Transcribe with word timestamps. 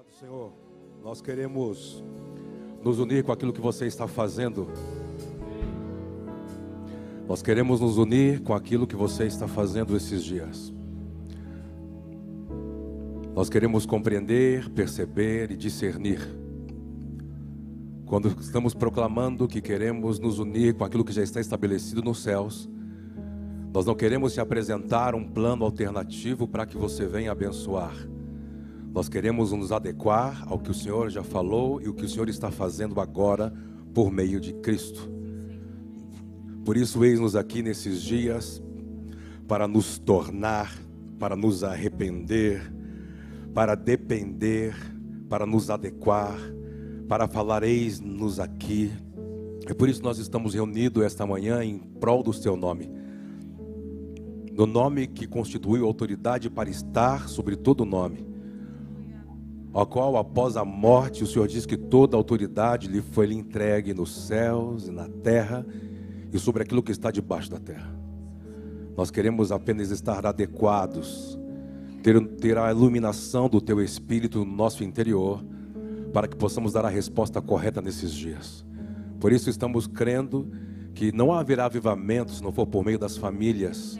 Obrigado, 0.00 0.18
Senhor. 0.18 0.52
Nós 1.02 1.20
queremos 1.20 2.02
nos 2.82 2.98
unir 2.98 3.22
com 3.22 3.32
aquilo 3.32 3.52
que 3.52 3.60
você 3.60 3.86
está 3.86 4.08
fazendo. 4.08 4.66
Nós 7.28 7.42
queremos 7.42 7.80
nos 7.80 7.98
unir 7.98 8.40
com 8.40 8.54
aquilo 8.54 8.86
que 8.86 8.96
você 8.96 9.24
está 9.24 9.46
fazendo 9.46 9.94
esses 9.94 10.24
dias. 10.24 10.72
Nós 13.34 13.50
queremos 13.50 13.84
compreender, 13.84 14.70
perceber 14.70 15.50
e 15.50 15.56
discernir. 15.56 16.20
Quando 18.06 18.28
estamos 18.40 18.72
proclamando 18.72 19.46
que 19.46 19.60
queremos 19.60 20.18
nos 20.18 20.38
unir 20.38 20.74
com 20.74 20.84
aquilo 20.84 21.04
que 21.04 21.12
já 21.12 21.22
está 21.22 21.40
estabelecido 21.40 22.02
nos 22.02 22.22
céus, 22.22 22.68
nós 23.72 23.84
não 23.84 23.94
queremos 23.94 24.32
te 24.32 24.40
apresentar 24.40 25.14
um 25.14 25.28
plano 25.28 25.64
alternativo 25.64 26.48
para 26.48 26.64
que 26.64 26.76
você 26.76 27.06
venha 27.06 27.32
abençoar. 27.32 28.09
Nós 28.92 29.08
queremos 29.08 29.52
nos 29.52 29.70
adequar 29.70 30.42
ao 30.48 30.58
que 30.58 30.70
o 30.70 30.74
Senhor 30.74 31.10
já 31.10 31.22
falou 31.22 31.80
e 31.80 31.88
o 31.88 31.94
que 31.94 32.04
o 32.04 32.08
Senhor 32.08 32.28
está 32.28 32.50
fazendo 32.50 33.00
agora 33.00 33.54
por 33.94 34.10
meio 34.10 34.40
de 34.40 34.52
Cristo. 34.54 35.08
Por 36.64 36.76
isso, 36.76 37.04
eis-nos 37.04 37.36
aqui 37.36 37.62
nesses 37.62 38.02
dias 38.02 38.60
para 39.46 39.68
nos 39.68 39.96
tornar, 39.96 40.76
para 41.20 41.36
nos 41.36 41.62
arrepender, 41.62 42.72
para 43.54 43.76
depender, 43.76 44.74
para 45.28 45.46
nos 45.46 45.70
adequar, 45.70 46.36
para 47.08 47.28
falar: 47.28 47.62
eis-nos 47.62 48.40
aqui. 48.40 48.90
É 49.68 49.74
por 49.74 49.88
isso 49.88 50.00
que 50.00 50.06
nós 50.06 50.18
estamos 50.18 50.52
reunidos 50.52 51.04
esta 51.04 51.24
manhã 51.24 51.62
em 51.62 51.78
prol 51.78 52.24
do 52.24 52.32
Seu 52.32 52.56
nome. 52.56 52.90
No 54.52 54.66
nome 54.66 55.06
que 55.06 55.28
constituiu 55.28 55.86
autoridade 55.86 56.50
para 56.50 56.68
estar 56.68 57.28
sobre 57.28 57.54
todo 57.54 57.84
nome 57.84 58.29
ao 59.72 59.86
qual 59.86 60.16
após 60.16 60.56
a 60.56 60.64
morte 60.64 61.22
o 61.22 61.26
Senhor 61.26 61.46
diz 61.46 61.64
que 61.64 61.76
toda 61.76 62.16
autoridade 62.16 62.88
lhe 62.88 63.00
foi 63.00 63.26
lhe 63.26 63.36
entregue 63.36 63.94
nos 63.94 64.26
céus 64.26 64.88
e 64.88 64.90
na 64.90 65.08
terra 65.08 65.64
e 66.32 66.38
sobre 66.38 66.62
aquilo 66.62 66.82
que 66.82 66.92
está 66.92 67.10
debaixo 67.10 67.50
da 67.50 67.58
terra. 67.58 67.94
Nós 68.96 69.10
queremos 69.10 69.52
apenas 69.52 69.90
estar 69.90 70.26
adequados, 70.26 71.38
ter, 72.02 72.20
ter 72.36 72.58
a 72.58 72.70
iluminação 72.70 73.48
do 73.48 73.60
Teu 73.60 73.80
Espírito 73.80 74.44
no 74.44 74.56
nosso 74.56 74.82
interior, 74.82 75.44
para 76.12 76.26
que 76.26 76.36
possamos 76.36 76.72
dar 76.72 76.84
a 76.84 76.88
resposta 76.88 77.40
correta 77.40 77.80
nesses 77.80 78.12
dias. 78.12 78.64
Por 79.20 79.32
isso 79.32 79.48
estamos 79.48 79.86
crendo 79.86 80.50
que 80.94 81.12
não 81.12 81.32
haverá 81.32 81.66
avivamento 81.66 82.32
se 82.32 82.42
não 82.42 82.50
for 82.50 82.66
por 82.66 82.84
meio 82.84 82.98
das 82.98 83.16
famílias. 83.16 83.98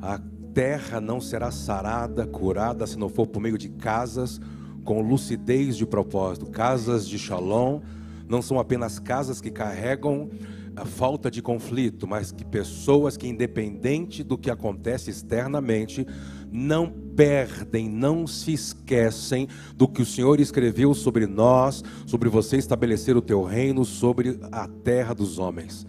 A 0.00 0.20
terra 0.52 1.00
não 1.00 1.20
será 1.20 1.50
sarada, 1.50 2.26
curada, 2.26 2.86
se 2.86 2.98
não 2.98 3.08
for 3.08 3.26
por 3.26 3.40
meio 3.40 3.56
de 3.56 3.70
casas 3.70 4.38
com 4.86 5.02
lucidez 5.02 5.76
de 5.76 5.84
propósito. 5.84 6.46
Casas 6.46 7.06
de 7.06 7.18
shalom 7.18 7.80
não 8.26 8.40
são 8.40 8.58
apenas 8.58 8.98
casas 8.98 9.40
que 9.40 9.50
carregam 9.50 10.30
a 10.76 10.84
falta 10.84 11.30
de 11.30 11.42
conflito, 11.42 12.06
mas 12.06 12.30
que 12.30 12.44
pessoas 12.44 13.16
que, 13.16 13.26
independente 13.26 14.22
do 14.22 14.38
que 14.38 14.50
acontece 14.50 15.10
externamente, 15.10 16.06
não 16.52 16.88
perdem, 16.88 17.88
não 17.88 18.26
se 18.26 18.52
esquecem 18.52 19.48
do 19.74 19.88
que 19.88 20.02
o 20.02 20.06
Senhor 20.06 20.38
escreveu 20.38 20.94
sobre 20.94 21.26
nós, 21.26 21.82
sobre 22.06 22.28
você 22.28 22.56
estabelecer 22.56 23.16
o 23.16 23.22
teu 23.22 23.42
reino 23.42 23.84
sobre 23.84 24.38
a 24.52 24.68
terra 24.68 25.14
dos 25.14 25.38
homens. 25.38 25.86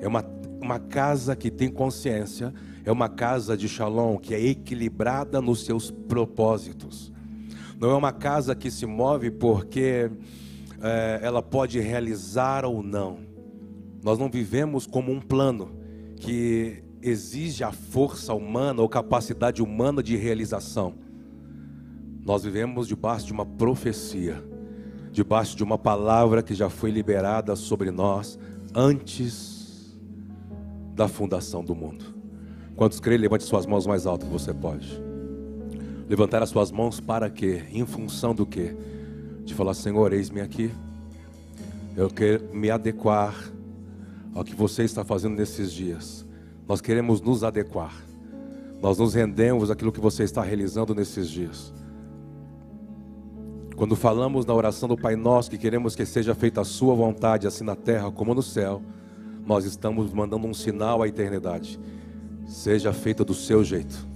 É 0.00 0.08
uma, 0.08 0.24
uma 0.60 0.78
casa 0.78 1.36
que 1.36 1.50
tem 1.50 1.68
consciência, 1.68 2.54
é 2.84 2.90
uma 2.90 3.08
casa 3.08 3.56
de 3.56 3.68
shalom 3.68 4.16
que 4.16 4.32
é 4.32 4.40
equilibrada 4.40 5.42
nos 5.42 5.64
seus 5.64 5.90
propósitos. 5.90 7.12
Não 7.80 7.92
é 7.92 7.94
uma 7.94 8.12
casa 8.12 8.54
que 8.54 8.70
se 8.70 8.84
move 8.84 9.30
porque 9.30 10.10
é, 10.82 11.20
ela 11.22 11.40
pode 11.40 11.80
realizar 11.80 12.62
ou 12.66 12.82
não. 12.82 13.20
Nós 14.04 14.18
não 14.18 14.28
vivemos 14.28 14.86
como 14.86 15.10
um 15.10 15.18
plano 15.18 15.70
que 16.16 16.84
exige 17.00 17.64
a 17.64 17.72
força 17.72 18.34
humana 18.34 18.82
ou 18.82 18.88
capacidade 18.88 19.62
humana 19.62 20.02
de 20.02 20.14
realização. 20.14 20.92
Nós 22.22 22.44
vivemos 22.44 22.86
debaixo 22.86 23.24
de 23.24 23.32
uma 23.32 23.46
profecia, 23.46 24.44
debaixo 25.10 25.56
de 25.56 25.64
uma 25.64 25.78
palavra 25.78 26.42
que 26.42 26.54
já 26.54 26.68
foi 26.68 26.90
liberada 26.90 27.56
sobre 27.56 27.90
nós 27.90 28.38
antes 28.74 29.98
da 30.94 31.08
fundação 31.08 31.64
do 31.64 31.74
mundo. 31.74 32.04
Quantos 32.76 33.00
creem, 33.00 33.18
levante 33.18 33.44
suas 33.44 33.64
mãos 33.64 33.86
mais 33.86 34.06
alto 34.06 34.26
que 34.26 34.32
você 34.32 34.52
pode 34.52 35.09
levantar 36.10 36.42
as 36.42 36.48
suas 36.48 36.72
mãos 36.72 36.98
para 36.98 37.30
quê? 37.30 37.62
Em 37.70 37.86
função 37.86 38.34
do 38.34 38.44
quê? 38.44 38.74
De 39.44 39.54
falar, 39.54 39.74
Senhor, 39.74 40.12
eis-me 40.12 40.40
aqui. 40.40 40.72
Eu 41.96 42.10
quero 42.10 42.52
me 42.52 42.68
adequar 42.68 43.32
ao 44.34 44.42
que 44.42 44.52
você 44.52 44.82
está 44.82 45.04
fazendo 45.04 45.36
nesses 45.36 45.72
dias. 45.72 46.26
Nós 46.66 46.80
queremos 46.80 47.20
nos 47.20 47.44
adequar. 47.44 47.94
Nós 48.82 48.98
nos 48.98 49.14
rendemos 49.14 49.70
àquilo 49.70 49.92
que 49.92 50.00
você 50.00 50.24
está 50.24 50.42
realizando 50.42 50.96
nesses 50.96 51.30
dias. 51.30 51.72
Quando 53.76 53.94
falamos 53.94 54.44
na 54.44 54.52
oração 54.52 54.88
do 54.88 54.96
Pai 54.96 55.14
Nosso 55.14 55.48
que 55.48 55.58
queremos 55.58 55.94
que 55.94 56.04
seja 56.04 56.34
feita 56.34 56.60
a 56.60 56.64
sua 56.64 56.92
vontade, 56.92 57.46
assim 57.46 57.62
na 57.62 57.76
terra 57.76 58.10
como 58.10 58.34
no 58.34 58.42
céu, 58.42 58.82
nós 59.46 59.64
estamos 59.64 60.12
mandando 60.12 60.44
um 60.44 60.54
sinal 60.54 61.04
à 61.04 61.06
eternidade. 61.06 61.78
Seja 62.48 62.92
feita 62.92 63.24
do 63.24 63.32
seu 63.32 63.62
jeito. 63.62 64.09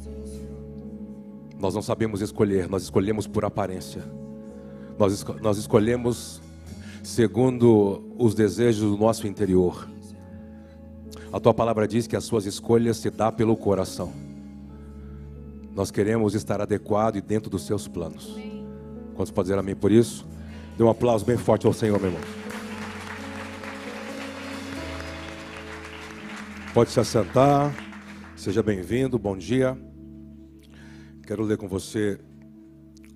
Nós 1.65 1.75
não 1.75 1.81
sabemos 1.81 2.21
escolher, 2.21 2.69
nós 2.69 2.83
escolhemos 2.83 3.27
por 3.27 3.43
aparência. 3.43 4.05
Nós, 4.99 5.15
esco 5.15 5.33
nós 5.41 5.57
escolhemos 5.57 6.39
segundo 7.03 8.05
os 8.19 8.35
desejos 8.35 8.91
do 8.91 8.99
nosso 8.99 9.27
interior. 9.27 9.89
A 11.33 11.41
tua 11.41 11.55
palavra 11.55 11.89
diz 11.89 12.07
que 12.07 12.17
as 12.17 12.25
suas 12.25 12.45
escolhas 12.45 12.99
se 12.99 13.09
dá 13.09 13.33
pelo 13.33 13.57
coração. 13.57 14.13
Nós 15.75 15.91
queremos 15.91 16.35
estar 16.35 16.61
adequado 16.61 17.17
e 17.17 17.23
dentro 17.23 17.49
dos 17.49 17.65
seus 17.65 17.89
planos. 17.89 18.39
Quantos 19.15 19.31
podem 19.31 19.45
dizer 19.45 19.59
amém 19.59 19.75
por 19.75 19.91
isso? 19.91 20.27
Dê 20.77 20.85
um 20.85 20.91
aplauso 20.91 21.25
bem 21.25 21.39
forte 21.39 21.67
ao 21.67 21.73
Senhor, 21.73 21.99
meu 21.99 22.11
irmão. 22.11 22.23
Pode 26.75 26.91
se 26.91 27.01
assentar. 27.01 27.75
Seja 28.37 28.63
bem-vindo. 28.63 29.19
Bom 29.19 29.35
dia. 29.35 29.75
Quero 31.27 31.43
ler 31.43 31.57
com 31.57 31.67
você 31.67 32.21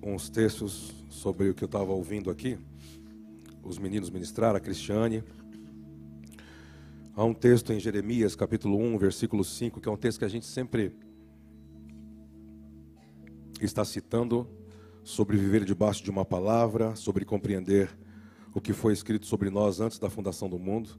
uns 0.01 0.31
textos 0.31 0.91
sobre 1.11 1.49
o 1.49 1.53
que 1.53 1.63
eu 1.63 1.67
estava 1.67 1.91
ouvindo 1.91 2.31
aqui. 2.31 2.57
Os 3.61 3.77
meninos 3.77 4.09
ministrar, 4.09 4.55
a 4.55 4.59
Cristiane. 4.59 5.23
Há 7.15 7.23
um 7.23 7.35
texto 7.35 7.71
em 7.71 7.79
Jeremias, 7.79 8.35
capítulo 8.35 8.79
1, 8.79 8.97
versículo 8.97 9.43
5, 9.43 9.79
que 9.79 9.87
é 9.87 9.91
um 9.91 9.95
texto 9.95 10.17
que 10.17 10.25
a 10.25 10.29
gente 10.29 10.47
sempre 10.47 10.91
está 13.61 13.85
citando 13.85 14.49
sobre 15.03 15.37
viver 15.37 15.63
debaixo 15.63 16.03
de 16.03 16.09
uma 16.09 16.25
palavra, 16.25 16.95
sobre 16.95 17.23
compreender 17.23 17.95
o 18.55 18.59
que 18.59 18.73
foi 18.73 18.91
escrito 18.91 19.27
sobre 19.27 19.51
nós 19.51 19.79
antes 19.79 19.99
da 19.99 20.09
fundação 20.09 20.49
do 20.49 20.57
mundo. 20.57 20.97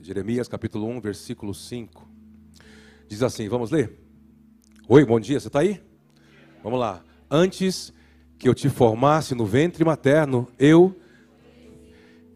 Jeremias, 0.00 0.46
capítulo 0.46 0.86
1, 0.86 1.00
versículo 1.00 1.52
5. 1.52 2.08
Diz 3.08 3.20
assim: 3.24 3.48
Vamos 3.48 3.72
ler? 3.72 4.09
Oi, 4.92 5.04
bom 5.04 5.20
dia, 5.20 5.38
você 5.38 5.46
está 5.46 5.60
aí? 5.60 5.80
Vamos 6.64 6.80
lá. 6.80 7.00
Antes 7.30 7.92
que 8.36 8.48
eu 8.48 8.52
te 8.52 8.68
formasse 8.68 9.36
no 9.36 9.46
ventre 9.46 9.84
materno, 9.84 10.48
eu, 10.58 10.98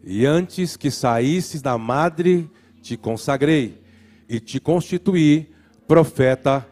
e 0.04 0.24
antes 0.24 0.76
que 0.76 0.88
saísses 0.88 1.60
da 1.60 1.76
madre, 1.76 2.48
te 2.80 2.96
consagrei 2.96 3.82
e 4.28 4.38
te 4.38 4.60
constituí 4.60 5.50
profeta. 5.88 6.64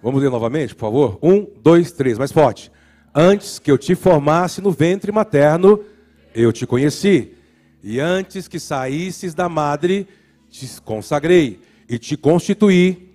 Vamos 0.00 0.22
ler 0.22 0.30
novamente, 0.30 0.72
por 0.72 0.82
favor? 0.82 1.18
Um, 1.20 1.44
dois, 1.60 1.90
três, 1.90 2.16
mais 2.16 2.30
forte. 2.30 2.70
Antes 3.12 3.58
que 3.58 3.72
eu 3.72 3.76
te 3.76 3.96
formasse 3.96 4.60
no 4.60 4.70
ventre 4.70 5.10
materno, 5.10 5.84
eu 6.32 6.52
te 6.52 6.64
conheci. 6.64 7.34
E 7.82 7.98
antes 7.98 8.46
que 8.46 8.60
saísses 8.60 9.34
da 9.34 9.48
madre, 9.48 10.06
te 10.48 10.80
consagrei 10.80 11.60
e 11.88 11.98
te 11.98 12.16
constituí 12.16 13.13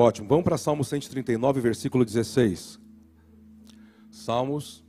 Ótimo. 0.00 0.28
Vamos 0.28 0.44
para 0.44 0.56
Salmo 0.56 0.84
139, 0.84 1.60
versículo 1.60 2.04
16. 2.04 2.78
Salmos, 4.12 4.84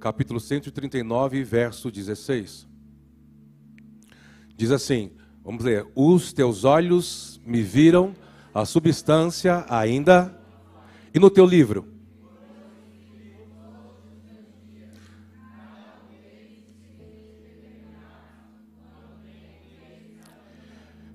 capítulo 0.00 0.40
139, 0.40 1.44
verso 1.44 1.90
16. 1.90 2.66
Diz 4.56 4.70
assim: 4.70 5.10
vamos 5.44 5.62
ler. 5.62 5.86
Os 5.94 6.32
teus 6.32 6.64
olhos 6.64 7.42
me 7.44 7.60
viram 7.60 8.14
a 8.54 8.64
substância 8.64 9.66
ainda. 9.68 10.34
E 11.12 11.18
no 11.18 11.28
teu 11.28 11.44
livro? 11.44 11.86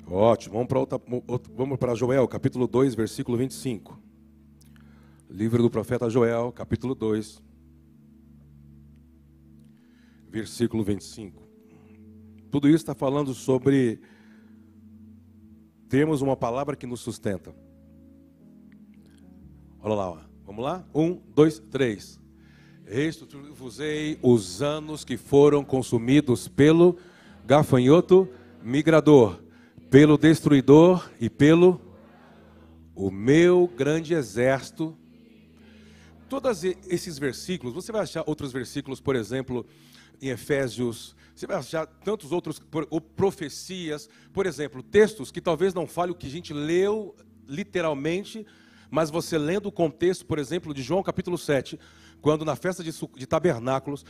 Ótimo. 0.08 0.54
Vamos 0.54 0.68
para 0.68 0.80
outra, 0.80 1.02
vamos 1.56 1.78
para 1.80 1.96
Joel, 1.96 2.28
capítulo 2.28 2.68
2, 2.68 2.94
versículo 2.94 3.38
25. 3.38 4.00
Livro 5.30 5.64
do 5.64 5.70
profeta 5.70 6.10
Joel, 6.10 6.52
capítulo 6.52 6.94
2, 6.94 7.42
versículo 10.30 10.84
25. 10.84 11.42
Tudo 12.52 12.68
isso 12.68 12.78
está 12.78 12.94
falando 12.94 13.34
sobre 13.34 14.00
termos 15.90 16.22
uma 16.22 16.38
palavra 16.38 16.76
que 16.76 16.86
nos 16.86 17.00
sustenta. 17.00 17.56
Olha 19.82 19.96
lá, 19.96 20.10
ó. 20.12 20.18
vamos 20.46 20.64
lá? 20.64 20.86
Um, 20.94 21.20
dois, 21.34 21.60
três. 21.60 22.20
Restituir-vos-ei 22.86 24.20
os 24.22 24.62
anos 24.62 25.04
que 25.04 25.18
foram 25.18 25.64
consumidos 25.64 26.48
pelo 26.48 26.98
gafanhoto 27.46 28.30
migrador, 28.64 29.40
pelo 29.96 30.18
destruidor 30.18 31.10
e 31.22 31.30
pelo 31.30 31.80
o 32.94 33.10
meu 33.10 33.66
grande 33.66 34.14
exército 34.14 34.94
Todos 36.28 36.66
esses 36.66 37.18
versículos, 37.18 37.74
você 37.74 37.94
vai 37.94 38.02
achar 38.02 38.22
outros 38.28 38.52
versículos, 38.52 39.00
por 39.00 39.16
exemplo, 39.16 39.66
em 40.22 40.28
Efésios, 40.28 41.16
você 41.34 41.48
vai 41.48 41.56
achar 41.56 41.86
tantos 41.86 42.34
outros, 42.34 42.62
ou 42.90 43.00
profecias, 43.00 44.10
por 44.34 44.46
exemplo, 44.46 44.84
textos 44.84 45.32
que 45.32 45.40
talvez 45.40 45.74
não 45.74 45.88
fale 45.88 46.12
o 46.12 46.16
que 46.16 46.28
a 46.28 46.30
gente 46.30 46.52
leu 46.52 47.16
literalmente, 47.48 48.46
mas 48.92 49.10
você 49.10 49.38
lendo 49.38 49.68
o 49.68 49.72
contexto, 49.72 50.26
por 50.26 50.40
exemplo, 50.40 50.74
de 50.74 50.84
João 50.84 51.04
capítulo 51.04 51.38
7, 51.38 51.80
quando 52.22 52.44
na 52.44 52.58
festa 52.58 52.84
de, 52.84 52.92
de 52.92 53.26
tabernáculos, 53.26 54.06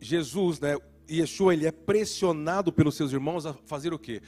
Jesus, 0.00 0.60
né, 0.60 0.78
Yeshua, 1.10 1.52
ele 1.52 1.66
é 1.66 1.72
pressionado 1.72 2.72
pelos 2.72 2.94
seus 2.94 3.12
irmãos 3.12 3.44
a 3.44 3.52
fazer 3.66 3.92
o 3.92 3.98
quê? 3.98 4.22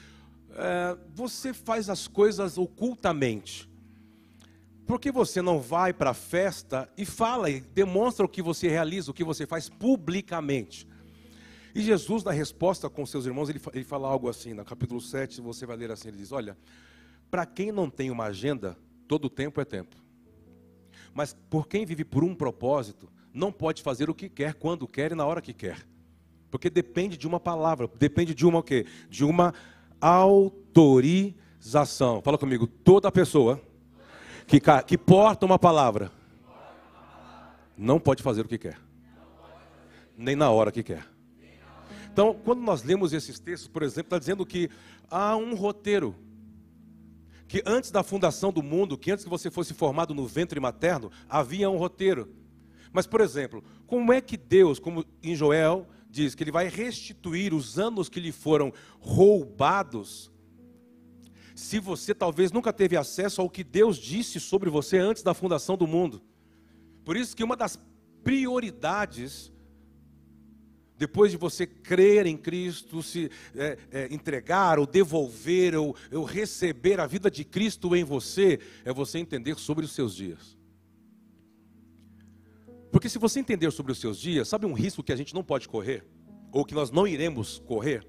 É, 0.61 0.99
você 1.15 1.55
faz 1.55 1.89
as 1.89 2.09
coisas 2.09 2.59
ocultamente. 2.59 3.69
Por 4.85 4.99
que 4.99 5.13
você 5.13 5.41
não 5.41 5.61
vai 5.61 5.93
para 5.93 6.11
a 6.11 6.15
festa 6.15 6.91
e 6.97 7.05
fala 7.05 7.49
e 7.49 7.61
demonstra 7.61 8.27
o 8.27 8.29
que 8.29 8.43
você 8.43 8.69
realiza, 8.69 9.11
o 9.11 9.15
que 9.15 9.23
você 9.23 9.47
faz 9.47 9.69
publicamente? 9.69 10.89
E 11.75 11.81
Jesus, 11.81 12.25
na 12.25 12.33
resposta 12.33 12.91
com 12.91 13.07
seus 13.07 13.25
irmãos, 13.25 13.49
ele, 13.49 13.61
ele 13.73 13.85
fala 13.85 14.09
algo 14.09 14.29
assim, 14.29 14.53
no 14.53 14.65
capítulo 14.65 15.01
7, 15.01 15.41
você 15.41 15.65
vai 15.65 15.77
ler 15.77 15.93
assim, 15.93 16.09
ele 16.09 16.17
diz, 16.17 16.33
olha, 16.33 16.59
para 17.31 17.47
quem 17.47 17.71
não 17.71 17.89
tem 17.89 18.11
uma 18.11 18.25
agenda, 18.25 18.77
todo 19.07 19.31
tempo 19.31 19.61
é 19.61 19.65
tempo. 19.65 19.95
Mas 21.15 21.37
por 21.49 21.69
quem 21.69 21.87
vive 21.87 22.05
por 22.05 22.25
um 22.25 22.35
propósito, 22.35 23.09
não 23.33 23.53
pode 23.53 23.81
fazer 23.81 24.11
o 24.11 24.15
que 24.15 24.29
quer, 24.29 24.55
quando 24.55 24.89
quer 24.89 25.13
e 25.13 25.15
na 25.15 25.25
hora 25.25 25.41
que 25.41 25.53
quer. 25.53 25.87
Porque 26.51 26.69
depende 26.69 27.17
de 27.17 27.29
uma 27.29 27.39
palavra, 27.39 27.89
depende 27.97 28.35
de 28.35 28.45
uma 28.45 28.59
o 28.59 28.63
quê? 28.63 28.87
De 29.09 29.25
uma 29.25 29.55
autorização. 30.01 32.23
Fala 32.23 32.39
comigo, 32.39 32.67
toda 32.67 33.13
pessoa 33.13 33.61
que, 34.47 34.61
que 34.87 34.99
porta 34.99 35.45
uma 35.45 35.59
palavra 35.59 36.11
não 37.77 38.01
pode 38.01 38.23
fazer 38.23 38.43
o 38.43 38.49
que 38.49 38.59
quer, 38.59 38.79
nem 40.17 40.35
na 40.35 40.51
hora 40.51 40.73
que 40.73 40.83
quer. 40.83 41.07
Então, 42.13 42.35
quando 42.45 42.61
nós 42.61 42.83
lemos 42.83 43.13
esses 43.13 43.39
textos, 43.39 43.69
por 43.69 43.83
exemplo, 43.83 44.07
está 44.07 44.19
dizendo 44.19 44.45
que 44.45 44.69
há 45.09 45.37
um 45.37 45.55
roteiro. 45.55 46.17
Que 47.47 47.63
antes 47.65 47.91
da 47.91 48.03
fundação 48.03 48.53
do 48.53 48.63
mundo, 48.63 48.99
que 48.99 49.11
antes 49.11 49.25
que 49.25 49.31
você 49.31 49.51
fosse 49.51 49.73
formado 49.73 50.13
no 50.13 50.27
ventre 50.27 50.59
materno, 50.59 51.11
havia 51.29 51.71
um 51.71 51.77
roteiro. 51.77 52.29
Mas, 52.93 53.07
por 53.07 53.21
exemplo, 53.21 53.63
como 53.87 54.13
é 54.13 54.21
que 54.21 54.37
Deus, 54.37 54.79
como 54.79 55.05
em 55.23 55.37
Joel, 55.37 55.87
diz 56.09 56.35
que 56.35 56.43
ele 56.43 56.53
vai 56.53 56.69
restituir 56.69 57.53
os 57.53 57.79
anos 57.79 58.09
que 58.09 58.21
lhe 58.21 58.33
foram 58.33 58.73
roubados 58.99 60.31
se 61.59 61.81
você 61.81 62.15
talvez 62.15 62.53
nunca 62.53 62.73
teve 62.73 62.97
acesso 62.97 63.41
ao 63.41 63.51
que 63.51 63.65
Deus 63.65 63.97
disse 63.97 64.39
sobre 64.39 64.71
você 64.71 64.97
antes 64.97 65.25
da 65.25 65.35
fundação 65.35 65.77
do 65.77 65.89
mundo. 65.89 66.23
Por 67.05 67.17
isso 67.17 67.35
que 67.35 67.43
uma 67.43 67.57
das 67.57 67.77
prioridades, 68.23 69.53
depois 70.97 71.33
de 71.33 71.37
você 71.37 71.67
crer 71.67 72.27
em 72.27 72.37
Cristo, 72.37 73.03
se 73.03 73.29
é, 73.57 73.77
é, 73.91 74.15
entregar 74.15 74.79
ou 74.79 74.87
devolver 74.87 75.75
ou, 75.75 75.97
ou 76.13 76.23
receber 76.23 77.01
a 77.01 77.09
vida 77.09 77.29
de 77.29 77.45
Cristo 77.45 77.97
em 77.97 78.05
você, 78.05 78.61
é 78.85 78.93
você 78.93 79.19
entender 79.19 79.59
sobre 79.59 79.85
os 79.85 79.91
seus 79.93 80.15
dias. 80.15 80.58
Porque 82.91 83.09
se 83.09 83.19
você 83.19 83.41
entender 83.41 83.71
sobre 83.71 83.93
os 83.93 83.99
seus 83.99 84.19
dias, 84.19 84.49
sabe 84.49 84.67
um 84.67 84.73
risco 84.73 85.03
que 85.03 85.13
a 85.13 85.17
gente 85.17 85.35
não 85.35 85.45
pode 85.45 85.69
correr? 85.69 86.05
Ou 86.53 86.65
que 86.65 86.75
nós 86.75 86.91
não 86.91 87.07
iremos 87.07 87.59
correr? 87.67 88.07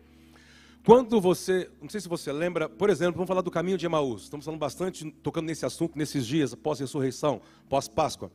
Quando 0.86 1.20
você, 1.20 1.70
não 1.82 1.90
sei 1.90 2.00
se 2.00 2.08
você 2.08 2.32
lembra, 2.32 2.70
por 2.70 2.90
exemplo, 2.90 3.16
vamos 3.16 3.28
falar 3.28 3.42
do 3.42 3.52
caminho 3.52 3.78
de 3.78 3.86
Emaús. 3.86 4.24
Estamos 4.24 4.46
falando 4.46 4.60
bastante, 4.60 5.12
tocando 5.22 5.46
nesse 5.46 5.66
assunto 5.66 5.98
nesses 5.98 6.26
dias, 6.26 6.56
pós-ressurreição, 6.56 7.42
pós-Páscoa. 7.68 8.32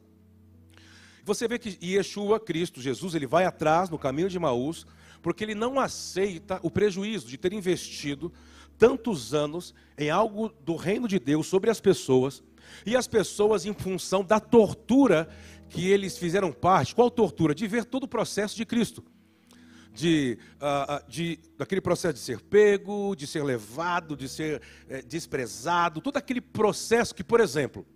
Você 1.24 1.48
vê 1.48 1.58
que 1.58 1.78
Yeshua, 1.82 2.38
Cristo, 2.38 2.82
Jesus, 2.82 3.14
ele 3.14 3.26
vai 3.26 3.46
atrás 3.46 3.88
no 3.88 3.98
caminho 3.98 4.28
de 4.28 4.36
Emaús, 4.36 4.86
porque 5.22 5.42
ele 5.42 5.54
não 5.54 5.80
aceita 5.80 6.60
o 6.62 6.70
prejuízo 6.70 7.26
de 7.26 7.38
ter 7.38 7.54
investido 7.54 8.30
tantos 8.76 9.32
anos 9.32 9.74
em 9.96 10.10
algo 10.10 10.52
do 10.62 10.76
reino 10.76 11.08
de 11.08 11.18
Deus 11.18 11.46
sobre 11.46 11.70
as 11.70 11.80
pessoas, 11.80 12.42
e 12.84 12.96
as 12.96 13.06
pessoas, 13.06 13.64
em 13.64 13.72
função 13.72 14.22
da 14.22 14.40
tortura 14.40 15.28
que 15.68 15.88
eles 15.90 16.16
fizeram 16.16 16.52
parte, 16.52 16.94
qual 16.94 17.10
tortura? 17.10 17.54
De 17.54 17.66
ver 17.66 17.84
todo 17.84 18.04
o 18.04 18.08
processo 18.08 18.56
de 18.56 18.64
Cristo 18.64 19.04
de, 19.94 20.36
uh, 20.56 21.08
de, 21.08 21.38
daquele 21.56 21.80
processo 21.80 22.14
de 22.14 22.20
ser 22.20 22.40
pego, 22.40 23.14
de 23.14 23.26
ser 23.26 23.44
levado, 23.44 24.16
de 24.16 24.28
ser 24.28 24.60
é, 24.88 25.00
desprezado, 25.00 26.00
todo 26.00 26.16
aquele 26.16 26.40
processo 26.40 27.14
que, 27.14 27.22
por 27.22 27.40
exemplo, 27.40 27.86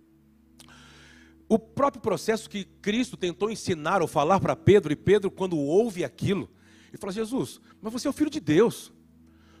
o 1.47 1.59
próprio 1.59 2.01
processo 2.01 2.49
que 2.49 2.63
Cristo 2.63 3.17
tentou 3.17 3.51
ensinar 3.51 4.01
ou 4.01 4.07
falar 4.07 4.39
para 4.39 4.55
Pedro, 4.55 4.93
e 4.93 4.95
Pedro, 4.95 5.29
quando 5.29 5.57
ouve 5.57 6.05
aquilo, 6.05 6.49
ele 6.87 6.97
fala: 6.97 7.11
Jesus, 7.11 7.59
mas 7.81 7.91
você 7.91 8.07
é 8.07 8.09
o 8.09 8.13
filho 8.13 8.29
de 8.29 8.39
Deus. 8.39 8.93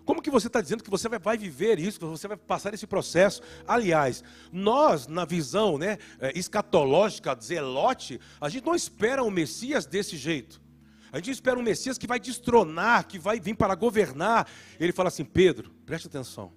Como 0.09 0.23
que 0.23 0.31
você 0.31 0.47
está 0.47 0.59
dizendo 0.59 0.83
que 0.83 0.89
você 0.89 1.07
vai 1.07 1.37
viver 1.37 1.77
isso, 1.77 1.99
que 1.99 2.05
você 2.05 2.27
vai 2.27 2.35
passar 2.35 2.73
esse 2.73 2.87
processo? 2.87 3.43
Aliás, 3.67 4.23
nós, 4.51 5.05
na 5.05 5.23
visão 5.23 5.77
né, 5.77 5.99
eh, 6.19 6.31
escatológica, 6.33 7.37
zelote, 7.39 8.19
a 8.41 8.49
gente 8.49 8.65
não 8.65 8.73
espera 8.73 9.23
o 9.23 9.29
Messias 9.29 9.85
desse 9.85 10.17
jeito. 10.17 10.59
A 11.11 11.17
gente 11.17 11.29
espera 11.29 11.59
um 11.59 11.61
Messias 11.61 11.95
que 11.95 12.07
vai 12.07 12.19
destronar, 12.19 13.05
que 13.05 13.19
vai 13.19 13.39
vir 13.39 13.55
para 13.55 13.75
governar. 13.75 14.49
Ele 14.79 14.91
fala 14.91 15.09
assim: 15.09 15.23
Pedro, 15.23 15.69
preste 15.85 16.07
atenção. 16.07 16.51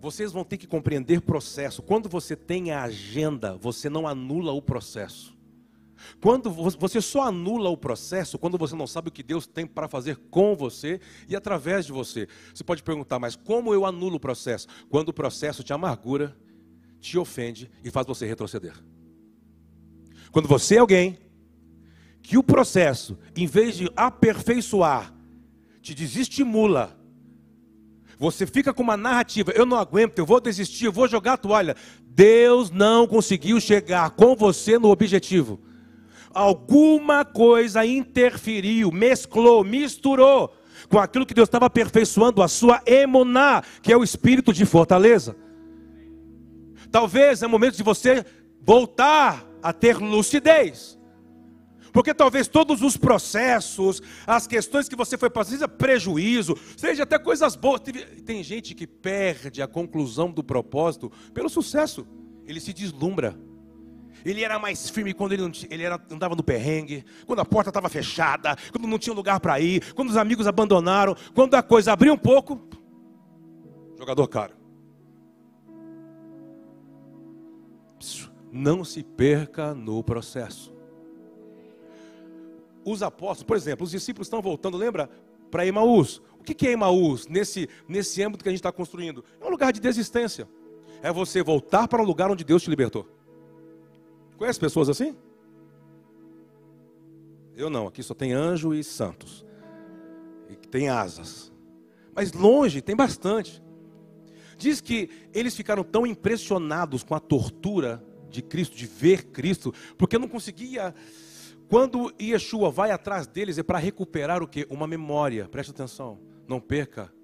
Vocês 0.00 0.32
vão 0.32 0.42
ter 0.42 0.56
que 0.56 0.66
compreender 0.66 1.20
processo. 1.20 1.82
Quando 1.82 2.08
você 2.08 2.34
tem 2.34 2.72
a 2.72 2.82
agenda, 2.82 3.56
você 3.58 3.88
não 3.88 4.08
anula 4.08 4.50
o 4.50 4.60
processo. 4.60 5.31
Quando 6.20 6.50
você 6.50 7.00
só 7.00 7.22
anula 7.22 7.68
o 7.70 7.76
processo 7.76 8.38
quando 8.38 8.58
você 8.58 8.74
não 8.74 8.86
sabe 8.86 9.08
o 9.08 9.12
que 9.12 9.22
Deus 9.22 9.46
tem 9.46 9.66
para 9.66 9.88
fazer 9.88 10.16
com 10.30 10.54
você 10.54 11.00
e 11.28 11.36
através 11.36 11.86
de 11.86 11.92
você. 11.92 12.28
Você 12.54 12.64
pode 12.64 12.82
perguntar, 12.82 13.18
mas 13.18 13.36
como 13.36 13.72
eu 13.72 13.86
anulo 13.86 14.16
o 14.16 14.20
processo? 14.20 14.66
Quando 14.88 15.10
o 15.10 15.12
processo 15.12 15.62
te 15.62 15.72
amargura, 15.72 16.36
te 17.00 17.18
ofende 17.18 17.70
e 17.84 17.90
faz 17.90 18.06
você 18.06 18.26
retroceder. 18.26 18.74
Quando 20.30 20.48
você 20.48 20.76
é 20.76 20.78
alguém 20.78 21.18
que 22.22 22.38
o 22.38 22.42
processo, 22.42 23.18
em 23.36 23.46
vez 23.46 23.76
de 23.76 23.90
aperfeiçoar, 23.96 25.12
te 25.82 25.94
desestimula. 25.94 26.96
Você 28.18 28.46
fica 28.46 28.72
com 28.72 28.82
uma 28.82 28.96
narrativa, 28.96 29.50
eu 29.52 29.66
não 29.66 29.76
aguento, 29.76 30.18
eu 30.18 30.24
vou 30.24 30.40
desistir, 30.40 30.84
eu 30.84 30.92
vou 30.92 31.08
jogar 31.08 31.32
a 31.32 31.36
toalha. 31.36 31.76
Deus 32.00 32.70
não 32.70 33.06
conseguiu 33.06 33.60
chegar 33.60 34.10
com 34.10 34.36
você 34.36 34.78
no 34.78 34.90
objetivo. 34.90 35.60
Alguma 36.34 37.24
coisa 37.24 37.84
interferiu, 37.84 38.90
mesclou, 38.90 39.62
misturou 39.64 40.54
com 40.88 40.98
aquilo 40.98 41.26
que 41.26 41.34
Deus 41.34 41.48
estava 41.48 41.66
aperfeiçoando 41.66 42.42
a 42.42 42.48
sua 42.48 42.82
emuná, 42.86 43.62
que 43.82 43.92
é 43.92 43.96
o 43.96 44.04
espírito 44.04 44.52
de 44.52 44.64
fortaleza. 44.64 45.36
Talvez 46.90 47.42
é 47.42 47.46
momento 47.46 47.76
de 47.76 47.82
você 47.82 48.24
voltar 48.60 49.46
a 49.62 49.72
ter 49.72 49.96
lucidez. 49.96 50.98
Porque 51.92 52.14
talvez 52.14 52.48
todos 52.48 52.80
os 52.80 52.96
processos, 52.96 54.00
as 54.26 54.46
questões 54.46 54.88
que 54.88 54.96
você 54.96 55.18
foi 55.18 55.28
passando, 55.28 55.54
seja 55.54 55.68
prejuízo, 55.68 56.56
seja 56.76 57.02
até 57.02 57.18
coisas 57.18 57.54
boas. 57.54 57.82
Tem 58.24 58.42
gente 58.42 58.74
que 58.74 58.86
perde 58.86 59.60
a 59.60 59.66
conclusão 59.66 60.30
do 60.30 60.42
propósito 60.42 61.12
pelo 61.34 61.50
sucesso. 61.50 62.06
Ele 62.46 62.60
se 62.60 62.72
deslumbra. 62.72 63.38
Ele 64.24 64.44
era 64.44 64.58
mais 64.58 64.88
firme 64.88 65.12
quando 65.12 65.32
ele, 65.32 65.42
não, 65.42 65.52
ele 65.70 65.82
era, 65.82 66.00
andava 66.10 66.34
no 66.34 66.42
perrengue, 66.42 67.04
quando 67.26 67.40
a 67.40 67.44
porta 67.44 67.70
estava 67.70 67.88
fechada, 67.88 68.56
quando 68.70 68.86
não 68.86 68.98
tinha 68.98 69.14
lugar 69.14 69.40
para 69.40 69.60
ir, 69.60 69.92
quando 69.94 70.10
os 70.10 70.16
amigos 70.16 70.46
abandonaram, 70.46 71.16
quando 71.34 71.54
a 71.54 71.62
coisa 71.62 71.92
abriu 71.92 72.12
um 72.14 72.18
pouco. 72.18 72.60
Jogador 73.98 74.28
caro. 74.28 74.54
Não 78.50 78.84
se 78.84 79.02
perca 79.02 79.74
no 79.74 80.02
processo 80.02 80.72
os 82.84 83.02
apóstolos, 83.02 83.44
por 83.44 83.56
exemplo, 83.56 83.84
os 83.84 83.90
discípulos 83.90 84.26
estão 84.26 84.42
voltando, 84.42 84.76
lembra? 84.76 85.08
Para 85.50 85.66
Emaús. 85.66 86.20
O 86.38 86.42
que 86.42 86.66
é 86.66 86.72
Emaús 86.72 87.28
nesse, 87.28 87.68
nesse 87.88 88.22
âmbito 88.22 88.42
que 88.42 88.48
a 88.48 88.52
gente 88.52 88.58
está 88.58 88.72
construindo? 88.72 89.24
É 89.40 89.46
um 89.46 89.50
lugar 89.50 89.72
de 89.72 89.80
desistência. 89.80 90.48
é 91.02 91.12
você 91.12 91.42
voltar 91.42 91.88
para 91.88 92.02
o 92.02 92.04
lugar 92.04 92.30
onde 92.30 92.44
Deus 92.44 92.62
te 92.62 92.70
libertou. 92.70 93.08
Conhece 94.42 94.58
pessoas 94.58 94.88
assim? 94.88 95.14
Eu 97.54 97.70
não, 97.70 97.86
aqui 97.86 98.02
só 98.02 98.12
tem 98.12 98.32
anjo 98.32 98.74
e 98.74 98.82
santos. 98.82 99.46
E 100.50 100.56
tem 100.56 100.88
asas. 100.88 101.52
Mas 102.12 102.32
longe 102.32 102.82
tem 102.82 102.96
bastante. 102.96 103.62
Diz 104.58 104.80
que 104.80 105.08
eles 105.32 105.54
ficaram 105.54 105.84
tão 105.84 106.04
impressionados 106.04 107.04
com 107.04 107.14
a 107.14 107.20
tortura 107.20 108.04
de 108.28 108.42
Cristo, 108.42 108.76
de 108.76 108.84
ver 108.84 109.26
Cristo, 109.26 109.72
porque 109.96 110.18
não 110.18 110.26
conseguia. 110.26 110.92
Quando 111.68 112.12
Yeshua 112.20 112.68
vai 112.68 112.90
atrás 112.90 113.28
deles 113.28 113.58
é 113.58 113.62
para 113.62 113.78
recuperar 113.78 114.42
o 114.42 114.48
que? 114.48 114.66
Uma 114.68 114.88
memória. 114.88 115.48
Preste 115.48 115.70
atenção. 115.70 116.18
Não 116.48 116.58
perca. 116.58 117.14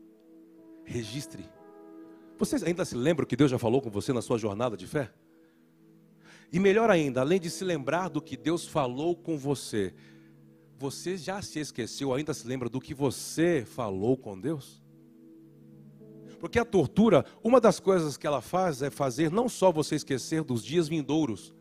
Registre. 0.85 1.45
Vocês 2.39 2.63
ainda 2.63 2.85
se 2.85 2.95
lembram 2.95 3.27
que 3.27 3.35
Deus 3.35 3.51
já 3.51 3.59
falou 3.59 3.83
com 3.83 3.91
você 3.91 4.13
na 4.13 4.23
sua 4.23 4.39
jornada 4.39 4.77
de 4.77 4.87
fé? 4.87 5.11
E 6.53 6.59
melhor 6.59 6.91
ainda, 6.91 7.21
além 7.21 7.39
de 7.39 7.51
se 7.51 7.65
lembrar 7.65 8.09
do 8.09 8.23
que 8.23 8.37
Deus 8.37 8.67
falou 8.67 9.15
com 9.15 9.37
você, 9.37 9.95
você 10.79 11.17
já 11.17 11.43
se 11.43 11.59
esqueceu, 11.59 12.15
ainda 12.15 12.33
se 12.33 12.47
lembra 12.47 12.69
do 12.69 12.81
que 12.81 12.95
você 12.95 13.65
falou 13.67 14.17
com 14.17 14.39
Deus? 14.39 14.83
Porque 16.39 16.59
a 16.59 16.65
tortura, 16.65 17.25
uma 17.43 17.61
das 17.61 17.81
coisas 17.81 18.17
que 18.17 18.27
ela 18.27 18.41
faz 18.41 18.81
é 18.81 18.91
fazer 18.91 19.31
não 19.31 19.49
só 19.49 19.73
você 19.73 19.97
esquecer 19.97 20.43
dos 20.43 20.65
dias 20.65 20.89
vindouros, 20.89 21.53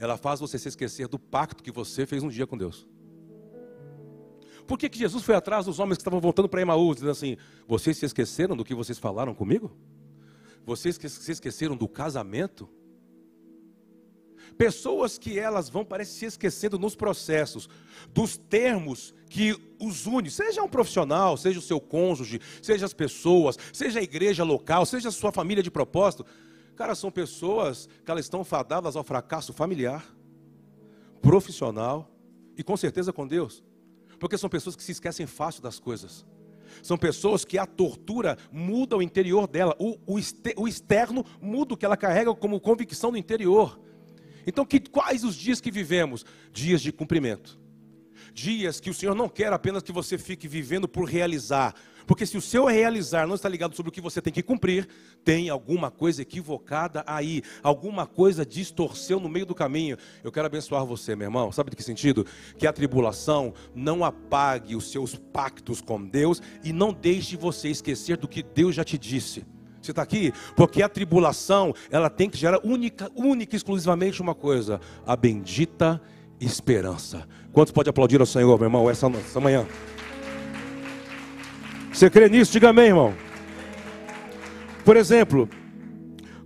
ela 0.00 0.16
faz 0.16 0.40
você 0.40 0.58
se 0.58 0.68
esquecer 0.68 1.06
do 1.06 1.18
pacto 1.18 1.62
que 1.62 1.70
você 1.70 2.06
fez 2.06 2.22
um 2.22 2.28
dia 2.28 2.46
com 2.46 2.56
Deus. 2.56 2.88
Por 4.66 4.78
que, 4.78 4.88
que 4.88 4.98
Jesus 4.98 5.22
foi 5.22 5.34
atrás 5.34 5.66
dos 5.66 5.78
homens 5.78 5.98
que 5.98 6.00
estavam 6.00 6.20
voltando 6.20 6.48
para 6.48 6.62
Emaús, 6.62 6.96
dizendo 6.96 7.10
assim: 7.12 7.36
Vocês 7.68 7.98
se 7.98 8.06
esqueceram 8.06 8.56
do 8.56 8.64
que 8.64 8.74
vocês 8.74 8.98
falaram 8.98 9.34
comigo? 9.34 9.76
Vocês 10.64 10.96
se 10.96 11.32
esqueceram 11.32 11.76
do 11.76 11.88
casamento? 11.88 12.68
Pessoas 14.56 15.18
que 15.18 15.38
elas 15.38 15.68
vão, 15.68 15.84
parece, 15.84 16.12
se 16.12 16.26
esquecendo 16.26 16.78
nos 16.78 16.94
processos, 16.94 17.68
dos 18.12 18.36
termos 18.36 19.14
que 19.28 19.56
os 19.80 20.06
une, 20.06 20.30
seja 20.30 20.62
um 20.62 20.68
profissional, 20.68 21.36
seja 21.36 21.58
o 21.58 21.62
seu 21.62 21.80
cônjuge, 21.80 22.40
seja 22.60 22.86
as 22.86 22.92
pessoas, 22.92 23.58
seja 23.72 24.00
a 24.00 24.02
igreja 24.02 24.44
local, 24.44 24.84
seja 24.84 25.08
a 25.08 25.12
sua 25.12 25.32
família 25.32 25.62
de 25.62 25.70
propósito. 25.70 26.26
Cara, 26.76 26.94
são 26.94 27.10
pessoas 27.10 27.88
que 28.04 28.10
elas 28.10 28.24
estão 28.24 28.44
fadadas 28.44 28.96
ao 28.96 29.04
fracasso 29.04 29.52
familiar, 29.52 30.04
profissional 31.20 32.10
e 32.56 32.62
com 32.62 32.76
certeza 32.76 33.12
com 33.12 33.26
Deus. 33.26 33.62
Porque 34.18 34.38
são 34.38 34.48
pessoas 34.50 34.76
que 34.76 34.82
se 34.82 34.92
esquecem 34.92 35.26
fácil 35.26 35.62
das 35.62 35.78
coisas. 35.78 36.24
São 36.82 36.96
pessoas 36.96 37.44
que 37.44 37.58
a 37.58 37.66
tortura 37.66 38.38
muda 38.50 38.96
o 38.96 39.02
interior 39.02 39.46
dela, 39.46 39.76
o, 39.78 39.98
o, 40.06 40.68
externo 40.68 41.24
muda 41.40 41.74
o 41.74 41.76
que 41.76 41.84
ela 41.84 41.96
carrega 41.96 42.34
como 42.34 42.60
convicção 42.60 43.10
do 43.10 43.18
interior. 43.18 43.78
Então, 44.46 44.64
que, 44.64 44.80
quais 44.80 45.24
os 45.24 45.34
dias 45.34 45.60
que 45.60 45.70
vivemos? 45.70 46.24
Dias 46.52 46.80
de 46.80 46.92
cumprimento. 46.92 47.58
Dias 48.32 48.80
que 48.80 48.90
o 48.90 48.94
Senhor 48.94 49.14
não 49.14 49.28
quer 49.28 49.52
apenas 49.52 49.82
que 49.82 49.92
você 49.92 50.16
fique 50.16 50.48
vivendo 50.48 50.88
por 50.88 51.04
realizar. 51.04 51.74
Porque 52.06 52.26
se 52.26 52.36
o 52.36 52.40
seu 52.40 52.66
realizar 52.66 53.26
não 53.26 53.34
está 53.34 53.48
ligado 53.48 53.76
sobre 53.76 53.90
o 53.90 53.92
que 53.92 54.00
você 54.00 54.20
tem 54.20 54.32
que 54.32 54.42
cumprir, 54.42 54.88
tem 55.24 55.48
alguma 55.48 55.90
coisa 55.90 56.22
equivocada 56.22 57.04
aí, 57.06 57.42
alguma 57.62 58.06
coisa 58.06 58.44
distorceu 58.44 59.20
no 59.20 59.28
meio 59.28 59.46
do 59.46 59.54
caminho. 59.54 59.96
Eu 60.22 60.32
quero 60.32 60.46
abençoar 60.46 60.84
você, 60.84 61.14
meu 61.14 61.26
irmão. 61.26 61.52
Sabe 61.52 61.70
de 61.70 61.76
que 61.76 61.82
sentido? 61.82 62.26
Que 62.58 62.66
a 62.66 62.72
tribulação 62.72 63.54
não 63.74 64.04
apague 64.04 64.74
os 64.74 64.90
seus 64.90 65.14
pactos 65.14 65.80
com 65.80 66.02
Deus 66.02 66.42
e 66.64 66.72
não 66.72 66.92
deixe 66.92 67.36
você 67.36 67.68
esquecer 67.68 68.16
do 68.16 68.28
que 68.28 68.42
Deus 68.42 68.74
já 68.74 68.84
te 68.84 68.98
disse. 68.98 69.44
Você 69.82 69.90
está 69.90 70.02
aqui? 70.02 70.32
Porque 70.56 70.82
a 70.82 70.88
tribulação, 70.88 71.74
ela 71.90 72.08
tem 72.08 72.30
que 72.30 72.38
gerar 72.38 72.60
única, 72.64 73.10
única 73.16 73.56
exclusivamente 73.56 74.22
uma 74.22 74.34
coisa: 74.34 74.80
a 75.04 75.16
bendita 75.16 76.00
esperança. 76.40 77.26
Quantos 77.52 77.72
pode 77.72 77.90
aplaudir 77.90 78.20
ao 78.20 78.26
Senhor, 78.26 78.56
meu 78.58 78.66
irmão, 78.66 78.88
essa, 78.88 79.06
essa 79.08 79.40
manhã? 79.40 79.66
Você 81.92 82.08
crê 82.08 82.28
nisso? 82.28 82.52
Diga 82.52 82.70
amém, 82.70 82.86
irmão. 82.86 83.14
Por 84.84 84.96
exemplo, 84.96 85.48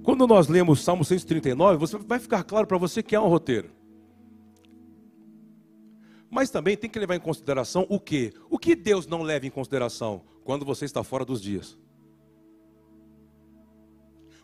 quando 0.03 0.27
nós 0.27 0.49
lemos 0.49 0.83
Salmo 0.83 1.05
139, 1.05 1.79
você 1.79 1.99
vai 1.99 2.19
ficar 2.19 2.43
claro 2.43 2.67
para 2.67 2.79
você 2.79 3.03
que 3.03 3.15
é 3.15 3.21
um 3.21 3.29
roteiro. 3.29 3.71
Mas 6.31 6.51
também 6.51 6.77
tem 6.77 6.91
que 6.91 6.99
levar 6.99 7.15
em 7.15 7.21
consideração 7.21 7.87
o 7.89 8.01
que? 8.01 8.33
O 8.51 8.59
que 8.59 8.75
Deus 8.75 9.07
não 9.07 9.23
leva 9.23 9.47
em 9.47 9.51
consideração 9.51 10.23
quando 10.45 10.65
você 10.65 10.85
está 10.85 11.03
fora 11.03 11.25
dos 11.25 11.41
dias? 11.41 11.79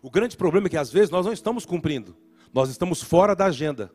O 0.03 0.11
grande 0.11 0.37
problema 0.37 0.67
é 0.67 0.71
que 0.71 0.77
às 0.77 0.93
vezes 0.93 1.11
nós 1.11 1.25
não 1.25 1.33
estamos 1.33 1.65
cumprindo, 1.65 2.17
nós 2.53 2.69
estamos 2.69 3.01
fora 3.01 3.35
da 3.35 3.47
agenda. 3.47 3.93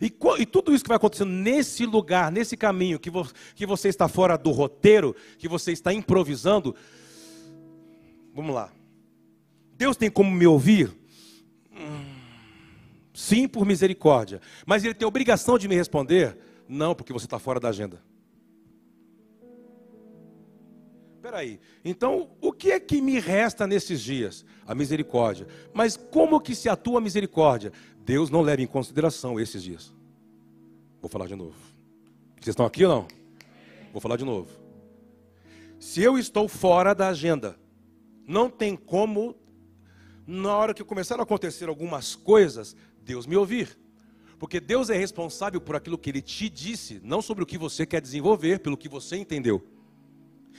E, 0.00 0.06
e, 0.38 0.46
tudo 0.46 0.74
isso 0.74 0.82
que 0.82 0.88
vai 0.88 0.96
acontecendo 0.96 1.30
nesse 1.30 1.84
lugar, 1.84 2.32
nesse 2.32 2.56
caminho, 2.56 2.98
que, 2.98 3.10
vo, 3.10 3.28
que 3.54 3.66
você 3.66 3.88
está 3.88 4.08
fora 4.08 4.36
do 4.36 4.50
roteiro, 4.50 5.14
que 5.38 5.48
você 5.48 5.72
está 5.72 5.92
improvisando. 5.92 6.74
Vamos 8.34 8.54
lá. 8.54 8.72
Deus 9.76 9.96
tem 9.96 10.10
como 10.10 10.30
me 10.30 10.46
ouvir? 10.46 10.90
Sim, 13.12 13.46
por 13.46 13.64
misericórdia. 13.64 14.40
Mas 14.64 14.84
Ele 14.84 14.94
tem 14.94 15.06
obrigação 15.06 15.58
de 15.58 15.68
me 15.68 15.74
responder? 15.74 16.36
Não, 16.68 16.94
porque 16.94 17.12
você 17.12 17.26
está 17.26 17.38
fora 17.38 17.60
da 17.60 17.68
agenda. 17.68 18.02
Peraí, 21.26 21.58
então 21.84 22.30
o 22.40 22.52
que 22.52 22.70
é 22.70 22.78
que 22.78 23.02
me 23.02 23.18
resta 23.18 23.66
nesses 23.66 24.00
dias? 24.00 24.44
A 24.64 24.76
misericórdia. 24.76 25.48
Mas 25.74 25.96
como 25.96 26.40
que 26.40 26.54
se 26.54 26.68
atua 26.68 26.98
a 26.98 27.00
misericórdia? 27.00 27.72
Deus 28.04 28.30
não 28.30 28.42
leva 28.42 28.62
em 28.62 28.66
consideração 28.66 29.40
esses 29.40 29.60
dias. 29.60 29.92
Vou 31.00 31.10
falar 31.10 31.26
de 31.26 31.34
novo. 31.34 31.56
Vocês 32.36 32.50
estão 32.50 32.64
aqui 32.64 32.84
ou 32.84 32.94
não? 32.94 33.08
Vou 33.92 34.00
falar 34.00 34.16
de 34.16 34.24
novo. 34.24 34.48
Se 35.80 36.00
eu 36.00 36.16
estou 36.16 36.46
fora 36.46 36.94
da 36.94 37.08
agenda, 37.08 37.58
não 38.24 38.48
tem 38.48 38.76
como, 38.76 39.34
na 40.24 40.56
hora 40.56 40.72
que 40.72 40.84
começaram 40.84 41.22
a 41.22 41.24
acontecer 41.24 41.68
algumas 41.68 42.14
coisas, 42.14 42.76
Deus 43.02 43.26
me 43.26 43.36
ouvir. 43.36 43.76
Porque 44.38 44.60
Deus 44.60 44.90
é 44.90 44.96
responsável 44.96 45.60
por 45.60 45.74
aquilo 45.74 45.98
que 45.98 46.08
Ele 46.08 46.22
te 46.22 46.48
disse, 46.48 47.00
não 47.02 47.20
sobre 47.20 47.42
o 47.42 47.46
que 47.46 47.58
você 47.58 47.84
quer 47.84 48.00
desenvolver, 48.00 48.60
pelo 48.60 48.76
que 48.76 48.88
você 48.88 49.16
entendeu. 49.16 49.74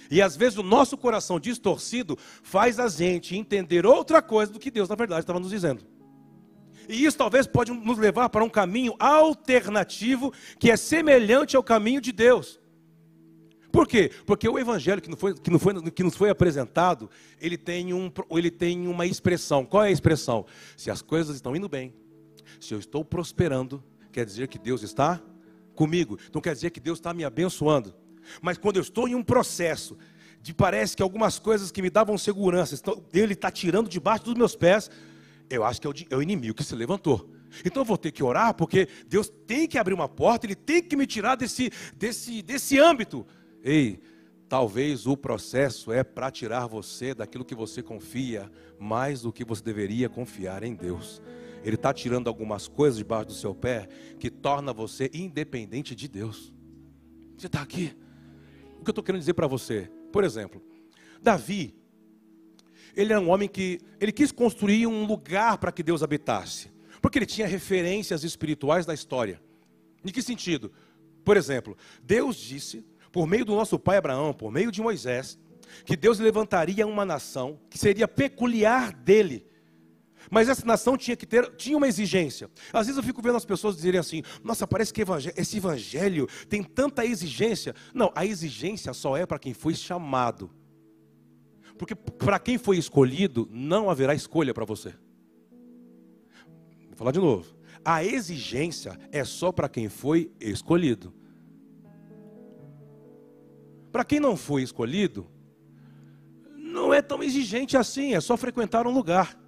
E 0.10 0.22
às 0.22 0.36
vezes 0.36 0.58
o 0.58 0.64
nosso 0.64 0.98
coração 0.98 1.40
distorcido 1.40 2.18
faz 2.44 2.80
a 2.80 2.88
gente 2.88 3.36
entender 3.36 3.86
outra 3.86 4.22
coisa 4.22 4.52
do 4.52 4.60
que 4.60 4.72
Deus 4.72 4.90
na 4.90 4.96
verdade 4.96 5.22
estava 5.22 5.40
nos 5.40 5.50
dizendo. 5.50 5.84
E 6.88 7.04
isso 7.06 7.18
talvez 7.18 7.46
pode 7.46 7.72
nos 7.72 7.98
levar 7.98 8.30
para 8.30 8.44
um 8.44 8.50
caminho 8.50 8.96
alternativo 9.00 10.34
que 10.58 10.72
é 10.72 10.78
semelhante 10.78 11.56
ao 11.56 11.64
caminho 11.64 12.00
de 12.00 12.12
Deus. 12.12 12.60
Por 13.72 13.88
quê? 13.88 14.10
Porque 14.26 14.48
o 14.48 14.58
evangelho 14.58 15.02
que, 15.02 15.10
não 15.10 15.18
foi, 15.18 15.34
que, 15.34 15.52
não 15.52 15.60
foi, 15.60 15.92
que 15.92 16.04
nos 16.04 16.16
foi 16.16 16.30
apresentado, 16.30 17.10
ele 17.40 17.58
tem, 17.58 17.94
um, 17.94 18.12
ele 18.32 18.50
tem 18.50 18.88
uma 18.88 19.06
expressão. 19.06 19.66
Qual 19.66 19.84
é 19.84 19.90
a 19.90 19.92
expressão? 19.92 20.46
Se 20.76 20.90
as 20.90 21.02
coisas 21.02 21.36
estão 21.36 21.56
indo 21.56 21.68
bem, 21.68 21.94
se 22.60 22.74
eu 22.74 22.80
estou 22.80 23.04
prosperando, 23.04 23.84
quer 24.12 24.26
dizer 24.26 24.48
que 24.48 24.58
Deus 24.58 24.82
está 24.82 25.22
comigo. 25.76 26.18
Então 26.28 26.42
quer 26.42 26.54
dizer 26.54 26.72
que 26.72 26.80
Deus 26.80 26.98
está 26.98 27.14
me 27.14 27.26
abençoando. 27.26 27.94
Mas 28.42 28.58
quando 28.58 28.78
eu 28.78 28.82
estou 28.82 29.08
em 29.08 29.16
um 29.16 29.24
processo 29.24 29.98
de 30.42 30.54
parece 30.54 30.96
que 30.96 31.04
algumas 31.04 31.40
coisas 31.40 31.72
que 31.72 31.82
me 31.82 31.90
davam 31.90 32.18
segurança, 32.18 32.74
estão, 32.74 33.04
ele 33.14 33.34
está 33.34 33.52
tirando 33.52 33.90
debaixo 33.90 34.26
dos 34.26 34.36
meus 34.36 34.56
pés, 34.56 34.90
eu 35.50 35.64
acho 35.64 35.82
que 35.82 35.88
é 35.88 35.90
o, 35.90 35.94
é 36.12 36.16
o 36.16 36.22
inimigo 36.22 36.56
que 36.56 36.64
se 36.64 36.76
levantou. 36.76 37.30
Então 37.66 37.82
eu 37.82 37.86
vou 37.86 37.98
ter 37.98 38.12
que 38.12 38.24
orar, 38.24 38.54
porque 38.54 38.88
Deus 39.08 39.32
tem 39.46 39.68
que 39.68 39.78
abrir 39.78 39.94
uma 39.94 40.08
porta, 40.08 40.46
Ele 40.46 40.56
tem 40.56 40.84
que 40.84 40.96
me 40.96 41.08
tirar 41.08 41.36
desse, 41.36 41.72
desse, 41.96 42.42
desse 42.42 42.80
âmbito. 42.80 43.26
Ei, 43.64 44.00
talvez 44.48 45.08
o 45.08 45.18
processo 45.18 45.92
é 45.92 46.04
para 46.04 46.30
tirar 46.32 46.68
você 46.68 47.14
daquilo 47.14 47.46
que 47.46 47.56
você 47.56 47.82
confia, 47.82 48.52
mais 48.80 49.22
do 49.22 49.32
que 49.32 49.44
você 49.44 49.64
deveria 49.64 50.10
confiar 50.10 50.64
em 50.64 50.76
Deus. 50.76 51.22
Ele 51.64 51.76
está 51.76 51.94
tirando 51.94 52.28
algumas 52.28 52.68
coisas 52.68 52.98
debaixo 52.98 53.28
do 53.28 53.34
seu 53.34 53.54
pé 53.54 53.88
que 54.20 54.30
torna 54.30 54.72
você 54.72 55.10
independente 55.14 55.96
de 55.96 56.08
Deus. 56.08 56.54
Você 57.38 57.48
está 57.48 57.62
aqui? 57.62 57.94
Que 58.88 58.90
eu 58.90 58.94
estou 58.94 59.04
querendo 59.04 59.20
dizer 59.20 59.34
para 59.34 59.48
você? 59.48 59.92
Por 60.14 60.24
exemplo, 60.24 60.64
Davi, 61.22 61.76
ele 62.96 63.12
era 63.12 63.22
um 63.22 63.30
homem 63.30 63.50
que 63.50 63.82
ele 64.00 64.14
quis 64.14 64.32
construir 64.32 64.88
um 64.88 65.06
lugar 65.06 65.58
para 65.58 65.74
que 65.74 65.84
Deus 65.84 66.02
habitasse, 66.02 66.72
porque 67.02 67.20
ele 67.20 67.26
tinha 67.26 67.46
referências 67.46 68.24
espirituais 68.24 68.86
da 68.86 68.94
história. 68.94 69.42
Em 70.06 70.10
que 70.10 70.22
sentido? 70.22 70.72
Por 71.26 71.36
exemplo, 71.36 71.76
Deus 72.02 72.38
disse, 72.38 72.86
por 73.12 73.28
meio 73.28 73.44
do 73.44 73.56
nosso 73.56 73.78
pai 73.78 73.98
Abraão, 73.98 74.34
por 74.34 74.54
meio 74.54 74.72
de 74.72 74.82
Moisés, 74.82 75.38
que 75.84 75.98
Deus 75.98 76.18
levantaria 76.18 76.88
uma 76.88 77.04
nação 77.04 77.60
que 77.70 77.78
seria 77.78 78.08
peculiar 78.08 78.94
dele, 78.94 79.46
mas 80.30 80.50
essa 80.50 80.66
nação 80.66 80.98
tinha 80.98 81.16
que 81.16 81.26
ter, 81.26 81.50
tinha 81.56 81.78
uma 81.78 81.88
exigência. 81.88 82.50
Às 82.74 82.88
vezes 82.88 82.98
eu 82.98 83.04
fico 83.04 83.22
vendo 83.22 83.38
as 83.38 83.46
pessoas 83.46 83.76
dizerem 83.76 84.00
assim: 84.00 84.24
nossa, 84.44 84.68
parece 84.68 84.94
que 84.94 85.04
esse 85.36 85.58
evangelho 85.58 86.28
tem 86.50 86.64
tanta 86.64 87.06
exigência. 87.06 87.74
Não, 87.94 88.12
a 88.16 88.26
exigência 88.26 88.94
só 88.94 89.18
é 89.18 89.26
para 89.26 89.40
quem 89.40 89.54
foi 89.54 89.74
chamado. 89.74 90.52
Porque 91.78 91.96
para 91.96 92.40
quem 92.40 92.58
foi 92.58 92.78
escolhido, 92.78 93.48
não 93.52 93.90
haverá 93.90 94.14
escolha 94.16 94.54
para 94.54 94.66
você. 94.66 94.94
Vou 96.88 96.96
falar 96.96 97.12
de 97.12 97.20
novo. 97.20 97.56
A 97.86 98.04
exigência 98.04 99.00
é 99.12 99.24
só 99.24 99.52
para 99.52 99.70
quem 99.70 99.88
foi 99.88 100.32
escolhido. 100.42 101.14
Para 103.92 104.04
quem 104.04 104.20
não 104.20 104.36
foi 104.36 104.64
escolhido, 104.64 105.28
não 106.56 106.94
é 106.94 107.02
tão 107.02 107.24
exigente 107.24 107.78
assim, 107.78 108.14
é 108.14 108.20
só 108.20 108.36
frequentar 108.36 108.86
um 108.86 108.92
lugar. 108.92 109.40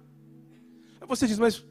Você 1.10 1.26
diz, 1.26 1.40
mas 1.40 1.66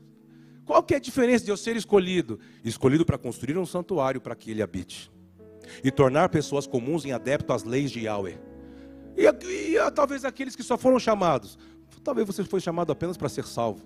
qual 0.65 0.83
que 0.83 0.93
é 0.93 0.97
a 0.97 0.99
diferença 0.99 1.45
de 1.45 1.49
eu 1.49 1.55
ser 1.55 1.77
escolhido? 1.77 2.41
Escolhido 2.61 3.05
para 3.05 3.17
construir 3.17 3.57
um 3.57 3.65
santuário 3.65 4.19
para 4.19 4.35
que 4.35 4.51
ele 4.51 4.61
habite. 4.61 5.09
E 5.81 5.89
tornar 5.89 6.27
pessoas 6.27 6.67
comuns 6.67 7.05
em 7.05 7.13
adepto 7.13 7.53
às 7.53 7.63
leis 7.63 7.89
de 7.89 8.01
Yahweh. 8.01 8.37
E, 9.15 9.23
e, 9.45 9.77
e 9.77 9.91
talvez 9.91 10.25
aqueles 10.25 10.57
que 10.57 10.63
só 10.63 10.77
foram 10.77 10.99
chamados. 10.99 11.57
Talvez 12.03 12.27
você 12.27 12.43
foi 12.43 12.59
chamado 12.59 12.91
apenas 12.91 13.15
para 13.15 13.29
ser 13.29 13.45
salvo. 13.45 13.81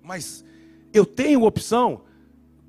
Mas 0.00 0.44
eu 0.92 1.04
tenho 1.04 1.42
opção, 1.42 2.04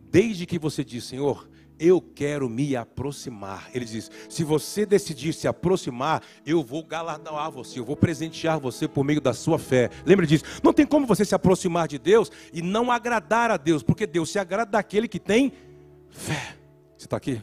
desde 0.09 0.47
que 0.47 0.57
você 0.57 0.83
diz, 0.83 1.03
Senhor, 1.03 1.47
eu 1.79 2.01
quero 2.01 2.49
me 2.49 2.75
aproximar. 2.75 3.69
Ele 3.73 3.85
diz: 3.85 4.11
se 4.27 4.43
você 4.43 4.85
decidir 4.85 5.33
se 5.33 5.47
aproximar, 5.47 6.21
eu 6.45 6.61
vou 6.63 6.83
galardoar 6.83 7.49
você, 7.49 7.79
eu 7.79 7.85
vou 7.85 7.95
presentear 7.95 8.59
você 8.59 8.87
por 8.87 9.03
meio 9.03 9.21
da 9.21 9.33
sua 9.33 9.57
fé. 9.57 9.89
Lembre 10.05 10.27
disso. 10.27 10.43
Não 10.61 10.73
tem 10.73 10.85
como 10.85 11.07
você 11.07 11.23
se 11.23 11.33
aproximar 11.33 11.87
de 11.87 11.97
Deus 11.97 12.31
e 12.53 12.61
não 12.61 12.91
agradar 12.91 13.49
a 13.49 13.57
Deus, 13.57 13.81
porque 13.81 14.05
Deus 14.05 14.29
se 14.29 14.37
agrada 14.37 14.71
daquele 14.71 15.07
que 15.07 15.19
tem 15.19 15.53
fé. 16.09 16.57
Você 16.97 17.05
está 17.05 17.17
aqui? 17.17 17.41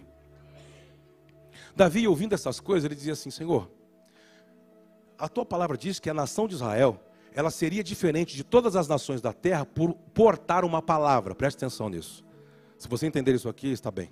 Davi, 1.74 2.06
ouvindo 2.06 2.34
essas 2.34 2.60
coisas, 2.60 2.84
ele 2.84 2.94
dizia 2.94 3.14
assim: 3.14 3.30
Senhor, 3.30 3.70
a 5.18 5.28
tua 5.28 5.46
palavra 5.46 5.76
diz 5.76 5.98
que 5.98 6.10
a 6.10 6.14
nação 6.14 6.46
de 6.46 6.54
Israel 6.54 7.00
ela 7.34 7.50
seria 7.50 7.84
diferente 7.84 8.34
de 8.34 8.42
todas 8.42 8.76
as 8.76 8.88
nações 8.88 9.20
da 9.20 9.30
terra 9.30 9.66
por 9.66 9.92
portar 9.92 10.64
uma 10.64 10.80
palavra. 10.80 11.34
Preste 11.34 11.58
atenção 11.58 11.90
nisso. 11.90 12.24
Se 12.78 12.88
você 12.88 13.06
entender 13.06 13.34
isso 13.34 13.46
aqui, 13.46 13.68
está 13.68 13.90
bem. 13.90 14.10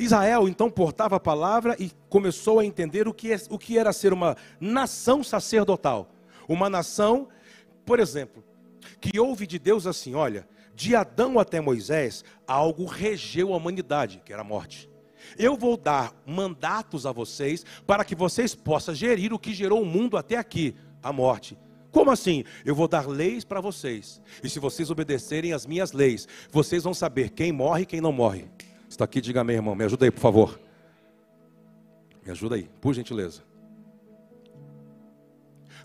Israel 0.00 0.48
então 0.48 0.70
portava 0.70 1.16
a 1.16 1.20
palavra 1.20 1.76
e 1.78 1.92
começou 2.08 2.58
a 2.58 2.64
entender 2.64 3.06
o 3.06 3.12
que, 3.12 3.34
é, 3.34 3.36
o 3.50 3.58
que 3.58 3.76
era 3.76 3.92
ser 3.92 4.14
uma 4.14 4.34
nação 4.58 5.22
sacerdotal. 5.22 6.10
Uma 6.48 6.70
nação, 6.70 7.28
por 7.84 8.00
exemplo, 8.00 8.42
que 8.98 9.20
ouve 9.20 9.46
de 9.46 9.58
Deus 9.58 9.86
assim: 9.86 10.14
olha, 10.14 10.48
de 10.74 10.96
Adão 10.96 11.38
até 11.38 11.60
Moisés, 11.60 12.24
algo 12.46 12.86
regeu 12.86 13.52
a 13.52 13.58
humanidade, 13.58 14.22
que 14.24 14.32
era 14.32 14.40
a 14.40 14.44
morte. 14.44 14.88
Eu 15.38 15.54
vou 15.54 15.76
dar 15.76 16.14
mandatos 16.24 17.04
a 17.04 17.12
vocês 17.12 17.62
para 17.86 18.02
que 18.02 18.14
vocês 18.14 18.54
possam 18.54 18.94
gerir 18.94 19.34
o 19.34 19.38
que 19.38 19.52
gerou 19.52 19.82
o 19.82 19.86
mundo 19.86 20.16
até 20.16 20.36
aqui, 20.36 20.74
a 21.02 21.12
morte. 21.12 21.58
Como 21.92 22.10
assim? 22.10 22.42
Eu 22.64 22.74
vou 22.74 22.88
dar 22.88 23.06
leis 23.06 23.44
para 23.44 23.60
vocês. 23.60 24.22
E 24.42 24.48
se 24.48 24.58
vocês 24.58 24.90
obedecerem 24.90 25.52
às 25.52 25.66
minhas 25.66 25.92
leis, 25.92 26.26
vocês 26.50 26.84
vão 26.84 26.94
saber 26.94 27.30
quem 27.30 27.52
morre 27.52 27.82
e 27.82 27.86
quem 27.86 28.00
não 28.00 28.12
morre 28.12 28.48
está 28.90 29.04
aqui, 29.04 29.20
diga 29.20 29.40
amém, 29.40 29.56
irmão. 29.56 29.74
Me 29.74 29.84
ajuda 29.84 30.04
aí, 30.04 30.10
por 30.10 30.20
favor. 30.20 30.60
Me 32.24 32.30
ajuda 32.30 32.56
aí, 32.56 32.68
por 32.80 32.92
gentileza. 32.92 33.42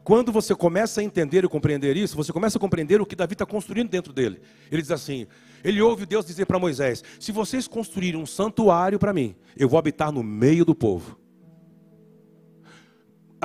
Quando 0.04 0.32
você 0.32 0.54
começa 0.54 1.02
a 1.02 1.04
entender 1.04 1.44
e 1.44 1.48
compreender 1.48 1.98
isso, 1.98 2.16
você 2.16 2.32
começa 2.32 2.58
a 2.58 2.62
compreender 2.62 3.02
o 3.02 3.06
que 3.06 3.16
Davi 3.16 3.34
está 3.34 3.46
construindo 3.46 3.90
dentro 3.90 4.14
dele. 4.14 4.42
Ele 4.72 4.82
diz 4.82 4.92
assim: 4.92 5.26
ele 5.64 5.82
ouve 5.82 6.06
Deus 6.06 6.26
dizer 6.26 6.46
para 6.46 6.60
Moisés: 6.60 7.04
Se 7.20 7.32
vocês 7.32 7.68
construírem 7.68 8.22
um 8.22 8.26
santuário 8.26 9.00
para 9.00 9.12
mim, 9.12 9.36
eu 9.58 9.68
vou 9.68 9.80
habitar 9.80 10.12
no 10.12 10.22
meio 10.22 10.64
do 10.64 10.76
povo. 10.76 11.20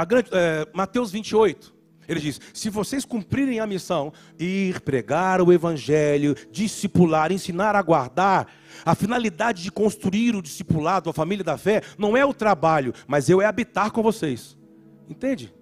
Grande, 0.06 0.30
é, 0.32 0.66
Mateus 0.74 1.10
28, 1.10 1.74
ele 2.10 2.18
diz: 2.18 2.40
se 2.52 2.68
vocês 2.68 3.04
cumprirem 3.04 3.60
a 3.60 3.66
missão, 3.68 4.12
ir 4.36 4.80
pregar 4.80 5.40
o 5.40 5.52
evangelho, 5.52 6.34
discipular, 6.50 7.30
ensinar 7.30 7.76
a 7.76 7.82
guardar, 7.82 8.48
a 8.84 8.96
finalidade 8.96 9.62
de 9.62 9.70
construir 9.70 10.34
o 10.34 10.42
discipulado, 10.42 11.08
a 11.08 11.12
família 11.12 11.44
da 11.44 11.56
fé, 11.56 11.82
não 11.96 12.16
é 12.16 12.24
o 12.24 12.34
trabalho, 12.34 12.92
mas 13.06 13.28
eu 13.28 13.40
é 13.40 13.46
habitar 13.46 13.92
com 13.92 14.02
vocês. 14.02 14.58
Entende? 15.08 15.54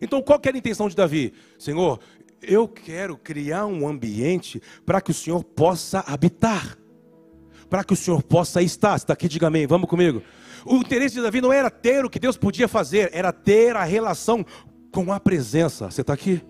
Então, 0.00 0.20
qual 0.20 0.38
que 0.38 0.48
era 0.48 0.56
a 0.56 0.60
intenção 0.60 0.86
de 0.86 0.94
Davi? 0.94 1.32
Senhor, 1.58 1.98
eu 2.42 2.68
quero 2.68 3.16
criar 3.16 3.64
um 3.64 3.88
ambiente 3.88 4.60
para 4.84 5.00
que 5.00 5.10
o 5.10 5.14
Senhor 5.14 5.42
possa 5.42 6.00
habitar, 6.00 6.76
para 7.70 7.82
que 7.82 7.94
o 7.94 7.96
Senhor 7.96 8.22
possa 8.22 8.60
estar. 8.60 8.96
Está 8.96 9.14
aqui, 9.14 9.28
diga 9.28 9.46
amém, 9.46 9.66
vamos 9.66 9.88
comigo. 9.88 10.22
O 10.66 10.76
interesse 10.76 11.14
de 11.14 11.22
Davi 11.22 11.40
não 11.40 11.52
era 11.52 11.70
ter 11.70 12.04
o 12.04 12.10
que 12.10 12.18
Deus 12.18 12.36
podia 12.36 12.68
fazer, 12.68 13.08
era 13.14 13.32
ter 13.32 13.76
a 13.76 13.84
relação 13.84 14.44
com 14.92 15.12
a 15.12 15.20
presença. 15.20 15.90
Você 15.90 16.00
está 16.00 16.12
aqui? 16.12 16.42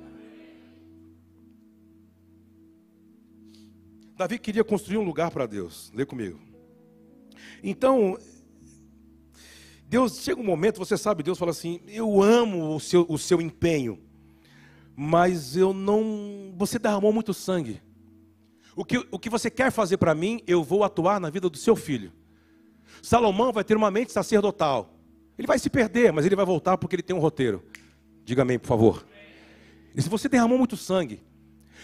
Davi 4.17 4.39
queria 4.39 4.65
construir 4.65 4.97
um 4.97 5.05
lugar 5.05 5.31
para 5.31 5.47
Deus. 5.47 5.93
Lê 5.95 6.07
comigo. 6.07 6.41
Então, 7.63 8.17
Deus 9.89 10.21
chega 10.21 10.41
um 10.41 10.45
momento, 10.45 10.79
você 10.79 10.97
sabe, 10.97 11.23
Deus 11.23 11.39
fala 11.39 11.51
assim: 11.51 11.81
Eu 11.87 12.23
amo 12.23 12.75
o 12.75 12.81
seu, 12.81 13.05
o 13.09 13.19
seu 13.19 13.41
empenho, 13.41 13.99
mas 14.97 15.57
eu 15.57 15.75
não. 15.75 16.55
Você 16.57 16.79
derramou 16.79 17.13
muito 17.13 17.35
sangue. 17.35 17.83
O 18.75 18.85
que, 18.85 19.07
o 19.11 19.19
que 19.19 19.31
você 19.31 19.51
quer 19.51 19.71
fazer 19.71 19.97
para 19.97 20.15
mim, 20.15 20.43
eu 20.47 20.63
vou 20.63 20.85
atuar 20.85 21.21
na 21.21 21.31
vida 21.31 21.49
do 21.49 21.57
seu 21.57 21.75
filho. 21.75 22.13
Salomão 23.03 23.53
vai 23.53 23.65
ter 23.65 23.77
uma 23.77 23.91
mente 23.91 24.13
sacerdotal. 24.13 24.95
Ele 25.39 25.47
vai 25.47 25.59
se 25.59 25.71
perder, 25.71 26.13
mas 26.13 26.27
ele 26.27 26.37
vai 26.37 26.45
voltar 26.45 26.77
porque 26.77 26.97
ele 26.97 27.03
tem 27.03 27.15
um 27.15 27.21
roteiro. 27.21 27.63
Diga 28.27 28.43
amém, 28.43 28.59
por 28.59 28.67
favor. 28.67 29.07
E 29.95 30.03
se 30.03 30.09
você 30.09 30.29
derramou 30.29 30.59
muito 30.59 30.77
sangue, 30.77 31.23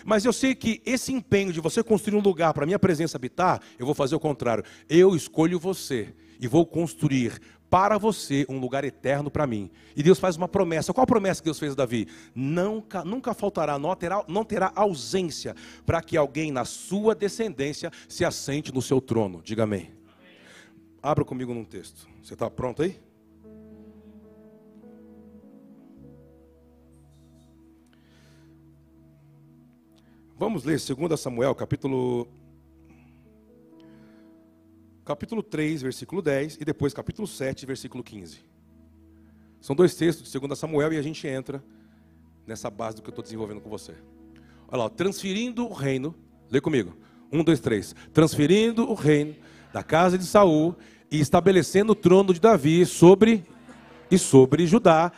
mas 0.04 0.24
eu 0.24 0.32
sei 0.32 0.56
que 0.56 0.82
esse 0.84 1.12
empenho 1.12 1.52
de 1.52 1.60
você 1.60 1.84
construir 1.84 2.16
um 2.18 2.20
lugar 2.20 2.52
para 2.52 2.66
minha 2.66 2.80
presença 2.80 3.16
habitar, 3.16 3.62
eu 3.78 3.86
vou 3.86 3.94
fazer 3.94 4.16
o 4.16 4.20
contrário. 4.20 4.64
Eu 4.88 5.14
escolho 5.14 5.56
você 5.60 6.12
e 6.40 6.48
vou 6.48 6.66
construir 6.66 7.40
para 7.70 7.96
você 7.96 8.44
um 8.48 8.58
lugar 8.58 8.82
eterno 8.82 9.30
para 9.30 9.46
mim. 9.46 9.70
E 9.94 10.02
Deus 10.02 10.18
faz 10.18 10.36
uma 10.36 10.48
promessa. 10.48 10.92
Qual 10.92 11.04
a 11.04 11.06
promessa 11.06 11.40
que 11.40 11.44
Deus 11.44 11.60
fez 11.60 11.74
a 11.74 11.76
Davi? 11.76 12.08
Nunca, 12.34 13.04
nunca 13.04 13.32
faltará, 13.32 13.78
não 13.78 13.94
terá, 13.94 14.24
não 14.26 14.44
terá 14.44 14.72
ausência 14.74 15.54
para 15.86 16.02
que 16.02 16.16
alguém 16.16 16.50
na 16.50 16.64
sua 16.64 17.14
descendência 17.14 17.92
se 18.08 18.24
assente 18.24 18.74
no 18.74 18.82
seu 18.82 19.00
trono. 19.00 19.40
Diga 19.44 19.62
amém. 19.62 19.92
amém. 20.18 20.36
Abra 21.00 21.24
comigo 21.24 21.54
num 21.54 21.64
texto. 21.64 22.08
Você 22.20 22.34
está 22.34 22.50
pronto 22.50 22.82
aí? 22.82 22.98
Vamos 30.42 30.64
ler 30.64 30.76
2 30.76 31.20
Samuel, 31.20 31.54
capítulo 31.54 32.26
capítulo 35.04 35.40
3, 35.40 35.82
versículo 35.82 36.20
10 36.20 36.58
e 36.60 36.64
depois 36.64 36.92
capítulo 36.92 37.28
7, 37.28 37.64
versículo 37.64 38.02
15. 38.02 38.40
São 39.60 39.76
dois 39.76 39.94
textos 39.94 40.32
de 40.32 40.40
2 40.40 40.58
Samuel 40.58 40.94
e 40.94 40.98
a 40.98 41.02
gente 41.02 41.28
entra 41.28 41.62
nessa 42.44 42.68
base 42.68 42.96
do 42.96 43.02
que 43.02 43.08
eu 43.08 43.12
estou 43.12 43.22
desenvolvendo 43.22 43.60
com 43.60 43.70
você. 43.70 43.94
Olha 44.66 44.82
lá, 44.82 44.90
transferindo 44.90 45.64
o 45.64 45.72
reino, 45.72 46.12
lê 46.50 46.60
comigo. 46.60 46.96
Um, 47.30 47.44
dois, 47.44 47.60
três. 47.60 47.94
Transferindo 48.12 48.90
o 48.90 48.94
reino 48.94 49.36
da 49.72 49.84
casa 49.84 50.18
de 50.18 50.26
Saul 50.26 50.74
e 51.08 51.20
estabelecendo 51.20 51.92
o 51.92 51.94
trono 51.94 52.34
de 52.34 52.40
Davi 52.40 52.84
sobre 52.84 53.44
e 54.10 54.18
sobre 54.18 54.66
Judá 54.66 55.12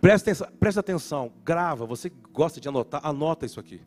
Presta 0.00 0.30
atenção, 0.30 0.48
presta 0.60 0.80
atenção, 0.80 1.32
grava, 1.44 1.84
você 1.84 2.08
gosta 2.32 2.60
de 2.60 2.68
anotar, 2.68 3.00
anota 3.04 3.44
isso 3.44 3.58
aqui. 3.58 3.80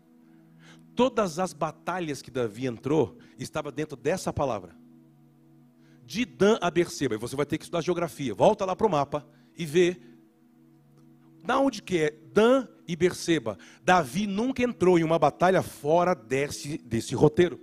Todas 0.94 1.40
as 1.40 1.54
batalhas 1.54 2.22
que 2.22 2.30
Davi 2.30 2.68
entrou, 2.68 3.18
estava 3.40 3.72
dentro 3.72 3.96
dessa 3.96 4.34
palavra. 4.34 4.76
De 6.06 6.26
Dan 6.26 6.58
a 6.60 6.70
Berseba, 6.70 7.16
e 7.16 7.18
você 7.18 7.36
vai 7.36 7.46
ter 7.46 7.58
que 7.58 7.64
estudar 7.64 7.82
geografia. 7.82 8.36
Volta 8.36 8.66
lá 8.66 8.76
para 8.76 8.86
o 8.86 8.90
mapa 8.90 9.26
e 9.58 9.66
vê. 9.66 10.02
Da 11.44 11.58
onde 11.58 11.82
que 11.82 11.98
é 11.98 12.12
Dan 12.34 12.68
e 12.86 12.96
Berseba? 12.96 13.58
Davi 13.84 14.28
nunca 14.28 14.62
entrou 14.62 15.00
em 15.00 15.04
uma 15.04 15.18
batalha 15.18 15.62
fora 15.62 16.14
desse, 16.14 16.78
desse 16.80 17.16
roteiro. 17.16 17.60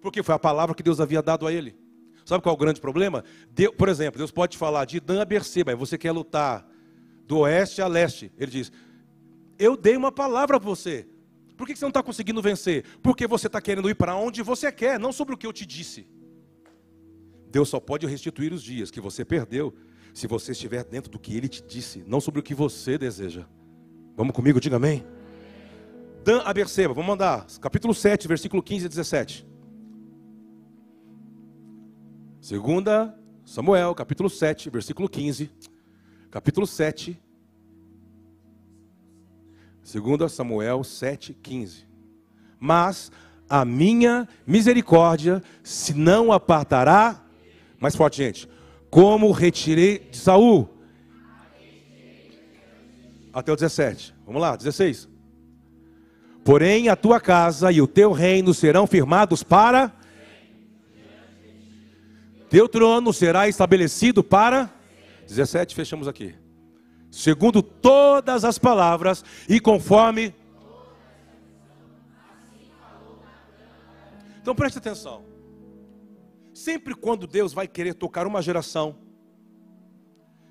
Porque 0.00 0.22
foi 0.22 0.34
a 0.34 0.38
palavra 0.38 0.74
que 0.74 0.82
Deus 0.82 1.00
havia 1.00 1.20
dado 1.20 1.46
a 1.46 1.52
ele. 1.52 1.78
Sabe 2.24 2.42
qual 2.42 2.54
é 2.54 2.56
o 2.56 2.60
grande 2.60 2.80
problema? 2.80 3.22
Deus, 3.50 3.74
por 3.76 3.90
exemplo, 3.90 4.16
Deus 4.16 4.30
pode 4.30 4.56
falar 4.56 4.86
de 4.86 5.00
Dan 5.00 5.20
a 5.20 5.24
Berseba, 5.26 5.72
e 5.72 5.76
você 5.76 5.98
quer 5.98 6.12
lutar 6.12 6.66
do 7.28 7.40
oeste 7.40 7.82
a 7.82 7.86
leste. 7.86 8.32
Ele 8.38 8.50
diz: 8.50 8.72
Eu 9.58 9.76
dei 9.76 9.96
uma 9.96 10.10
palavra 10.10 10.58
para 10.58 10.66
você. 10.66 11.06
Por 11.56 11.66
que 11.66 11.76
você 11.76 11.84
não 11.84 11.90
está 11.90 12.02
conseguindo 12.02 12.40
vencer? 12.40 12.84
Porque 13.02 13.26
você 13.26 13.46
está 13.48 13.60
querendo 13.60 13.90
ir 13.90 13.94
para 13.94 14.16
onde 14.16 14.42
você 14.42 14.72
quer, 14.72 14.98
não 14.98 15.12
sobre 15.12 15.34
o 15.34 15.38
que 15.38 15.46
eu 15.46 15.52
te 15.52 15.66
disse. 15.66 16.08
Deus 17.50 17.68
só 17.68 17.78
pode 17.78 18.06
restituir 18.06 18.52
os 18.52 18.62
dias 18.62 18.90
que 18.90 19.00
você 19.00 19.24
perdeu 19.24 19.74
se 20.14 20.26
você 20.26 20.52
estiver 20.52 20.84
dentro 20.84 21.10
do 21.10 21.18
que 21.18 21.36
Ele 21.36 21.48
te 21.48 21.62
disse, 21.62 22.02
não 22.06 22.20
sobre 22.20 22.40
o 22.40 22.42
que 22.42 22.54
você 22.54 22.96
deseja. 22.96 23.46
Vamos 24.16 24.34
comigo, 24.34 24.60
diga 24.60 24.76
amém. 24.76 25.04
Dan 26.24 26.42
a 26.44 26.52
Berseba, 26.52 26.94
vamos 26.94 27.08
mandar, 27.08 27.46
capítulo 27.60 27.94
7, 27.94 28.26
versículo 28.26 28.62
15 28.62 28.86
e 28.86 28.88
17. 28.88 29.46
Segunda 32.40 33.18
Samuel, 33.44 33.94
capítulo 33.94 34.30
7, 34.30 34.70
versículo 34.70 35.08
15. 35.08 35.50
Capítulo 36.30 36.66
7. 36.66 37.18
2 39.82 40.30
Samuel 40.30 40.84
7, 40.84 41.32
15. 41.32 41.86
Mas 42.60 43.10
a 43.48 43.64
minha 43.64 44.28
misericórdia 44.46 45.42
se 45.62 45.94
não 45.94 46.30
apartará. 46.30 47.24
Mais 47.80 47.96
forte, 47.96 48.18
gente. 48.18 48.48
Como 48.90 49.30
retirei 49.32 50.00
de 50.10 50.18
Saul. 50.18 50.68
Até 53.32 53.50
o 53.50 53.56
17. 53.56 54.14
Vamos 54.26 54.42
lá, 54.42 54.56
16. 54.56 55.08
Porém, 56.44 56.88
a 56.88 56.96
tua 56.96 57.20
casa 57.20 57.72
e 57.72 57.80
o 57.80 57.86
teu 57.86 58.12
reino 58.12 58.52
serão 58.52 58.86
firmados 58.86 59.42
para. 59.42 59.94
Teu 62.50 62.68
trono 62.68 63.12
será 63.12 63.48
estabelecido 63.48 64.22
para. 64.22 64.77
17, 65.28 65.74
fechamos 65.74 66.08
aqui. 66.08 66.34
Segundo 67.10 67.62
todas 67.62 68.44
as 68.44 68.58
palavras 68.58 69.24
e 69.48 69.60
conforme 69.60 70.34
Então 74.40 74.54
preste 74.54 74.78
atenção. 74.78 75.26
Sempre 76.54 76.94
quando 76.94 77.26
Deus 77.26 77.52
vai 77.52 77.68
querer 77.68 77.92
tocar 77.92 78.26
uma 78.26 78.40
geração, 78.40 78.96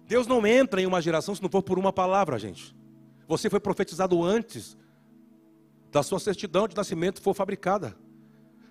Deus 0.06 0.28
não 0.28 0.46
entra 0.46 0.80
em 0.80 0.86
uma 0.86 1.02
geração 1.02 1.34
se 1.34 1.42
não 1.42 1.50
for 1.50 1.64
por 1.64 1.80
uma 1.80 1.92
palavra, 1.92 2.38
gente. 2.38 2.78
Você 3.28 3.50
foi 3.50 3.60
profetizado 3.60 4.24
antes 4.24 4.78
da 5.92 6.04
sua 6.04 6.20
certidão 6.20 6.68
de 6.68 6.76
nascimento 6.76 7.20
for 7.20 7.34
fabricada. 7.34 7.98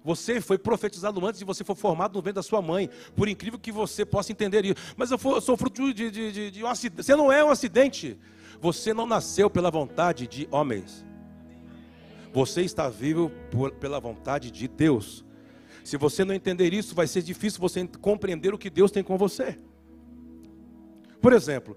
Você 0.07 0.40
foi 0.40 0.57
profetizado 0.57 1.27
antes 1.27 1.40
de 1.40 1.45
você 1.45 1.64
for 1.64 1.75
formado 1.75 2.14
no 2.14 2.23
ventre 2.23 2.35
da 2.35 2.42
sua 2.42 2.62
mãe. 2.62 2.88
Por 3.16 3.27
incrível 3.29 3.59
que 3.59 3.73
você 3.73 4.07
possa 4.07 4.31
entender 4.31 4.64
isso. 4.64 4.77
Mas 4.97 5.11
eu, 5.11 5.19
sou 5.40 5.57
fruto 5.57 5.92
de, 5.92 6.12
de, 6.12 6.31
de, 6.31 6.51
de 6.53 6.62
um 6.62 6.69
acidente. 6.69 7.03
Você 7.03 7.16
não 7.16 7.33
é 7.33 7.45
um 7.45 7.51
acidente. 7.51 8.16
Você 8.61 8.95
não 8.95 9.05
nasceu 9.05 9.51
pela 9.51 9.69
vontade 9.69 10.29
de 10.29 10.47
homens. 10.53 11.05
Você 12.33 12.62
está 12.62 12.88
vivo 12.88 13.33
por, 13.51 13.73
pela 13.73 13.99
vontade 13.99 14.49
de 14.53 14.69
Deus. 14.69 15.25
Se 15.83 15.97
você 15.97 16.25
não 16.25 16.33
entender 16.33 16.73
isso, 16.73 16.95
vai 16.95 17.09
ser 17.09 17.23
difícil 17.23 17.59
você 17.59 17.85
compreender 18.01 18.55
o 18.55 18.59
que 18.59 18.71
Deus 18.71 18.92
tem 18.92 19.03
com 19.03 19.19
você. 19.19 19.59
Por 21.21 21.33
exemplo, 21.33 21.77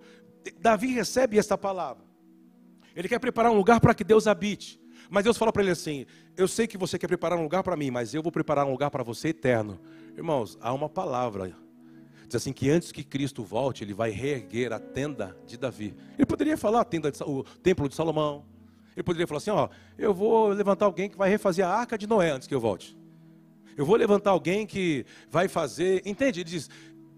Davi 0.60 0.94
recebe 0.94 1.40
esta 1.40 1.58
palavra. 1.58 2.06
Ele 2.96 3.10
quer 3.10 3.18
preparar 3.18 3.52
um 3.52 3.56
lugar 3.56 3.80
para 3.80 3.96
que 3.96 4.04
Deus 4.04 4.28
habite. 4.28 4.80
Mas 5.10 5.24
Deus 5.24 5.38
fala 5.38 5.52
para 5.52 5.64
ele 5.64 5.72
assim: 5.72 6.06
Eu 6.38 6.48
sei 6.48 6.68
que 6.68 6.78
você 6.78 7.00
quer 7.00 7.08
preparar 7.08 7.38
um 7.38 7.44
lugar 7.44 7.64
para 7.64 7.76
mim, 7.76 7.90
mas 7.90 8.14
eu 8.14 8.22
vou 8.22 8.32
preparar 8.32 8.66
um 8.66 8.72
lugar 8.72 8.92
para 8.92 9.04
você 9.04 9.30
eterno. 9.30 9.80
Irmãos, 10.16 10.58
há 10.62 10.72
uma 10.72 10.88
palavra. 10.88 11.56
Diz 12.28 12.36
assim 12.36 12.54
que 12.54 12.70
antes 12.70 12.92
que 12.92 13.04
Cristo 13.04 13.44
volte, 13.44 13.84
ele 13.84 13.94
vai 13.94 14.12
reerguer 14.12 14.72
a 14.72 14.80
tenda 14.80 15.36
de 15.48 15.58
Davi. 15.58 15.96
Ele 16.16 16.28
poderia 16.28 16.56
falar 16.56 16.86
tenda 16.86 17.12
de, 17.12 17.24
o 17.24 17.44
templo 17.64 17.90
de 17.90 17.96
Salomão, 17.96 18.46
ele 18.96 19.04
poderia 19.04 19.26
falar 19.26 19.40
assim: 19.40 19.50
ó, 19.50 19.68
eu 19.98 20.14
vou 20.14 20.50
levantar 20.50 20.86
alguém 20.86 21.10
que 21.10 21.18
vai 21.18 21.30
refazer 21.30 21.66
a 21.66 21.70
arca 21.70 21.98
de 21.98 22.06
Noé 22.06 22.30
antes 22.30 22.48
que 22.48 22.54
eu 22.54 22.60
volte. 22.60 22.98
Eu 23.76 23.86
vou 23.86 23.96
levantar 23.96 24.32
alguém 24.32 24.68
que 24.68 25.06
vai 25.32 25.48
fazer. 25.48 26.02
Entende? 26.06 26.42
Ele 26.42 26.50
diz: 26.50 26.70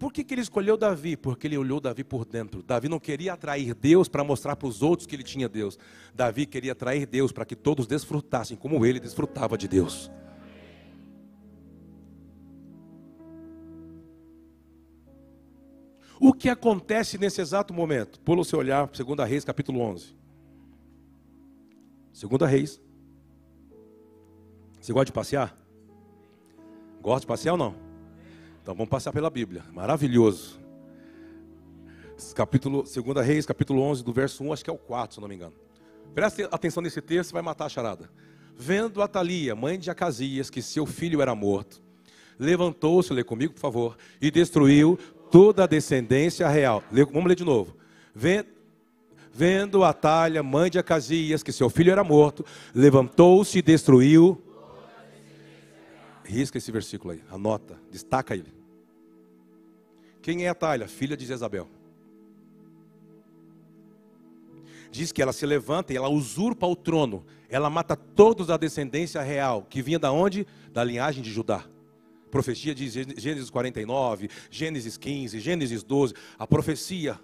por 0.02 0.12
que, 0.12 0.24
que 0.24 0.34
ele 0.34 0.40
escolheu 0.40 0.76
Davi? 0.76 1.16
Porque 1.16 1.46
ele 1.46 1.56
olhou 1.56 1.78
Davi 1.78 2.02
por 2.02 2.24
dentro. 2.24 2.60
Davi 2.60 2.88
não 2.88 2.98
queria 2.98 3.34
atrair 3.34 3.72
Deus 3.72 4.08
para 4.08 4.24
mostrar 4.24 4.56
para 4.56 4.66
os 4.66 4.82
outros 4.82 5.06
que 5.06 5.14
ele 5.14 5.22
tinha 5.22 5.48
Deus. 5.48 5.78
Davi 6.12 6.44
queria 6.44 6.72
atrair 6.72 7.06
Deus 7.06 7.30
para 7.30 7.44
que 7.44 7.54
todos 7.54 7.86
desfrutassem 7.86 8.56
como 8.56 8.84
ele 8.84 8.98
desfrutava 8.98 9.56
de 9.56 9.68
Deus. 9.68 10.10
O 16.18 16.32
que 16.32 16.48
acontece 16.48 17.16
nesse 17.16 17.40
exato 17.40 17.72
momento? 17.72 18.18
Pula 18.22 18.40
o 18.40 18.44
seu 18.44 18.58
olhar, 18.58 18.88
2 18.88 19.28
Reis, 19.28 19.44
capítulo 19.44 19.78
11. 19.78 20.16
Segunda 22.12 22.44
Reis. 22.44 22.82
Você 24.80 24.92
gosta 24.92 25.06
de 25.06 25.12
passear? 25.12 25.56
Gosta 27.00 27.20
de 27.20 27.26
passear 27.28 27.52
ou 27.52 27.58
não? 27.58 27.81
Então 28.62 28.74
vamos 28.74 28.88
passear 28.88 29.12
pela 29.12 29.28
Bíblia. 29.28 29.64
Maravilhoso. 29.72 30.60
Capítulo 32.34 32.84
2 32.84 33.26
Reis, 33.26 33.44
capítulo 33.44 33.82
11, 33.82 34.04
do 34.04 34.12
verso 34.12 34.44
1, 34.44 34.52
acho 34.52 34.64
que 34.64 34.70
é 34.70 34.72
o 34.72 34.78
4, 34.78 35.16
se 35.16 35.20
não 35.20 35.26
me 35.26 35.34
engano. 35.34 35.54
Preste 36.14 36.46
atenção 36.52 36.80
nesse 36.80 37.00
texto, 37.00 37.32
vai 37.32 37.42
matar 37.42 37.64
a 37.64 37.68
charada. 37.68 38.08
Vendo 38.56 39.02
Atalia, 39.02 39.56
mãe 39.56 39.76
de 39.78 39.90
Acasias, 39.90 40.48
que 40.48 40.62
seu 40.62 40.86
filho 40.86 41.20
era 41.20 41.34
morto, 41.34 41.82
levantou-se, 42.38 43.12
lê 43.12 43.24
comigo, 43.24 43.54
por 43.54 43.60
favor, 43.60 43.96
e 44.20 44.30
destruiu 44.30 44.96
toda 45.32 45.64
a 45.64 45.66
descendência 45.66 46.48
real. 46.48 46.84
Vamos 47.10 47.26
ler 47.26 47.34
de 47.34 47.44
novo. 47.44 47.76
Vendo 48.14 48.46
Vendo 49.34 49.80
mãe 50.44 50.70
de 50.70 50.78
Acasias, 50.78 51.42
que 51.42 51.52
seu 51.52 51.70
filho 51.70 51.90
era 51.90 52.04
morto, 52.04 52.44
levantou-se 52.74 53.58
e 53.58 53.62
destruiu. 53.62 54.40
Risca 56.24 56.58
esse 56.58 56.70
versículo 56.70 57.12
aí, 57.12 57.22
anota, 57.30 57.78
destaca 57.90 58.34
ele. 58.34 58.52
Quem 60.20 60.44
é 60.44 60.48
Atalha? 60.48 60.86
Filha 60.86 61.16
de 61.16 61.26
Jezabel. 61.26 61.68
Diz 64.90 65.10
que 65.10 65.22
ela 65.22 65.32
se 65.32 65.44
levanta 65.44 65.92
e 65.92 65.96
ela 65.96 66.08
usurpa 66.08 66.66
o 66.66 66.76
trono. 66.76 67.24
Ela 67.48 67.68
mata 67.68 67.96
todos 67.96 68.46
da 68.46 68.56
descendência 68.56 69.20
real, 69.22 69.66
que 69.68 69.82
vinha 69.82 69.98
da 69.98 70.12
onde? 70.12 70.46
Da 70.72 70.84
linhagem 70.84 71.22
de 71.22 71.30
Judá. 71.30 71.64
Profecia 72.30 72.74
de 72.74 72.88
Gênesis 72.88 73.50
49, 73.50 74.30
Gênesis 74.50 74.96
15, 74.96 75.40
Gênesis 75.40 75.82
12. 75.82 76.14
A 76.38 76.46
profecia 76.46 77.18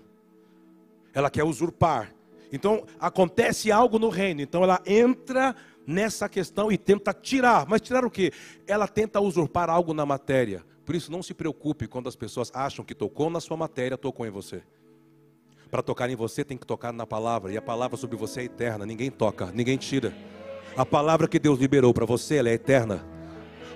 ela 1.14 1.30
quer 1.30 1.44
usurpar. 1.44 2.14
Então 2.52 2.84
acontece 2.98 3.70
algo 3.70 3.98
no 3.98 4.08
reino, 4.08 4.40
então 4.40 4.62
ela 4.62 4.80
entra 4.86 5.54
nessa 5.88 6.28
questão 6.28 6.70
e 6.70 6.76
tenta 6.76 7.14
tirar. 7.14 7.66
Mas 7.66 7.80
tirar 7.80 8.04
o 8.04 8.10
quê? 8.10 8.30
Ela 8.66 8.86
tenta 8.86 9.18
usurpar 9.18 9.70
algo 9.70 9.94
na 9.94 10.04
matéria. 10.04 10.62
Por 10.84 10.94
isso 10.94 11.10
não 11.10 11.22
se 11.22 11.32
preocupe 11.32 11.88
quando 11.88 12.08
as 12.08 12.14
pessoas 12.14 12.52
acham 12.54 12.84
que 12.84 12.94
tocou 12.94 13.30
na 13.30 13.40
sua 13.40 13.56
matéria, 13.56 13.96
tocou 13.96 14.26
em 14.26 14.30
você. 14.30 14.62
Para 15.70 15.82
tocar 15.82 16.10
em 16.10 16.16
você 16.16 16.44
tem 16.44 16.58
que 16.58 16.66
tocar 16.66 16.92
na 16.92 17.06
palavra, 17.06 17.52
e 17.52 17.56
a 17.56 17.62
palavra 17.62 17.96
sobre 17.96 18.16
você 18.16 18.40
é 18.40 18.44
eterna, 18.44 18.86
ninguém 18.86 19.10
toca, 19.10 19.50
ninguém 19.52 19.76
tira. 19.76 20.14
A 20.76 20.84
palavra 20.84 21.28
que 21.28 21.38
Deus 21.38 21.58
liberou 21.58 21.92
para 21.92 22.06
você, 22.06 22.36
ela 22.36 22.48
é 22.48 22.54
eterna. 22.54 23.04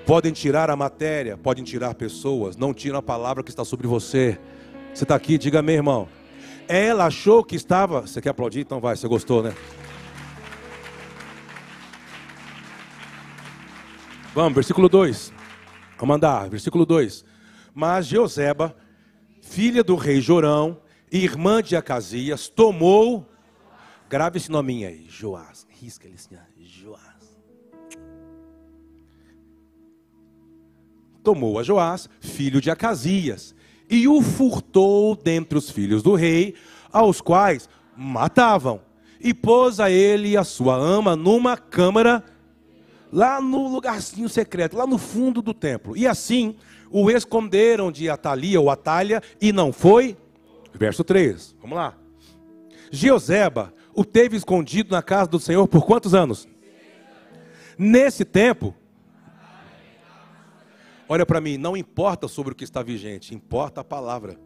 Podem 0.07 0.33
tirar 0.33 0.70
a 0.70 0.77
matéria, 0.77 1.37
podem 1.37 1.64
tirar 1.64 1.94
pessoas, 1.94 2.57
não 2.57 2.72
tiram 2.72 2.98
a 2.98 3.03
palavra 3.03 3.42
que 3.42 3.51
está 3.51 3.64
sobre 3.64 3.87
você. 3.87 4.38
Você 4.94 5.05
está 5.05 5.14
aqui, 5.14 5.37
diga 5.37 5.61
meu 5.61 5.75
irmão. 5.75 6.09
Ela 6.66 7.07
achou 7.07 7.44
que 7.44 7.57
estava. 7.57 8.03
Você 8.03 8.20
quer 8.20 8.31
aplaudir? 8.31 8.61
Então 8.61 8.81
vai, 8.81 8.96
você 8.96 9.07
gostou, 9.07 9.42
né? 9.42 9.55
Vamos, 14.35 14.55
versículo 14.55 14.88
2. 14.88 15.31
Vamos 15.99 16.16
andar, 16.16 16.49
versículo 16.49 16.87
2. 16.87 17.23
Mas 17.75 18.07
Jeoseba, 18.07 18.75
filha 19.42 19.85
do 19.85 19.95
rei 19.95 20.23
Jorão, 20.23 20.81
irmã 21.11 21.62
de 21.62 21.77
Acasias, 21.77 22.49
tomou. 22.49 23.29
Grave 24.09 24.38
esse 24.38 24.51
nominho 24.51 24.88
aí, 24.88 25.05
Joás. 25.07 25.66
Risca 25.68 26.07
ele 26.07 26.14
assim, 26.14 26.37
Joás. 26.61 27.37
Tomou 31.23 31.59
a 31.59 31.62
Joás, 31.62 32.09
filho 32.18 32.59
de 32.59 32.71
Acasias, 32.71 33.55
e 33.88 34.09
o 34.09 34.23
furtou 34.23 35.14
dentre 35.14 35.59
os 35.59 35.68
filhos 35.68 36.03
do 36.03 36.14
rei, 36.14 36.55
aos 36.90 37.21
quais 37.21 37.68
matavam, 37.95 38.81
e 39.21 39.35
pôs 39.35 39.79
a 39.79 39.90
ele 39.90 40.31
e 40.31 40.37
a 40.38 40.42
sua 40.42 40.75
ama 40.75 41.14
numa 41.14 41.57
câmara, 41.57 42.25
lá 43.12 43.40
no 43.40 43.68
lugarzinho 43.68 44.29
secreto, 44.29 44.77
lá 44.77 44.87
no 44.87 44.96
fundo 44.96 45.42
do 45.42 45.53
templo. 45.53 45.96
E 45.96 46.07
assim 46.07 46.57
o 46.90 47.11
esconderam 47.11 47.92
de 47.92 48.09
Atalia 48.09 48.61
ou 48.61 48.70
Atalha, 48.70 49.22
e 49.40 49.53
não 49.53 49.72
foi. 49.72 50.16
Verso 50.75 51.05
3, 51.05 51.55
vamos 51.61 51.77
lá. 51.77 51.94
Jeoseba 52.90 53.72
o 53.94 54.05
teve 54.05 54.37
escondido 54.37 54.90
na 54.90 55.03
casa 55.03 55.29
do 55.29 55.38
Senhor 55.38 55.68
por 55.68 55.85
quantos 55.85 56.14
anos? 56.14 56.48
Nesse 57.79 58.25
tempo, 58.25 58.75
Olha 61.12 61.27
para 61.27 61.42
mim, 61.42 61.59
não 61.59 61.77
importa 61.77 62.27
sobre 62.27 62.55
o 62.55 62.57
que 62.57 62.64
está 62.64 62.83
vigente, 62.83 63.35
importa 63.35 63.83
a 63.83 63.85
palavra. 63.85 64.40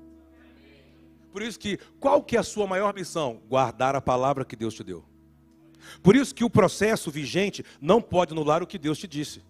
Por 1.33 1.41
isso 1.41 1.61
que, 1.61 1.79
qual 2.01 2.21
que 2.21 2.37
é 2.37 2.41
a 2.41 2.43
sua 2.43 2.67
maior 2.67 2.93
missão? 2.93 3.41
Guardar 3.49 3.95
a 3.95 4.01
palavra 4.01 4.45
que 4.45 4.57
Deus 4.57 4.75
te 4.75 4.83
deu. 4.83 5.05
Por 6.03 6.17
isso 6.17 6.35
que 6.35 6.45
o 6.45 6.51
processo 6.51 7.11
vigente 7.11 7.65
não 7.81 8.01
pode 8.01 8.33
anular 8.33 8.63
o 8.63 8.67
que 8.67 8.79
Deus 8.79 8.99
te 8.99 9.07
disse. 9.07 9.43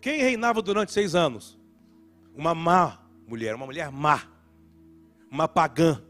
Quem 0.00 0.20
reinava 0.20 0.60
durante 0.60 0.92
seis 0.92 1.14
anos? 1.14 1.58
Uma 2.34 2.54
má 2.54 2.98
mulher, 3.26 3.54
uma 3.54 3.66
mulher 3.66 3.90
má, 3.90 4.22
uma 5.30 5.48
pagã, 5.48 6.02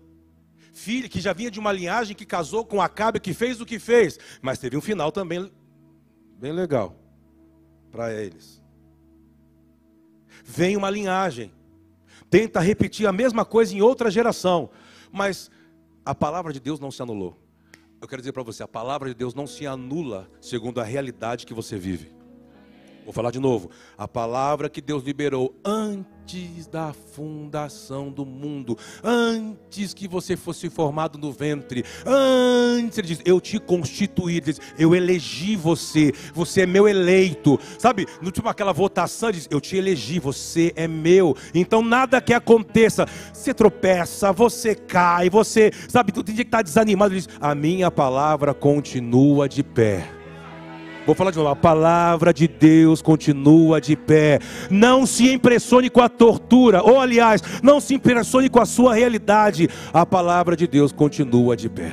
filha 0.72 1.08
que 1.08 1.20
já 1.20 1.32
vinha 1.32 1.50
de 1.50 1.60
uma 1.60 1.70
linhagem 1.70 2.16
que 2.16 2.24
casou 2.24 2.64
com 2.64 2.80
Acabe, 2.80 3.20
que 3.20 3.34
fez 3.34 3.60
o 3.60 3.66
que 3.66 3.78
fez, 3.78 4.18
mas 4.40 4.58
teve 4.58 4.76
um 4.76 4.80
final 4.80 5.12
também 5.12 5.50
bem 6.38 6.52
legal 6.52 6.96
para 7.90 8.12
eles 8.12 8.62
vem 10.44 10.76
uma 10.76 10.90
linhagem. 10.90 11.52
tenta 12.28 12.60
repetir 12.60 13.06
a 13.06 13.12
mesma 13.12 13.44
coisa 13.44 13.74
em 13.74 13.82
outra 13.82 14.10
geração, 14.10 14.70
mas 15.10 15.50
a 16.04 16.14
palavra 16.14 16.52
de 16.52 16.60
Deus 16.60 16.80
não 16.80 16.90
se 16.90 17.02
anulou. 17.02 17.38
Eu 18.02 18.08
quero 18.08 18.20
dizer 18.20 18.32
para 18.32 18.42
você, 18.42 18.64
a 18.64 18.68
palavra 18.68 19.08
de 19.08 19.14
Deus 19.14 19.32
não 19.32 19.46
se 19.46 19.64
anula 19.64 20.28
segundo 20.40 20.80
a 20.80 20.84
realidade 20.84 21.46
que 21.46 21.54
você 21.54 21.78
vive. 21.78 22.10
Vou 23.04 23.12
falar 23.12 23.30
de 23.30 23.40
novo. 23.40 23.70
A 23.98 24.06
palavra 24.06 24.68
que 24.68 24.80
Deus 24.80 25.02
liberou 25.02 25.54
antes 25.64 26.66
da 26.70 26.92
fundação 26.92 28.10
do 28.10 28.24
mundo, 28.24 28.78
antes 29.02 29.92
que 29.92 30.06
você 30.06 30.36
fosse 30.36 30.70
formado 30.70 31.18
no 31.18 31.32
ventre, 31.32 31.84
antes 32.06 32.96
ele 32.96 33.08
diz: 33.08 33.20
Eu 33.24 33.40
te 33.40 33.58
constituí, 33.58 34.36
ele 34.36 34.52
diz, 34.52 34.60
eu 34.78 34.94
elegi 34.94 35.56
você, 35.56 36.12
você 36.32 36.62
é 36.62 36.66
meu 36.66 36.88
eleito. 36.88 37.58
Sabe, 37.78 38.06
no 38.20 38.30
tipo 38.30 38.48
aquela 38.48 38.72
votação, 38.72 39.28
ele 39.30 39.38
diz: 39.38 39.48
Eu 39.50 39.60
te 39.60 39.76
elegi, 39.76 40.20
você 40.20 40.72
é 40.76 40.86
meu. 40.86 41.36
Então 41.52 41.82
nada 41.82 42.20
que 42.20 42.32
aconteça, 42.32 43.06
você 43.32 43.52
tropeça, 43.52 44.32
você 44.32 44.74
cai, 44.74 45.28
você, 45.28 45.72
sabe, 45.88 46.12
tu 46.12 46.22
tem 46.22 46.36
que 46.36 46.42
estar 46.42 46.62
desanimado, 46.62 47.12
ele 47.12 47.20
diz: 47.20 47.28
A 47.40 47.54
minha 47.54 47.90
palavra 47.90 48.54
continua 48.54 49.48
de 49.48 49.62
pé. 49.62 50.21
Vou 51.04 51.14
falar 51.14 51.30
de 51.32 51.38
novo. 51.38 51.50
A 51.50 51.56
palavra 51.56 52.32
de 52.32 52.46
Deus 52.46 53.02
continua 53.02 53.80
de 53.80 53.96
pé. 53.96 54.38
Não 54.70 55.04
se 55.04 55.32
impressione 55.32 55.90
com 55.90 56.00
a 56.00 56.08
tortura, 56.08 56.82
ou 56.82 57.00
aliás, 57.00 57.42
não 57.62 57.80
se 57.80 57.94
impressione 57.94 58.48
com 58.48 58.60
a 58.60 58.66
sua 58.66 58.94
realidade. 58.94 59.68
A 59.92 60.06
palavra 60.06 60.56
de 60.56 60.66
Deus 60.66 60.92
continua 60.92 61.56
de 61.56 61.68
pé. 61.68 61.92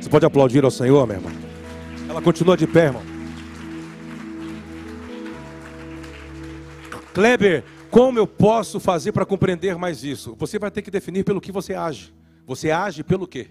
Você 0.00 0.08
pode 0.08 0.24
aplaudir 0.24 0.64
ao 0.64 0.70
Senhor, 0.70 1.06
meu 1.06 1.16
irmão? 1.16 1.32
Ela 2.08 2.22
continua 2.22 2.56
de 2.56 2.66
pé, 2.66 2.86
irmão. 2.86 3.02
Kleber, 7.12 7.64
como 7.90 8.18
eu 8.18 8.26
posso 8.26 8.78
fazer 8.78 9.10
para 9.10 9.26
compreender 9.26 9.76
mais 9.76 10.04
isso? 10.04 10.36
Você 10.38 10.58
vai 10.58 10.70
ter 10.70 10.82
que 10.82 10.90
definir 10.90 11.24
pelo 11.24 11.40
que 11.40 11.50
você 11.50 11.74
age. 11.74 12.14
Você 12.46 12.70
age 12.70 13.02
pelo 13.02 13.26
quê? 13.26 13.48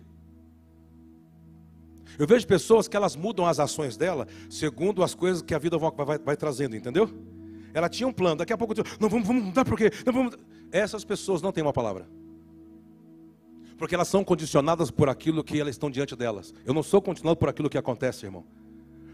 Eu 2.17 2.25
vejo 2.25 2.47
pessoas 2.47 2.87
que 2.87 2.97
elas 2.97 3.15
mudam 3.15 3.45
as 3.45 3.59
ações 3.59 3.95
dela 3.95 4.27
segundo 4.49 5.03
as 5.03 5.13
coisas 5.13 5.41
que 5.41 5.53
a 5.53 5.59
vida 5.59 5.77
vai, 5.77 5.91
vai, 5.91 6.17
vai 6.17 6.37
trazendo, 6.37 6.75
entendeu? 6.75 7.09
Ela 7.73 7.87
tinha 7.87 8.07
um 8.07 8.13
plano, 8.13 8.37
daqui 8.37 8.51
a 8.51 8.57
pouco, 8.57 8.73
não, 8.99 9.07
vamos, 9.07 9.27
vamos 9.27 9.43
mudar 9.43 9.63
por 9.63 9.77
quê? 9.77 9.91
Não, 10.05 10.13
vamos... 10.13 10.35
Essas 10.71 11.05
pessoas 11.05 11.41
não 11.41 11.51
têm 11.51 11.63
uma 11.63 11.73
palavra. 11.73 12.07
Porque 13.77 13.93
elas 13.93 14.07
são 14.07 14.23
condicionadas 14.23 14.89
por 14.89 15.07
aquilo 15.07 15.43
que 15.43 15.59
elas 15.59 15.75
estão 15.75 15.89
diante 15.89 16.15
delas. 16.15 16.53
Eu 16.65 16.73
não 16.73 16.81
sou 16.81 17.01
condicionado 17.01 17.37
por 17.37 17.47
aquilo 17.47 17.69
que 17.69 17.77
acontece, 17.77 18.25
irmão. 18.25 18.43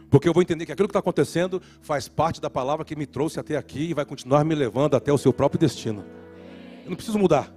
Porque 0.09 0.29
eu 0.29 0.33
vou 0.33 0.41
entender 0.41 0.65
que 0.65 0.71
aquilo 0.71 0.87
que 0.87 0.91
está 0.91 0.99
acontecendo 0.99 1.61
faz 1.81 2.07
parte 2.07 2.39
da 2.39 2.49
palavra 2.49 2.85
que 2.85 2.95
me 2.95 3.05
trouxe 3.05 3.39
até 3.39 3.57
aqui 3.57 3.89
e 3.89 3.93
vai 3.93 4.05
continuar 4.05 4.45
me 4.45 4.55
levando 4.55 4.95
até 4.95 5.11
o 5.11 5.17
seu 5.17 5.33
próprio 5.33 5.59
destino. 5.59 6.05
Eu 6.85 6.91
não 6.91 6.95
preciso 6.95 7.19
mudar. 7.19 7.53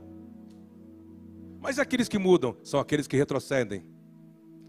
Mas 1.60 1.78
aqueles 1.78 2.08
que 2.08 2.18
mudam 2.18 2.56
são 2.64 2.80
aqueles 2.80 3.06
que 3.06 3.16
retrocedem 3.16 3.84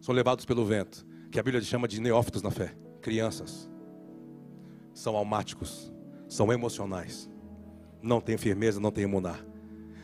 são 0.08 0.16
levados 0.16 0.46
pelo 0.46 0.64
vento, 0.64 1.06
que 1.30 1.38
a 1.38 1.44
Bíblia 1.44 1.62
chama 1.62 1.86
de 1.86 2.00
neófitos 2.00 2.42
na 2.42 2.50
fé, 2.50 2.74
crianças. 3.02 3.70
São 4.94 5.18
almáticos, 5.18 5.92
são 6.30 6.50
emocionais, 6.54 7.30
não 8.02 8.22
têm 8.22 8.38
firmeza, 8.38 8.80
não 8.80 8.90
têm 8.90 9.04
imunar. 9.04 9.46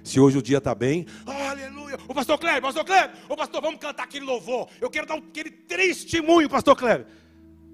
Se 0.04 0.20
hoje 0.20 0.38
o 0.38 0.42
dia 0.42 0.58
está 0.58 0.76
bem, 0.76 1.06
oh, 1.26 1.32
aleluia, 1.32 1.98
o 2.06 2.14
pastor 2.14 2.38
Kleber, 2.38 2.62
pastor 2.62 2.84
Kleber, 2.84 3.16
o 3.30 3.38
pastor, 3.38 3.62
vamos 3.62 3.80
cantar 3.80 4.04
aquele 4.04 4.26
louvor. 4.26 4.68
Eu 4.82 4.90
quero 4.90 5.08
dar 5.08 5.16
aquele 5.16 5.50
testemunho, 5.50 6.50
pastor 6.50 6.76
Kleber. 6.76 7.08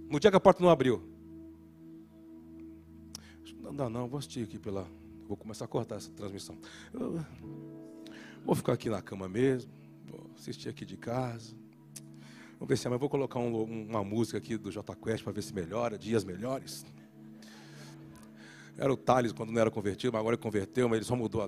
No 0.08 0.20
dia 0.20 0.30
que 0.30 0.38
a 0.38 0.40
porta 0.40 0.62
não 0.62 0.70
abriu, 0.70 1.02
não 3.60 3.76
dá 3.76 3.90
não, 3.90 4.08
vou 4.08 4.20
assistir 4.20 4.44
aqui 4.44 4.60
pela. 4.60 4.88
Vou 5.28 5.36
começar 5.36 5.66
a 5.66 5.68
cortar 5.68 5.96
essa 5.96 6.12
transmissão. 6.12 6.60
Eu 6.94 7.26
vou 8.46 8.54
ficar 8.54 8.74
aqui 8.74 8.88
na 8.88 9.02
cama 9.02 9.28
mesmo, 9.28 9.72
vou 10.06 10.30
assistir 10.38 10.70
aqui 10.70 10.86
de 10.86 10.96
casa. 10.96 11.58
Vamos 12.60 12.68
ver 12.68 12.78
se 12.78 12.88
amanhã 12.88 13.00
vou 13.00 13.10
colocar 13.10 13.40
um, 13.40 13.64
uma 13.64 14.04
música 14.04 14.38
aqui 14.38 14.58
do 14.58 14.70
J 14.70 14.94
Quest 14.98 15.24
para 15.24 15.32
ver 15.32 15.42
se 15.42 15.54
melhora, 15.54 15.98
dias 15.98 16.26
melhores. 16.26 16.86
Era 18.78 18.92
o 18.92 18.98
Thales 18.98 19.32
quando 19.32 19.52
não 19.52 19.62
era 19.62 19.72
convertido, 19.72 20.12
mas 20.12 20.20
agora 20.20 20.36
ele 20.36 20.44
converteu, 20.44 20.90
mas 20.90 20.98
ele 20.98 21.06
só 21.06 21.16
mudou 21.16 21.42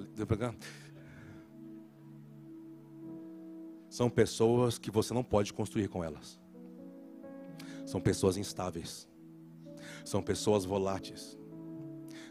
São 3.89 4.10
pessoas 4.10 4.78
que 4.78 4.89
você 4.89 5.13
não 5.13 5.24
pode 5.24 5.54
construir 5.54 5.89
com 5.89 6.02
elas. 6.02 6.39
São 7.86 8.00
pessoas 8.00 8.38
instáveis. 8.38 9.06
São 10.06 10.24
pessoas 10.24 10.63
voláteis. 10.63 11.38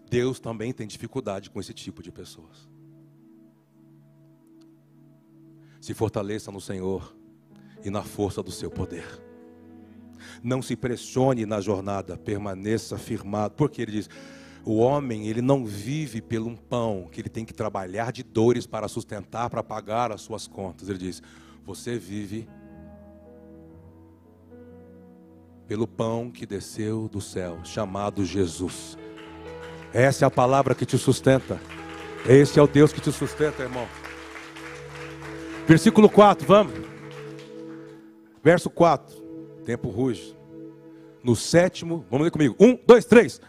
Deus 0.09 0.41
também 0.41 0.73
tem 0.73 0.87
dificuldade 0.87 1.51
com 1.51 1.61
esse 1.61 1.75
tipo 1.75 2.03
de 2.03 2.11
pessoas. 2.11 2.67
Se 5.83 5.93
fortaleça 5.93 6.51
no 6.51 6.63
Senhor 6.63 7.20
e 7.85 7.91
na 7.91 8.03
força 8.03 8.43
do 8.43 8.51
seu 8.51 8.71
poder. 8.71 9.07
Não 10.43 10.63
se 10.63 10.77
pressione 10.77 11.47
na 11.47 11.61
jornada, 11.61 12.17
permaneça 12.17 12.97
firmado, 12.97 13.55
porque 13.57 13.83
ele 13.83 13.93
diz: 13.93 14.11
o 14.65 14.77
homem, 14.77 15.29
ele 15.29 15.43
não 15.43 15.65
vive 15.65 16.21
pelo 16.21 16.49
um 16.49 16.57
pão 16.57 17.09
que 17.11 17.21
ele 17.21 17.29
tem 17.29 17.45
que 17.45 17.55
trabalhar 17.55 18.13
de 18.13 18.23
dores 18.23 18.67
para 18.67 18.89
sustentar, 18.89 19.49
para 19.49 19.63
pagar 19.63 20.13
as 20.13 20.21
suas 20.21 20.47
contas. 20.47 20.89
Ele 20.89 20.99
diz: 20.99 21.23
você 21.65 21.99
vive 21.99 22.49
pelo 25.67 25.87
pão 25.87 26.31
que 26.31 26.45
desceu 26.45 27.09
do 27.09 27.21
céu, 27.21 27.61
chamado 27.63 28.25
Jesus. 28.25 28.99
Essa 29.93 30.25
é 30.25 30.27
a 30.27 30.31
palavra 30.31 30.75
que 30.75 30.85
te 30.85 30.99
sustenta. 30.99 31.61
Esse 32.29 32.59
é 32.59 32.63
o 32.63 32.67
Deus 32.67 32.93
que 32.93 33.01
te 33.01 33.11
sustenta, 33.13 33.63
irmão. 33.63 33.87
Versículo 35.67 36.09
4, 36.09 36.47
vamos. 36.47 36.90
Verso 38.43 38.71
4. 38.71 39.17
Tempo 39.65 39.89
ruge. 39.89 40.37
No 41.23 41.37
sétimo, 41.37 42.05
vamos 42.11 42.25
ler 42.25 42.31
comigo. 42.31 42.57
Um, 42.59 42.79
dois, 42.87 43.05
três. 43.05 43.41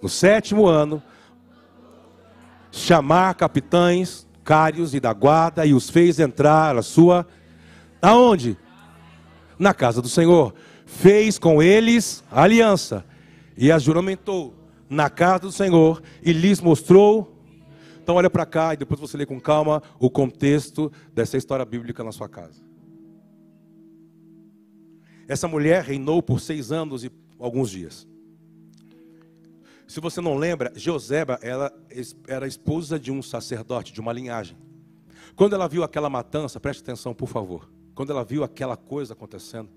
No 0.00 0.08
sétimo 0.08 0.66
ano, 0.66 1.02
chamar 2.70 3.34
capitães, 3.34 4.26
cários 4.42 4.94
e 4.94 5.00
da 5.00 5.12
guarda, 5.12 5.66
e 5.66 5.74
os 5.74 5.90
fez 5.90 6.18
entrar 6.18 6.76
a 6.76 6.82
sua. 6.82 7.26
Aonde? 8.00 8.56
Na 9.58 9.74
casa 9.74 10.00
do 10.00 10.08
Senhor. 10.08 10.54
Fez 10.86 11.38
com 11.38 11.62
eles 11.62 12.24
aliança 12.30 13.04
e 13.54 13.70
as 13.70 13.82
juramentou 13.82 14.54
na 14.88 15.10
casa 15.10 15.40
do 15.40 15.52
Senhor 15.52 16.02
e 16.22 16.32
lhes 16.32 16.60
mostrou. 16.60 17.36
Então, 18.02 18.14
olha 18.14 18.30
para 18.30 18.46
cá 18.46 18.72
e 18.72 18.76
depois 18.78 18.98
você 18.98 19.18
lê 19.18 19.26
com 19.26 19.38
calma 19.38 19.82
o 19.98 20.08
contexto 20.08 20.90
dessa 21.12 21.36
história 21.36 21.64
bíblica 21.66 22.02
na 22.02 22.10
sua 22.10 22.28
casa. 22.28 22.67
Essa 25.28 25.46
mulher 25.46 25.84
reinou 25.84 26.22
por 26.22 26.40
seis 26.40 26.72
anos 26.72 27.04
e 27.04 27.12
alguns 27.38 27.70
dias. 27.70 28.08
Se 29.86 30.00
você 30.00 30.20
não 30.20 30.36
lembra, 30.36 30.72
Joseba 30.74 31.38
ela 31.42 31.72
era 32.26 32.46
esposa 32.46 32.98
de 32.98 33.12
um 33.12 33.22
sacerdote, 33.22 33.92
de 33.92 34.00
uma 34.00 34.12
linhagem. 34.12 34.56
Quando 35.36 35.54
ela 35.54 35.68
viu 35.68 35.84
aquela 35.84 36.10
matança, 36.10 36.58
preste 36.58 36.80
atenção, 36.80 37.14
por 37.14 37.28
favor. 37.28 37.70
Quando 37.94 38.10
ela 38.10 38.24
viu 38.24 38.42
aquela 38.42 38.76
coisa 38.76 39.12
acontecendo, 39.12 39.68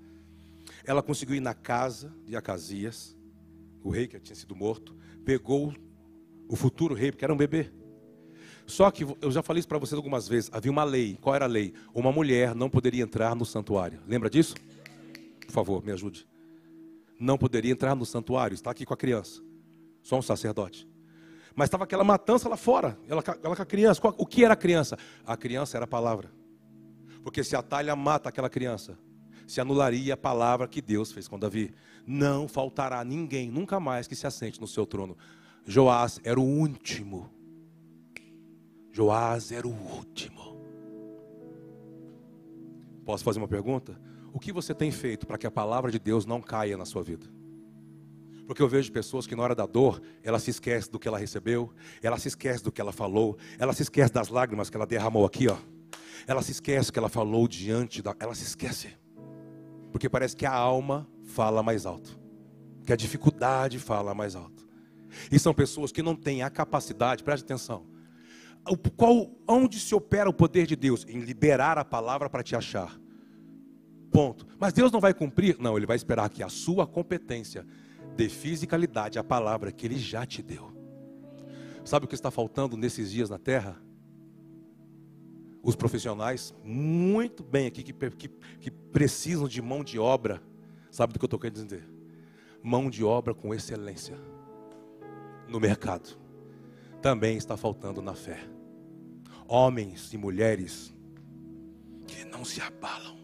ela 0.86 1.04
conseguiu 1.04 1.36
ir 1.36 1.40
na 1.40 1.54
casa 1.54 2.14
de 2.26 2.36
Acasias, 2.36 3.16
o 3.84 3.90
rei 3.90 4.08
que 4.08 4.20
tinha 4.20 4.36
sido 4.36 4.56
morto, 4.56 4.96
pegou 5.24 5.74
o 6.48 6.56
futuro 6.56 6.96
rei, 6.96 7.12
porque 7.12 7.26
era 7.26 7.34
um 7.34 7.38
bebê. 7.38 7.72
Só 8.66 8.90
que 8.90 9.06
eu 9.22 9.32
já 9.32 9.42
falei 9.42 9.60
isso 9.60 9.68
para 9.68 9.78
vocês 9.78 9.98
algumas 9.98 10.28
vezes, 10.28 10.50
havia 10.54 10.72
uma 10.72 10.84
lei. 10.84 11.18
Qual 11.22 11.36
era 11.36 11.46
a 11.46 11.48
lei? 11.48 11.74
Uma 11.94 12.12
mulher 12.12 12.56
não 12.56 12.70
poderia 12.70 13.04
entrar 13.04 13.36
no 13.36 13.46
santuário. 13.46 14.00
Lembra 14.08 14.30
disso? 14.30 14.56
Por 15.46 15.54
favor, 15.54 15.84
me 15.84 15.92
ajude. 15.92 16.28
Não 17.20 17.38
poderia 17.38 17.72
entrar 17.72 17.96
no 17.96 18.06
santuário, 18.06 18.56
está 18.56 18.72
aqui 18.72 18.86
com 18.86 18.94
a 18.94 18.98
criança. 18.98 19.42
Só 20.02 20.18
um 20.18 20.22
sacerdote. 20.22 20.88
Mas 21.56 21.68
estava 21.68 21.84
aquela 21.84 22.04
matança 22.04 22.48
lá 22.48 22.58
fora, 22.58 22.98
ela, 23.08 23.24
ela 23.44 23.56
com 23.56 23.62
a 23.62 23.66
criança. 23.66 24.02
O 24.18 24.26
que 24.26 24.44
era 24.44 24.54
a 24.54 24.58
criança? 24.58 24.98
A 25.26 25.36
criança 25.36 25.78
era 25.78 25.84
a 25.84 25.88
palavra. 25.88 26.32
Porque 27.24 27.44
se 27.44 27.56
a 27.56 27.96
mata 27.96 28.30
aquela 28.30 28.50
criança, 28.50 28.98
se 29.46 29.60
anularia 29.60 30.14
a 30.14 30.18
palavra 30.18 30.68
que 30.68 30.82
Deus 30.82 31.12
fez 31.12 31.28
com 31.28 31.38
Davi. 31.38 31.74
Não 32.08 32.48
faltará 32.48 33.04
ninguém, 33.04 33.52
nunca 33.52 33.80
mais, 33.80 34.08
que 34.08 34.16
se 34.16 34.26
assente 34.26 34.60
no 34.60 34.68
seu 34.68 34.86
trono. 34.86 35.18
Joás 35.66 36.20
era 36.24 36.40
o 36.40 36.44
último. 36.44 37.30
Joás 38.92 39.52
era 39.52 39.68
o 39.68 39.72
último. 39.72 40.58
Posso 43.06 43.24
fazer 43.24 43.40
uma 43.40 43.48
pergunta? 43.48 44.00
O 44.34 44.40
que 44.40 44.52
você 44.52 44.74
tem 44.74 44.92
feito 44.92 45.28
para 45.28 45.38
que 45.38 45.46
a 45.46 45.52
palavra 45.52 45.92
de 45.92 46.00
Deus 46.00 46.26
não 46.26 46.42
caia 46.42 46.78
na 46.78 46.86
sua 46.86 47.04
vida? 47.04 47.26
Porque 48.48 48.62
eu 48.62 48.68
vejo 48.68 48.92
pessoas 48.92 49.28
que 49.28 49.36
na 49.36 49.44
hora 49.44 49.56
da 49.56 49.66
dor, 49.66 50.02
ela 50.24 50.40
se 50.40 50.50
esquece 50.50 50.90
do 50.90 51.00
que 51.00 51.08
ela 51.08 51.18
recebeu, 51.18 51.74
ela 52.02 52.18
se 52.18 52.28
esquece 52.28 52.64
do 52.64 52.72
que 52.72 52.82
ela 52.82 52.92
falou, 52.92 53.38
ela 53.58 53.74
se 53.74 53.82
esquece 53.82 54.12
das 54.12 54.30
lágrimas 54.30 54.70
que 54.70 54.76
ela 54.76 54.86
derramou 54.86 55.26
aqui, 55.26 55.48
ó. 55.48 55.58
Ela 56.28 56.42
se 56.42 56.52
esquece 56.52 56.92
que 56.92 57.00
ela 57.00 57.10
falou 57.10 57.48
diante 57.48 58.02
da, 58.02 58.16
ela 58.20 58.36
se 58.36 58.44
esquece. 58.44 58.90
Porque 59.92 60.10
parece 60.10 60.36
que 60.36 60.46
a 60.46 60.54
alma 60.54 61.08
fala 61.24 61.64
mais 61.64 61.86
alto, 61.86 62.20
que 62.86 62.94
a 62.94 62.96
dificuldade 62.96 63.80
fala 63.80 64.14
mais 64.14 64.36
alto. 64.36 64.68
E 65.32 65.40
são 65.40 65.54
pessoas 65.54 65.92
que 65.92 66.02
não 66.02 66.16
têm 66.16 66.44
a 66.44 66.50
capacidade, 66.50 67.24
preste 67.24 67.44
atenção, 67.44 67.86
qual, 68.96 69.30
onde 69.48 69.80
se 69.80 69.96
opera 69.96 70.30
o 70.30 70.34
poder 70.34 70.68
de 70.68 70.76
Deus? 70.76 71.06
Em 71.08 71.20
liberar 71.20 71.78
a 71.78 71.86
palavra 71.86 72.30
para 72.30 72.44
te 72.44 72.56
achar. 72.56 73.01
Ponto. 74.12 74.46
Mas 74.60 74.74
Deus 74.74 74.92
não 74.92 75.00
vai 75.00 75.14
cumprir? 75.14 75.58
Não, 75.60 75.78
Ele 75.78 75.86
vai 75.86 75.96
esperar 75.96 76.30
que 76.30 76.44
a 76.44 76.50
sua 76.50 76.86
competência 76.86 77.66
dê 78.16 78.28
fisicalidade 78.28 79.18
à 79.18 79.24
palavra 79.24 79.72
que 79.72 79.86
Ele 79.88 79.98
já 79.98 80.26
te 80.26 80.42
deu. 80.42 80.72
Sabe 81.84 82.06
o 82.06 82.08
que 82.08 82.16
está 82.16 82.30
faltando 82.30 82.76
nesses 82.76 83.10
dias 83.12 83.30
na 83.30 83.40
terra? 83.40 83.82
Os 85.64 85.76
profissionais, 85.76 86.54
muito 86.64 87.44
bem 87.44 87.68
aqui, 87.68 87.84
que, 87.84 87.94
que, 87.94 88.28
que 88.28 88.72
precisam 88.72 89.48
de 89.48 89.62
mão 89.62 89.84
de 89.84 89.98
obra. 89.98 90.42
Sabe 90.90 91.14
do 91.14 91.20
que 91.20 91.24
eu 91.24 91.28
estou 91.28 91.40
querendo 91.40 91.64
dizer? 91.64 91.88
Mão 92.62 92.90
de 92.90 93.04
obra 93.04 93.34
com 93.34 93.54
excelência 93.54 94.18
no 95.48 95.60
mercado. 95.60 96.18
Também 97.02 97.38
está 97.38 97.56
faltando 97.56 98.02
na 98.02 98.14
fé. 98.14 98.40
Homens 99.48 100.14
e 100.14 100.18
mulheres 100.18 100.94
que 102.08 102.26
não 102.26 102.44
se 102.44 102.62
abalam. 102.62 103.21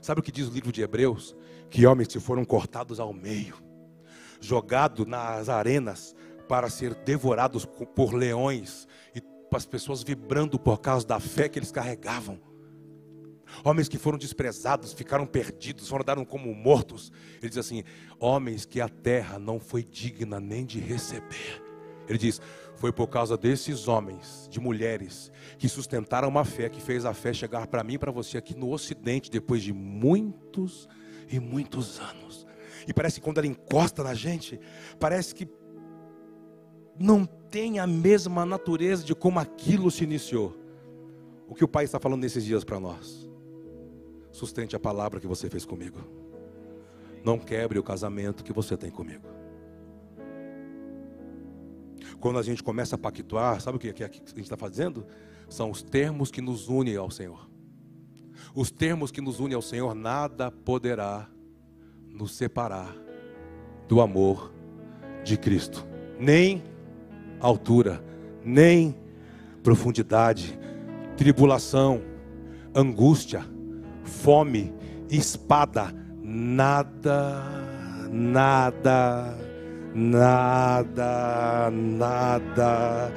Sabe 0.00 0.20
o 0.20 0.22
que 0.22 0.32
diz 0.32 0.48
o 0.48 0.52
livro 0.52 0.72
de 0.72 0.82
Hebreus? 0.82 1.36
Que 1.68 1.86
homens 1.86 2.08
que 2.08 2.20
foram 2.20 2.44
cortados 2.44 2.98
ao 2.98 3.12
meio, 3.12 3.56
jogados 4.40 5.06
nas 5.06 5.48
arenas 5.48 6.14
para 6.48 6.68
ser 6.68 6.94
devorados 6.94 7.64
por 7.64 8.12
leões 8.12 8.88
e 9.14 9.22
as 9.54 9.66
pessoas 9.66 10.02
vibrando 10.02 10.58
por 10.58 10.80
causa 10.80 11.06
da 11.06 11.20
fé 11.20 11.48
que 11.48 11.58
eles 11.58 11.72
carregavam. 11.72 12.40
Homens 13.64 13.88
que 13.88 13.98
foram 13.98 14.16
desprezados, 14.16 14.92
ficaram 14.92 15.26
perdidos, 15.26 15.88
foram 15.88 16.04
dados 16.04 16.24
como 16.28 16.54
mortos. 16.54 17.12
Ele 17.40 17.48
diz 17.48 17.58
assim: 17.58 17.82
homens 18.18 18.64
que 18.64 18.80
a 18.80 18.88
terra 18.88 19.38
não 19.38 19.58
foi 19.58 19.82
digna 19.82 20.38
nem 20.38 20.64
de 20.64 20.78
receber. 20.78 21.62
Ele 22.08 22.18
diz: 22.18 22.40
foi 22.80 22.90
por 22.90 23.08
causa 23.08 23.36
desses 23.36 23.88
homens, 23.88 24.48
de 24.50 24.58
mulheres, 24.58 25.30
que 25.58 25.68
sustentaram 25.68 26.26
uma 26.30 26.46
fé, 26.46 26.66
que 26.70 26.80
fez 26.80 27.04
a 27.04 27.12
fé 27.12 27.30
chegar 27.30 27.66
para 27.66 27.84
mim 27.84 27.92
e 27.92 27.98
para 27.98 28.10
você 28.10 28.38
aqui 28.38 28.56
no 28.56 28.72
Ocidente, 28.72 29.30
depois 29.30 29.62
de 29.62 29.70
muitos 29.70 30.88
e 31.30 31.38
muitos 31.38 32.00
anos. 32.00 32.46
E 32.88 32.94
parece 32.94 33.20
que 33.20 33.24
quando 33.24 33.36
ela 33.36 33.46
encosta 33.46 34.02
na 34.02 34.14
gente, 34.14 34.58
parece 34.98 35.34
que 35.34 35.46
não 36.98 37.26
tem 37.26 37.78
a 37.78 37.86
mesma 37.86 38.46
natureza 38.46 39.04
de 39.04 39.14
como 39.14 39.38
aquilo 39.38 39.90
se 39.90 40.02
iniciou. 40.02 40.56
O 41.46 41.54
que 41.54 41.62
o 41.64 41.68
Pai 41.68 41.84
está 41.84 42.00
falando 42.00 42.22
nesses 42.22 42.46
dias 42.46 42.64
para 42.64 42.80
nós? 42.80 43.28
Sustente 44.32 44.74
a 44.74 44.80
palavra 44.80 45.20
que 45.20 45.26
você 45.26 45.50
fez 45.50 45.66
comigo. 45.66 45.98
Não 47.22 47.38
quebre 47.38 47.78
o 47.78 47.82
casamento 47.82 48.42
que 48.42 48.54
você 48.54 48.74
tem 48.74 48.90
comigo. 48.90 49.39
Quando 52.20 52.38
a 52.38 52.42
gente 52.42 52.62
começa 52.62 52.96
a 52.96 52.98
pactuar, 52.98 53.60
sabe 53.60 53.76
o 53.76 53.80
que 53.80 53.88
a 53.88 54.06
gente 54.06 54.40
está 54.40 54.56
fazendo? 54.56 55.06
São 55.48 55.70
os 55.70 55.82
termos 55.82 56.30
que 56.30 56.40
nos 56.40 56.68
unem 56.68 56.96
ao 56.96 57.10
Senhor. 57.10 57.48
Os 58.54 58.70
termos 58.70 59.10
que 59.10 59.20
nos 59.20 59.40
unem 59.40 59.54
ao 59.54 59.62
Senhor, 59.62 59.94
nada 59.94 60.50
poderá 60.50 61.28
nos 62.08 62.34
separar 62.34 62.94
do 63.88 64.00
amor 64.00 64.52
de 65.24 65.36
Cristo. 65.36 65.86
Nem 66.18 66.62
altura, 67.40 68.04
nem 68.44 68.94
profundidade, 69.62 70.58
tribulação, 71.16 72.02
angústia, 72.74 73.44
fome, 74.04 74.72
espada, 75.08 75.94
nada, 76.22 77.42
nada, 78.10 79.36
nada, 79.94 81.70
nada, 81.70 83.12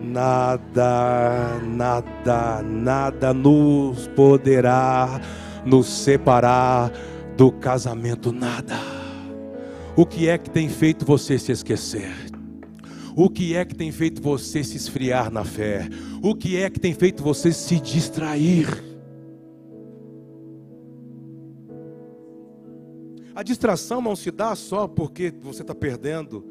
nada, 0.00 1.60
nada, 1.62 2.62
nada 2.62 3.34
nos 3.34 4.08
poderá 4.08 5.20
nos 5.64 5.86
separar 5.86 6.92
do 7.36 7.50
casamento, 7.52 8.32
nada. 8.32 8.78
O 9.96 10.06
que 10.06 10.28
é 10.28 10.38
que 10.38 10.50
tem 10.50 10.68
feito 10.68 11.04
você 11.04 11.38
se 11.38 11.52
esquecer? 11.52 12.12
O 13.14 13.28
que 13.28 13.54
é 13.54 13.64
que 13.64 13.74
tem 13.74 13.92
feito 13.92 14.22
você 14.22 14.64
se 14.64 14.76
esfriar 14.76 15.30
na 15.30 15.44
fé? 15.44 15.86
O 16.22 16.34
que 16.34 16.56
é 16.56 16.70
que 16.70 16.80
tem 16.80 16.94
feito 16.94 17.22
você 17.22 17.52
se 17.52 17.78
distrair? 17.78 18.91
A 23.42 23.44
distração 23.44 24.00
não 24.00 24.14
se 24.14 24.30
dá 24.30 24.54
só 24.54 24.86
porque 24.86 25.34
você 25.42 25.62
está 25.62 25.74
perdendo 25.74 26.46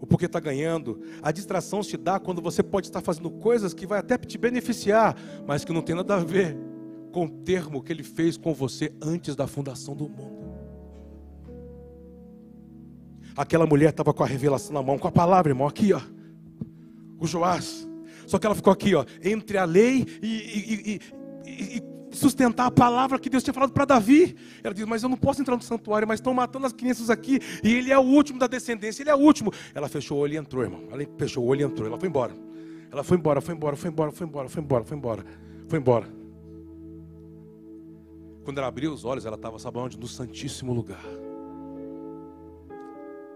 ou 0.00 0.08
porque 0.08 0.26
está 0.26 0.40
ganhando. 0.40 1.00
A 1.22 1.30
distração 1.30 1.84
se 1.84 1.96
dá 1.96 2.18
quando 2.18 2.42
você 2.42 2.64
pode 2.64 2.88
estar 2.88 3.00
fazendo 3.00 3.30
coisas 3.30 3.72
que 3.72 3.86
vai 3.86 4.00
até 4.00 4.18
te 4.18 4.36
beneficiar, 4.36 5.16
mas 5.46 5.64
que 5.64 5.72
não 5.72 5.82
tem 5.82 5.94
nada 5.94 6.16
a 6.16 6.18
ver 6.18 6.58
com 7.12 7.26
o 7.26 7.30
termo 7.30 7.80
que 7.80 7.92
ele 7.92 8.02
fez 8.02 8.36
com 8.36 8.52
você 8.52 8.92
antes 9.00 9.36
da 9.36 9.46
fundação 9.46 9.94
do 9.94 10.08
mundo. 10.08 10.52
Aquela 13.36 13.64
mulher 13.64 13.90
estava 13.90 14.12
com 14.12 14.24
a 14.24 14.26
revelação 14.26 14.74
na 14.74 14.82
mão, 14.82 14.98
com 14.98 15.06
a 15.06 15.12
palavra, 15.12 15.52
irmão, 15.52 15.68
aqui, 15.68 15.92
ó. 15.92 16.00
O 17.20 17.26
Joás. 17.28 17.86
Só 18.26 18.36
que 18.36 18.46
ela 18.46 18.56
ficou 18.56 18.72
aqui, 18.72 18.96
ó, 18.96 19.04
entre 19.22 19.58
a 19.58 19.64
lei 19.64 20.04
e, 20.20 20.26
e, 20.26 21.00
e, 21.46 21.76
e 21.76 21.95
sustentar 22.16 22.66
a 22.66 22.70
palavra 22.70 23.18
que 23.18 23.30
Deus 23.30 23.42
tinha 23.42 23.54
falado 23.54 23.72
para 23.72 23.84
Davi. 23.84 24.36
Ela 24.62 24.74
diz: 24.74 24.84
Mas 24.84 25.02
eu 25.02 25.08
não 25.08 25.16
posso 25.16 25.40
entrar 25.40 25.56
no 25.56 25.62
santuário, 25.62 26.06
mas 26.06 26.18
estão 26.18 26.34
matando 26.34 26.66
as 26.66 26.72
crianças 26.72 27.10
aqui, 27.10 27.38
e 27.62 27.74
ele 27.74 27.92
é 27.92 27.98
o 27.98 28.02
último 28.02 28.38
da 28.38 28.46
descendência, 28.46 29.02
ele 29.02 29.10
é 29.10 29.14
o 29.14 29.18
último. 29.18 29.52
Ela 29.74 29.88
fechou 29.88 30.18
o 30.18 30.20
olho 30.20 30.34
e 30.34 30.36
entrou, 30.36 30.62
irmão. 30.62 30.84
Ela 30.90 31.04
fechou 31.18 31.44
o 31.44 31.46
olho 31.46 31.60
e 31.60 31.64
entrou. 31.64 31.86
Ela 31.86 31.98
foi 31.98 32.08
embora. 32.08 32.34
Ela 32.90 33.04
foi 33.04 33.16
embora, 33.16 33.40
foi 33.40 33.54
embora, 33.54 33.76
foi 33.76 33.90
embora, 33.90 34.10
foi 34.12 34.26
embora, 34.26 34.48
foi 34.48 34.62
embora, 34.62 34.84
foi 34.84 34.96
embora, 34.96 35.24
foi 35.68 35.78
embora. 35.78 36.08
Quando 38.44 38.58
ela 38.58 38.68
abriu 38.68 38.92
os 38.92 39.04
olhos, 39.04 39.26
ela 39.26 39.36
estava, 39.36 39.58
sabe 39.58 39.78
onde? 39.78 39.98
No 39.98 40.06
Santíssimo 40.06 40.72
Lugar. 40.72 41.04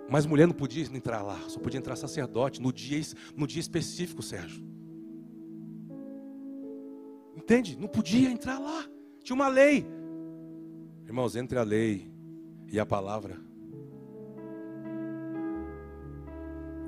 Mas 0.08 0.24
mulher 0.24 0.46
não 0.46 0.54
podia 0.54 0.84
entrar 0.84 1.22
lá, 1.22 1.38
só 1.48 1.58
podia 1.58 1.78
entrar 1.78 1.94
sacerdote 1.96 2.60
no 2.60 2.72
dia, 2.72 3.00
no 3.36 3.46
dia 3.46 3.60
específico, 3.60 4.22
Sérgio. 4.22 4.69
Entende? 7.36 7.76
Não 7.78 7.88
podia 7.88 8.30
entrar 8.30 8.58
lá. 8.58 8.84
Tinha 9.22 9.34
uma 9.34 9.48
lei. 9.48 9.86
Irmãos, 11.06 11.36
entre 11.36 11.58
a 11.58 11.62
lei 11.62 12.10
e 12.70 12.78
a 12.78 12.86
palavra. 12.86 13.36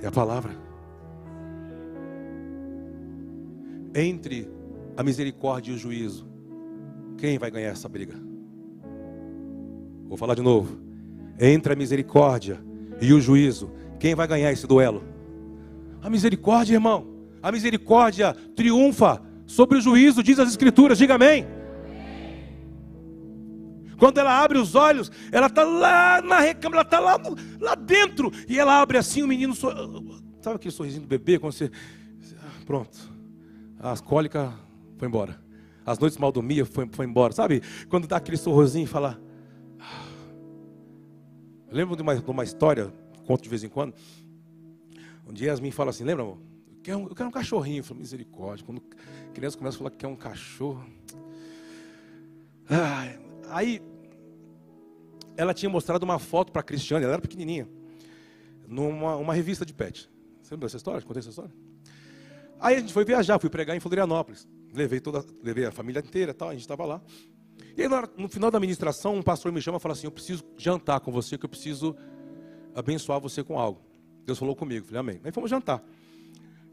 É 0.00 0.06
a 0.06 0.10
palavra. 0.10 0.52
Entre 3.94 4.48
a 4.96 5.02
misericórdia 5.02 5.72
e 5.72 5.74
o 5.74 5.78
juízo. 5.78 6.26
Quem 7.18 7.38
vai 7.38 7.50
ganhar 7.50 7.68
essa 7.68 7.88
briga? 7.88 8.14
Vou 10.08 10.16
falar 10.16 10.34
de 10.34 10.42
novo. 10.42 10.78
Entre 11.40 11.72
a 11.72 11.76
misericórdia 11.76 12.60
e 13.00 13.12
o 13.12 13.20
juízo. 13.20 13.70
Quem 13.98 14.14
vai 14.14 14.26
ganhar 14.26 14.52
esse 14.52 14.66
duelo? 14.66 15.02
A 16.02 16.10
misericórdia, 16.10 16.74
irmão. 16.74 17.06
A 17.42 17.50
misericórdia 17.50 18.34
triunfa 18.56 19.22
sobre 19.52 19.78
o 19.78 19.80
juízo, 19.80 20.22
diz 20.22 20.38
as 20.38 20.48
Escrituras. 20.48 20.96
Diga 20.96 21.14
amém. 21.14 21.46
Quando 23.98 24.18
ela 24.18 24.42
abre 24.42 24.58
os 24.58 24.74
olhos, 24.74 25.12
ela 25.30 25.46
está 25.46 25.62
lá 25.62 26.20
na 26.22 26.40
recâmara, 26.40 26.80
ela 26.80 26.82
está 26.82 26.98
lá, 26.98 27.20
lá 27.60 27.74
dentro. 27.74 28.32
E 28.48 28.58
ela 28.58 28.80
abre 28.80 28.98
assim, 28.98 29.22
o 29.22 29.28
menino. 29.28 29.54
So... 29.54 29.68
Sabe 30.40 30.56
aquele 30.56 30.72
sorrisinho 30.72 31.02
do 31.02 31.08
bebê? 31.08 31.38
Quando 31.38 31.52
você. 31.52 31.70
Pronto. 32.66 33.12
As 33.78 34.00
cólicas 34.00 34.50
foi 34.96 35.06
embora. 35.06 35.40
As 35.84 35.98
noites 35.98 36.18
mal 36.18 36.32
dormia 36.32 36.64
foi, 36.64 36.88
foi 36.90 37.06
embora. 37.06 37.32
Sabe? 37.32 37.62
Quando 37.88 38.08
dá 38.08 38.16
aquele 38.16 38.38
sorrisinho 38.38 38.84
e 38.84 38.88
fala. 38.88 39.20
Eu 41.68 41.76
lembro 41.76 41.94
de 41.94 42.02
uma, 42.02 42.16
de 42.16 42.30
uma 42.30 42.44
história, 42.44 42.92
conto 43.26 43.42
de 43.42 43.48
vez 43.48 43.62
em 43.62 43.68
quando. 43.68 43.94
Um 45.28 45.32
dia 45.32 45.48
Yasmin 45.48 45.70
fala 45.70 45.90
assim: 45.90 46.04
lembra, 46.04 46.24
amor? 46.24 46.38
Eu 46.74 46.82
quero 46.82 46.98
um, 46.98 47.02
eu 47.04 47.14
quero 47.14 47.28
um 47.28 47.32
cachorrinho. 47.32 47.80
Eu 47.80 47.84
falo, 47.84 48.00
misericórdia. 48.00 48.64
Quando 48.66 48.82
a 49.32 49.34
criança 49.34 49.56
começa 49.56 49.76
a 49.76 49.78
falar 49.78 49.90
que 49.90 49.96
quer 49.96 50.06
um 50.06 50.14
cachorro. 50.14 50.84
Ah, 52.68 53.16
aí, 53.48 53.80
ela 55.36 55.54
tinha 55.54 55.70
mostrado 55.70 56.04
uma 56.04 56.18
foto 56.18 56.52
para 56.52 56.60
a 56.60 56.62
Cristiane, 56.62 57.04
ela 57.04 57.14
era 57.14 57.22
pequenininha, 57.22 57.66
numa 58.68 59.16
uma 59.16 59.32
revista 59.32 59.64
de 59.64 59.72
pet. 59.72 60.08
Você 60.42 60.54
lembra 60.54 60.66
dessa 60.66 60.76
história? 60.76 61.00
Contei 61.00 61.20
essa 61.20 61.30
história? 61.30 61.50
Aí 62.60 62.76
a 62.76 62.80
gente 62.80 62.92
foi 62.92 63.06
viajar, 63.06 63.38
fui 63.38 63.48
pregar 63.48 63.74
em 63.74 63.80
Florianópolis. 63.80 64.46
Levei, 64.72 65.00
toda, 65.00 65.24
levei 65.42 65.64
a 65.64 65.72
família 65.72 66.00
inteira, 66.00 66.34
tal, 66.34 66.50
a 66.50 66.52
gente 66.52 66.60
estava 66.60 66.84
lá. 66.84 67.00
E 67.74 67.82
aí, 67.82 67.88
no 68.18 68.28
final 68.28 68.50
da 68.50 68.60
ministração, 68.60 69.16
um 69.16 69.22
pastor 69.22 69.50
me 69.50 69.62
chama 69.62 69.78
e 69.78 69.80
fala 69.80 69.94
assim: 69.94 70.06
Eu 70.06 70.12
preciso 70.12 70.44
jantar 70.58 71.00
com 71.00 71.10
você, 71.10 71.38
que 71.38 71.46
eu 71.46 71.48
preciso 71.48 71.96
abençoar 72.74 73.18
você 73.18 73.42
com 73.42 73.58
algo. 73.58 73.80
Deus 74.26 74.38
falou 74.38 74.54
comigo, 74.54 74.84
falei, 74.86 75.00
amém. 75.00 75.20
Aí 75.24 75.32
fomos 75.32 75.50
jantar. 75.50 75.82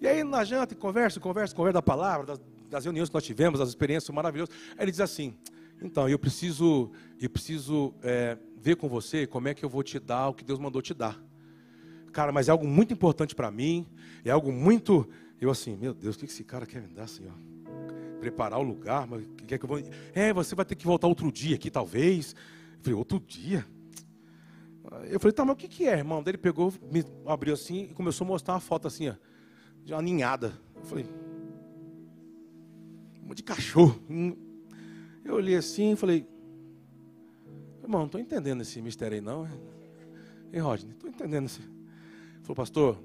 E 0.02 0.08
aí, 0.08 0.24
na 0.24 0.44
janta, 0.44 0.74
conversa, 0.76 1.20
conversa, 1.20 1.56
conversa 1.56 1.74
da 1.74 1.82
palavra, 1.82 2.26
das, 2.28 2.42
das 2.70 2.84
reuniões 2.86 3.10
que 3.10 3.16
nós 3.16 3.24
tivemos, 3.24 3.60
das 3.60 3.70
experiências 3.70 4.14
maravilhosas. 4.16 4.56
Aí 4.78 4.86
ele 4.86 4.92
diz 4.92 5.02
assim: 5.02 5.36
Então, 5.82 6.08
eu 6.08 6.18
preciso, 6.18 6.92
eu 7.20 7.30
preciso 7.30 7.94
é, 8.02 8.38
ver 8.62 8.78
com 8.78 8.88
você 8.88 9.28
como 9.28 9.48
é 9.50 9.54
que 9.54 9.64
eu 9.64 9.70
vou 9.70 9.84
te 9.84 10.00
dar 10.00 10.30
o 10.30 10.34
que 10.34 10.44
Deus 10.44 10.58
mandou 10.58 10.82
te 10.82 10.94
dar. 10.94 11.20
Cara, 12.14 12.32
mas 12.32 12.48
é 12.48 12.52
algo 12.52 12.68
muito 12.68 12.94
importante 12.94 13.36
para 13.36 13.52
mim, 13.52 13.86
é 14.26 14.32
algo 14.32 14.52
muito 14.52 15.08
Eu 15.40 15.52
assim, 15.52 15.76
meu 15.78 15.94
Deus, 15.94 16.16
o 16.16 16.20
que 16.20 16.26
esse 16.26 16.44
cara 16.44 16.66
quer 16.66 16.82
me 16.82 16.88
dar, 16.88 17.08
Senhor? 17.08 17.34
Preparar 18.20 18.60
o 18.60 18.64
lugar, 18.64 19.08
mas 19.08 19.24
quer 19.48 19.58
que 19.58 19.66
eu 19.66 19.70
vou. 19.70 19.82
É, 20.14 20.34
você 20.34 20.56
vai 20.56 20.66
ter 20.66 20.76
que 20.76 20.86
voltar 20.86 21.08
outro 21.08 21.32
dia 21.32 21.56
aqui, 21.56 21.70
talvez. 21.70 22.36
Eu 22.78 22.84
falei, 22.84 22.98
outro 22.98 23.20
dia? 23.20 23.66
Eu 25.04 25.20
falei, 25.20 25.34
tá, 25.34 25.46
mas 25.46 25.54
o 25.54 25.58
que, 25.58 25.68
que 25.68 25.88
é, 25.88 25.98
irmão? 25.98 26.24
Daí 26.24 26.32
ele 26.32 26.38
pegou, 26.38 26.74
me 26.92 27.06
abriu 27.26 27.54
assim 27.54 27.84
e 27.92 27.94
começou 27.94 28.26
a 28.26 28.28
mostrar 28.28 28.56
uma 28.56 28.60
foto 28.60 28.88
assim, 28.88 29.10
ó, 29.10 29.14
de 29.90 29.94
uma 29.94 30.02
ninhada. 30.04 30.54
Eu 30.76 30.84
falei, 30.84 31.06
um 33.28 33.34
de 33.34 33.42
cachorro. 33.42 34.00
Eu 35.26 35.34
olhei 35.36 35.56
assim 35.56 35.94
e 35.94 35.96
falei, 35.96 36.28
irmão, 37.82 38.02
não 38.02 38.06
estou 38.06 38.22
entendendo 38.22 38.62
esse 38.62 38.82
mistério 38.84 39.16
aí 39.16 39.22
não. 39.22 39.50
Ei, 40.54 40.60
Rodney, 40.60 40.94
estou 40.94 41.10
entendendo 41.10 41.46
esse. 41.46 41.62
Ele 41.62 42.44
falou, 42.44 42.56
pastor, 42.56 43.04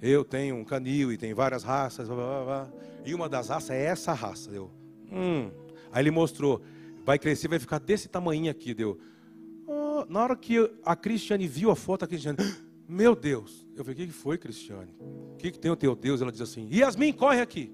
eu 0.00 0.24
tenho 0.24 0.54
um 0.54 0.64
canil 0.64 1.12
e 1.12 1.18
tem 1.18 1.34
várias 1.34 1.64
raças, 1.64 2.06
blá, 2.06 2.16
blá, 2.16 2.44
blá, 2.44 2.72
e 3.04 3.14
uma 3.14 3.28
das 3.28 3.48
raças 3.48 3.70
é 3.70 3.84
essa 3.84 4.12
raça. 4.12 4.50
Eu, 4.50 4.70
hum. 5.10 5.50
Aí 5.90 6.02
ele 6.02 6.12
mostrou, 6.12 6.62
vai 7.04 7.18
crescer, 7.18 7.48
vai 7.48 7.58
ficar 7.58 7.80
desse 7.80 8.08
tamanho 8.08 8.48
aqui, 8.48 8.72
deu. 8.74 8.96
Oh, 9.66 10.04
na 10.08 10.22
hora 10.22 10.36
que 10.36 10.70
a 10.84 10.94
Cristiane 10.94 11.48
viu 11.48 11.70
a 11.70 11.76
foto, 11.76 12.04
a 12.04 12.08
Cristiane, 12.08 12.38
meu 12.88 13.14
Deus. 13.14 13.66
Eu 13.74 13.84
falei, 13.84 14.04
o 14.04 14.06
que 14.06 14.12
foi, 14.12 14.36
Cristiane? 14.38 14.94
O 15.00 15.36
que, 15.36 15.50
que 15.50 15.58
tem 15.58 15.70
o 15.70 15.76
teu 15.76 15.94
Deus? 15.94 16.20
Ela 16.20 16.32
diz 16.32 16.40
assim, 16.40 16.68
Yasmin, 16.70 17.12
corre 17.12 17.40
aqui. 17.40 17.72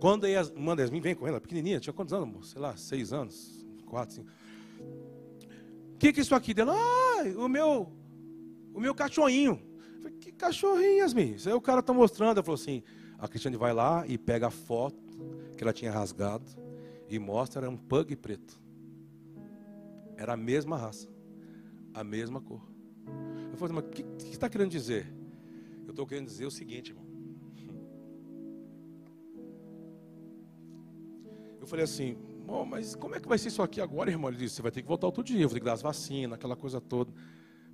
Quando 0.00 0.24
a 0.24 0.28
Yasmin, 0.28 0.76
Yasmin 0.78 1.00
vem 1.00 1.14
correndo, 1.14 1.34
ela 1.34 1.40
pequenininha, 1.40 1.80
tinha 1.80 1.92
quantos 1.92 2.12
anos, 2.12 2.28
amor? 2.28 2.44
Sei 2.44 2.60
lá, 2.60 2.76
seis 2.76 3.12
anos, 3.12 3.66
quatro, 3.84 4.14
cinco. 4.14 4.30
O 5.94 5.98
que, 5.98 6.12
que 6.12 6.20
é 6.20 6.22
isso 6.22 6.34
aqui 6.34 6.54
dela? 6.54 6.74
Ah, 6.76 7.24
o 7.36 7.48
meu, 7.48 7.92
o 8.72 8.80
meu 8.80 8.94
cachorrinho. 8.94 9.60
Eu 9.96 10.02
falei, 10.02 10.16
que 10.18 10.30
cachorrinho, 10.32 10.98
Yasmin? 10.98 11.34
Isso 11.34 11.48
aí 11.48 11.54
o 11.54 11.60
cara 11.60 11.80
está 11.80 11.92
mostrando. 11.92 12.36
Ela 12.36 12.42
falou 12.42 12.54
assim, 12.54 12.82
a 13.18 13.26
Cristiane 13.26 13.56
vai 13.56 13.72
lá 13.72 14.06
e 14.06 14.16
pega 14.16 14.46
a 14.46 14.50
foto 14.50 14.96
que 15.56 15.64
ela 15.64 15.72
tinha 15.72 15.90
rasgado 15.90 16.46
e 17.08 17.18
mostra, 17.18 17.62
era 17.62 17.70
um 17.70 17.76
pug 17.76 18.14
preto. 18.14 18.60
Era 20.16 20.34
a 20.34 20.36
mesma 20.36 20.76
raça, 20.76 21.08
a 21.92 22.04
mesma 22.04 22.40
cor. 22.40 22.62
Eu 23.58 23.66
falei, 23.66 23.74
mas 23.74 23.84
o 23.86 23.88
que, 23.88 24.04
você 24.04 24.30
está 24.30 24.48
querendo 24.48 24.70
dizer? 24.70 25.12
Eu 25.84 25.90
estou 25.90 26.06
querendo 26.06 26.26
dizer 26.26 26.46
o 26.46 26.50
seguinte, 26.50 26.92
irmão. 26.92 27.04
Eu 31.60 31.66
falei 31.66 31.84
assim, 31.84 32.16
oh, 32.46 32.64
mas 32.64 32.94
como 32.94 33.16
é 33.16 33.20
que 33.20 33.26
vai 33.26 33.36
ser 33.36 33.48
isso 33.48 33.60
aqui 33.60 33.80
agora, 33.80 34.10
irmão? 34.10 34.30
Ele 34.30 34.38
disse, 34.38 34.54
você 34.54 34.62
vai 34.62 34.70
ter 34.70 34.80
que 34.80 34.86
voltar 34.86 35.08
outro 35.08 35.24
dia, 35.24 35.40
eu 35.40 35.48
vou 35.48 35.54
ter 35.54 35.58
que 35.58 35.66
dar 35.66 35.72
as 35.72 35.82
vacinas, 35.82 36.34
aquela 36.34 36.54
coisa 36.54 36.80
toda. 36.80 37.12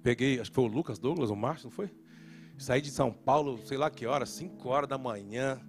Peguei, 0.03 0.41
acho 0.41 0.51
que 0.51 0.55
foi 0.55 0.65
o 0.65 0.69
Lucas 0.69 0.99
Douglas, 0.99 1.29
o 1.29 1.37
Márcio, 1.37 1.67
não 1.67 1.71
foi? 1.71 1.91
Saí 2.57 2.81
de 2.81 2.91
São 2.91 3.13
Paulo, 3.13 3.59
sei 3.67 3.77
lá 3.77 3.91
que 3.91 4.07
hora, 4.07 4.25
5 4.25 4.67
horas 4.67 4.89
da 4.89 4.97
manhã. 4.97 5.61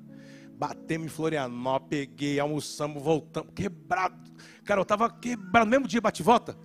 Batemos 0.58 1.08
em 1.08 1.10
Florianópolis, 1.10 1.90
peguei, 1.90 2.40
almoçamos, 2.40 3.04
voltamos, 3.04 3.52
quebrado. 3.54 4.32
Cara, 4.64 4.80
eu 4.80 4.86
tava 4.86 5.10
quebrado, 5.10 5.66
no 5.66 5.72
mesmo 5.72 5.88
dia 5.90 6.00
bate 6.00 6.24
volta. 6.24 6.58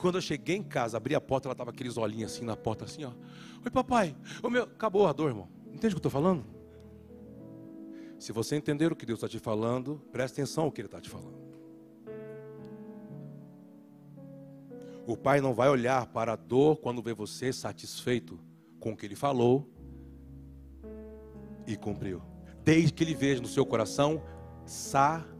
Quando 0.00 0.16
eu 0.16 0.22
cheguei 0.22 0.56
em 0.56 0.62
casa, 0.62 0.96
abri 0.96 1.14
a 1.14 1.20
porta, 1.20 1.48
ela 1.48 1.54
tava 1.54 1.70
aqueles 1.70 1.96
olhinhos 1.96 2.32
assim 2.32 2.44
na 2.44 2.56
porta, 2.56 2.84
assim, 2.84 3.04
ó. 3.04 3.12
Oi, 3.64 3.70
papai. 3.70 4.16
O 4.42 4.48
meu... 4.48 4.62
Acabou 4.64 5.06
a 5.06 5.12
dor, 5.12 5.28
irmão. 5.28 5.48
Entende 5.66 5.88
o 5.88 5.90
que 5.90 6.06
eu 6.06 6.08
estou 6.08 6.10
falando? 6.10 6.44
Se 8.18 8.32
você 8.32 8.56
entender 8.56 8.90
o 8.90 8.96
que 8.96 9.04
Deus 9.04 9.18
está 9.18 9.28
te 9.28 9.38
falando, 9.38 10.00
preste 10.10 10.34
atenção 10.34 10.64
ao 10.64 10.72
que 10.72 10.80
Ele 10.80 10.88
está 10.88 11.00
te 11.00 11.10
falando. 11.10 11.40
O 15.06 15.16
pai 15.16 15.40
não 15.40 15.52
vai 15.52 15.68
olhar 15.68 16.06
para 16.06 16.34
a 16.34 16.36
dor 16.36 16.76
quando 16.76 17.02
vê 17.02 17.12
você 17.12 17.52
satisfeito 17.52 18.38
com 18.78 18.92
o 18.92 18.96
que 18.96 19.04
ele 19.06 19.16
falou 19.16 19.68
e 21.66 21.76
cumpriu. 21.76 22.22
Desde 22.62 22.92
que 22.92 23.02
ele 23.02 23.14
veja 23.14 23.42
no 23.42 23.48
seu 23.48 23.66
coração 23.66 24.22
satisfação, 24.64 25.34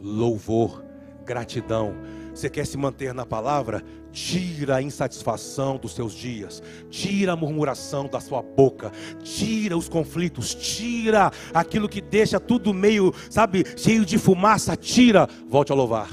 louvor, 0.00 0.84
gratidão. 1.24 1.94
Você 2.34 2.48
quer 2.48 2.66
se 2.66 2.76
manter 2.76 3.12
na 3.12 3.26
palavra? 3.26 3.82
Tira 4.12 4.76
a 4.76 4.82
insatisfação 4.82 5.76
dos 5.76 5.94
seus 5.94 6.12
dias, 6.12 6.62
tira 6.90 7.32
a 7.32 7.36
murmuração 7.36 8.08
da 8.08 8.20
sua 8.20 8.42
boca, 8.42 8.90
tira 9.22 9.76
os 9.76 9.88
conflitos, 9.88 10.54
tira 10.54 11.30
aquilo 11.54 11.88
que 11.88 12.00
deixa 12.00 12.40
tudo 12.40 12.74
meio, 12.74 13.14
sabe, 13.28 13.64
cheio 13.76 14.04
de 14.04 14.18
fumaça, 14.18 14.76
tira, 14.76 15.28
volte 15.48 15.70
a 15.70 15.74
louvar. 15.74 16.10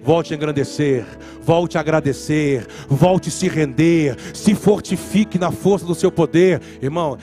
Volte 0.00 0.32
a 0.32 0.36
engrandecer, 0.36 1.04
volte 1.42 1.76
a 1.76 1.80
agradecer, 1.80 2.66
volte 2.88 3.28
a 3.28 3.32
se 3.32 3.48
render, 3.48 4.16
se 4.32 4.54
fortifique 4.54 5.38
na 5.38 5.50
força 5.50 5.84
do 5.84 5.94
seu 5.94 6.10
poder. 6.10 6.62
Irmão, 6.80 7.18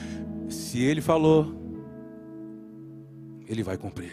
se 0.48 0.82
ele 0.82 1.00
falou, 1.00 1.54
ele 3.48 3.62
vai 3.62 3.78
cumprir. 3.78 4.12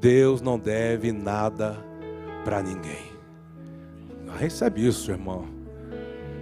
Deus 0.00 0.40
não 0.40 0.58
deve 0.58 1.12
nada 1.12 1.84
para 2.44 2.62
ninguém. 2.62 3.12
Recebe 4.38 4.86
isso, 4.86 5.10
irmão. 5.10 5.48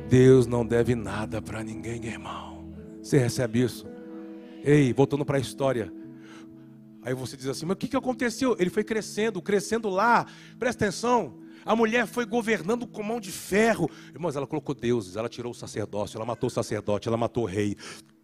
Deus 0.09 0.47
não 0.47 0.65
deve 0.65 0.95
nada 0.95 1.41
para 1.43 1.63
ninguém, 1.63 2.05
irmão. 2.05 2.73
Você 3.03 3.19
recebe 3.19 3.63
isso? 3.63 3.87
Ei, 4.63 4.93
voltando 4.93 5.25
para 5.25 5.39
a 5.39 5.41
história. 5.41 5.93
Aí 7.03 7.15
você 7.15 7.37
diz 7.37 7.47
assim: 7.47 7.67
Mas 7.67 7.75
o 7.75 7.79
que, 7.79 7.89
que 7.89 7.97
aconteceu? 7.97 8.57
Ele 8.59 8.71
foi 8.71 8.83
crescendo, 8.83 9.41
crescendo 9.41 9.89
lá. 9.89 10.27
Presta 10.59 10.85
atenção. 10.85 11.39
A 11.65 11.75
mulher 11.75 12.07
foi 12.07 12.25
governando 12.25 12.87
com 12.87 13.03
mão 13.03 13.21
de 13.21 13.33
ferro. 13.33 13.91
Irmãos, 14.13 14.37
ela 14.37 14.47
colocou 14.47 14.75
deuses, 14.75 15.17
ela 15.17 15.29
tirou 15.29 15.51
o 15.51 15.55
sacerdócio, 15.55 16.17
ela 16.17 16.25
matou 16.25 16.47
o 16.47 16.51
sacerdote, 16.51 17.09
ela 17.09 17.17
matou 17.17 17.45
o 17.45 17.47
rei. 17.47 17.77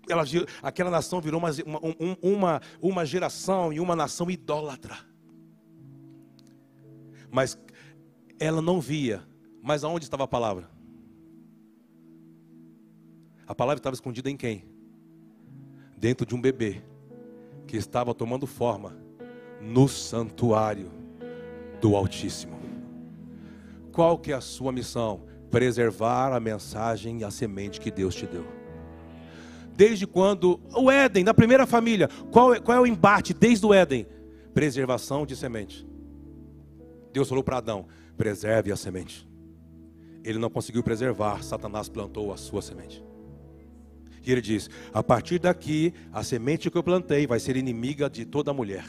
Ela, 0.09 0.25
aquela 0.63 0.91
nação 0.91 1.21
virou 1.21 1.41
uma, 1.41 1.51
uma, 1.65 2.19
uma, 2.21 2.61
uma 2.81 3.07
geração 3.07 3.73
e 3.73 3.81
uma 3.81 3.97
nação 3.97 4.31
idólatra. 4.31 4.97
Mas 7.33 7.59
ela 8.39 8.61
não 8.61 8.79
via. 8.79 9.23
Mas 9.63 9.83
aonde 9.83 10.05
estava 10.05 10.25
a 10.25 10.29
palavra? 10.29 10.69
A 13.47 13.55
palavra 13.55 13.81
estava 13.81 13.95
escondida 13.95 14.31
em 14.31 14.37
quem? 14.37 14.65
Dentro 15.97 16.27
de 16.27 16.35
um 16.35 16.41
bebê 16.41 16.83
que 17.67 17.77
estava 17.77 18.15
tomando 18.15 18.47
forma 18.47 18.97
no 19.61 19.89
santuário 19.89 20.91
do 21.81 21.97
Altíssimo. 21.97 22.61
Qual 23.93 24.19
que 24.19 24.33
é 24.33 24.35
a 24.35 24.41
sua 24.41 24.71
missão? 24.71 25.23
Preservar 25.51 26.33
a 26.33 26.41
mensagem 26.41 27.21
e 27.21 27.25
a 27.25 27.31
semente 27.31 27.81
que 27.81 27.91
Deus 27.91 28.15
te 28.15 28.27
deu. 28.27 28.45
Desde 29.75 30.07
quando 30.07 30.61
o 30.75 30.91
Éden, 30.91 31.25
na 31.25 31.33
primeira 31.33 31.67
família, 31.67 32.09
qual 32.31 32.55
é, 32.55 32.61
qual 32.61 32.77
é 32.77 32.81
o 32.81 32.87
embate 32.87 33.33
desde 33.33 33.65
o 33.65 33.73
Éden? 33.73 34.07
Preservação 34.53 35.25
de 35.25 35.35
semente. 35.35 35.87
Deus 37.13 37.29
falou 37.29 37.45
para 37.45 37.59
Adão: 37.59 37.87
preserve 38.17 38.73
a 38.73 38.77
semente. 38.77 39.29
Ele 40.25 40.39
não 40.39 40.51
conseguiu 40.51 40.83
preservar, 40.83 41.43
Satanás 41.43 41.89
plantou 41.89 42.33
a 42.33 42.37
sua 42.37 42.63
semente. 42.63 43.05
E 44.25 44.31
ele 44.31 44.41
diz: 44.41 44.71
a 44.93 45.03
partir 45.03 45.39
daqui, 45.39 45.93
a 46.13 46.23
semente 46.23 46.71
que 46.71 46.79
eu 46.79 46.83
plantei 46.83 47.27
vai 47.27 47.41
ser 47.41 47.57
inimiga 47.57 48.09
de 48.09 48.25
toda 48.25 48.53
mulher. 48.53 48.85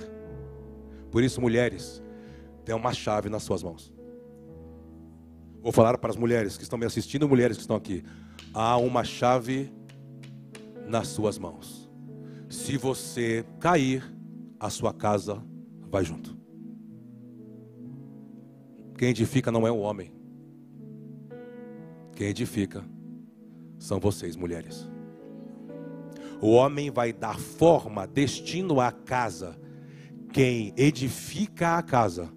Por 1.11 1.23
isso, 1.23 1.41
mulheres, 1.41 2.01
tem 2.63 2.73
uma 2.75 2.93
chave 2.93 3.29
nas 3.29 3.43
suas 3.43 3.63
mãos. 3.63 3.93
Vou 5.61 5.71
falar 5.71 5.97
para 5.97 6.09
as 6.09 6.17
mulheres 6.17 6.57
que 6.57 6.63
estão 6.63 6.77
me 6.77 6.85
assistindo, 6.85 7.27
mulheres 7.27 7.57
que 7.57 7.61
estão 7.61 7.75
aqui. 7.75 8.03
Há 8.53 8.77
uma 8.77 9.03
chave 9.03 9.71
nas 10.85 11.07
suas 11.07 11.37
mãos. 11.37 11.89
Se 12.49 12.77
você 12.77 13.45
cair, 13.59 14.03
a 14.59 14.69
sua 14.69 14.93
casa 14.93 15.43
vai 15.89 16.03
junto. 16.03 16.42
Quem 19.03 19.09
edifica 19.09 19.51
não 19.51 19.67
é 19.67 19.71
o 19.71 19.79
homem. 19.79 20.13
Quem 22.15 22.27
edifica 22.27 22.85
são 23.77 23.99
vocês, 23.99 24.37
mulheres. 24.37 24.89
O 26.39 26.51
homem 26.51 26.89
vai 26.89 27.11
dar 27.11 27.37
forma, 27.37 28.07
destino 28.07 28.79
à 28.79 28.93
casa. 28.93 29.59
Quem 30.31 30.73
edifica 30.77 31.77
a 31.77 31.83
casa 31.83 32.31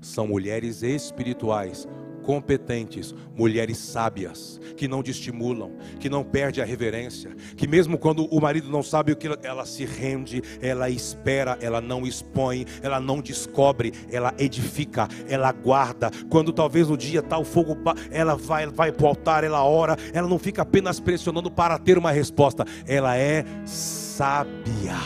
são 0.00 0.26
mulheres 0.26 0.82
espirituais, 0.82 1.86
competentes, 2.22 3.14
mulheres 3.36 3.78
sábias, 3.78 4.60
que 4.76 4.88
não 4.88 5.02
estimulam, 5.02 5.72
que 6.00 6.08
não 6.08 6.24
perde 6.24 6.62
a 6.62 6.64
reverência, 6.64 7.34
que 7.56 7.66
mesmo 7.66 7.98
quando 7.98 8.26
o 8.26 8.40
marido 8.40 8.70
não 8.70 8.82
sabe 8.82 9.12
o 9.12 9.16
que 9.16 9.28
ela 9.42 9.66
se 9.66 9.84
rende, 9.84 10.42
ela 10.60 10.88
espera, 10.88 11.58
ela 11.60 11.80
não 11.80 12.06
expõe, 12.06 12.64
ela 12.82 13.00
não 13.00 13.20
descobre, 13.20 13.92
ela 14.10 14.32
edifica, 14.38 15.08
ela 15.28 15.52
guarda. 15.52 16.10
Quando 16.30 16.52
talvez 16.52 16.88
no 16.88 16.96
dia 16.96 17.22
tal 17.22 17.44
fogo, 17.44 17.76
ela 18.10 18.36
vai 18.36 18.66
vai 18.66 18.92
para 18.92 19.04
o 19.04 19.08
altar, 19.08 19.44
ela 19.44 19.64
ora, 19.64 19.96
ela 20.12 20.28
não 20.28 20.38
fica 20.38 20.62
apenas 20.62 21.00
pressionando 21.00 21.50
para 21.50 21.78
ter 21.78 21.98
uma 21.98 22.12
resposta, 22.12 22.64
ela 22.86 23.16
é 23.16 23.44
sábia. 23.64 24.96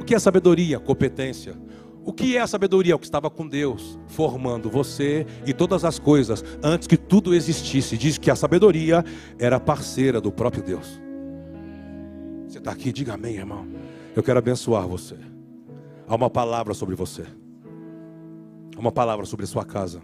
O 0.00 0.04
que 0.04 0.14
é 0.14 0.18
sabedoria? 0.18 0.80
Competência 0.80 1.67
o 2.08 2.12
que 2.14 2.38
é 2.38 2.40
a 2.40 2.46
sabedoria? 2.46 2.96
O 2.96 2.98
que 2.98 3.04
estava 3.04 3.28
com 3.28 3.46
Deus, 3.46 3.98
formando 4.06 4.70
você 4.70 5.26
e 5.44 5.52
todas 5.52 5.84
as 5.84 5.98
coisas 5.98 6.42
antes 6.62 6.88
que 6.88 6.96
tudo 6.96 7.34
existisse. 7.34 7.98
Diz 7.98 8.16
que 8.16 8.30
a 8.30 8.34
sabedoria 8.34 9.04
era 9.38 9.60
parceira 9.60 10.18
do 10.18 10.32
próprio 10.32 10.62
Deus. 10.62 10.98
Você 12.46 12.56
está 12.56 12.70
aqui, 12.70 12.94
diga 12.94 13.12
amém, 13.12 13.36
irmão. 13.36 13.68
Eu 14.16 14.22
quero 14.22 14.38
abençoar 14.38 14.88
você. 14.88 15.16
Há 16.06 16.14
uma 16.14 16.30
palavra 16.30 16.72
sobre 16.72 16.94
você. 16.94 17.26
Há 18.74 18.80
uma 18.80 18.90
palavra 18.90 19.26
sobre 19.26 19.44
a 19.44 19.46
sua 19.46 19.66
casa. 19.66 20.00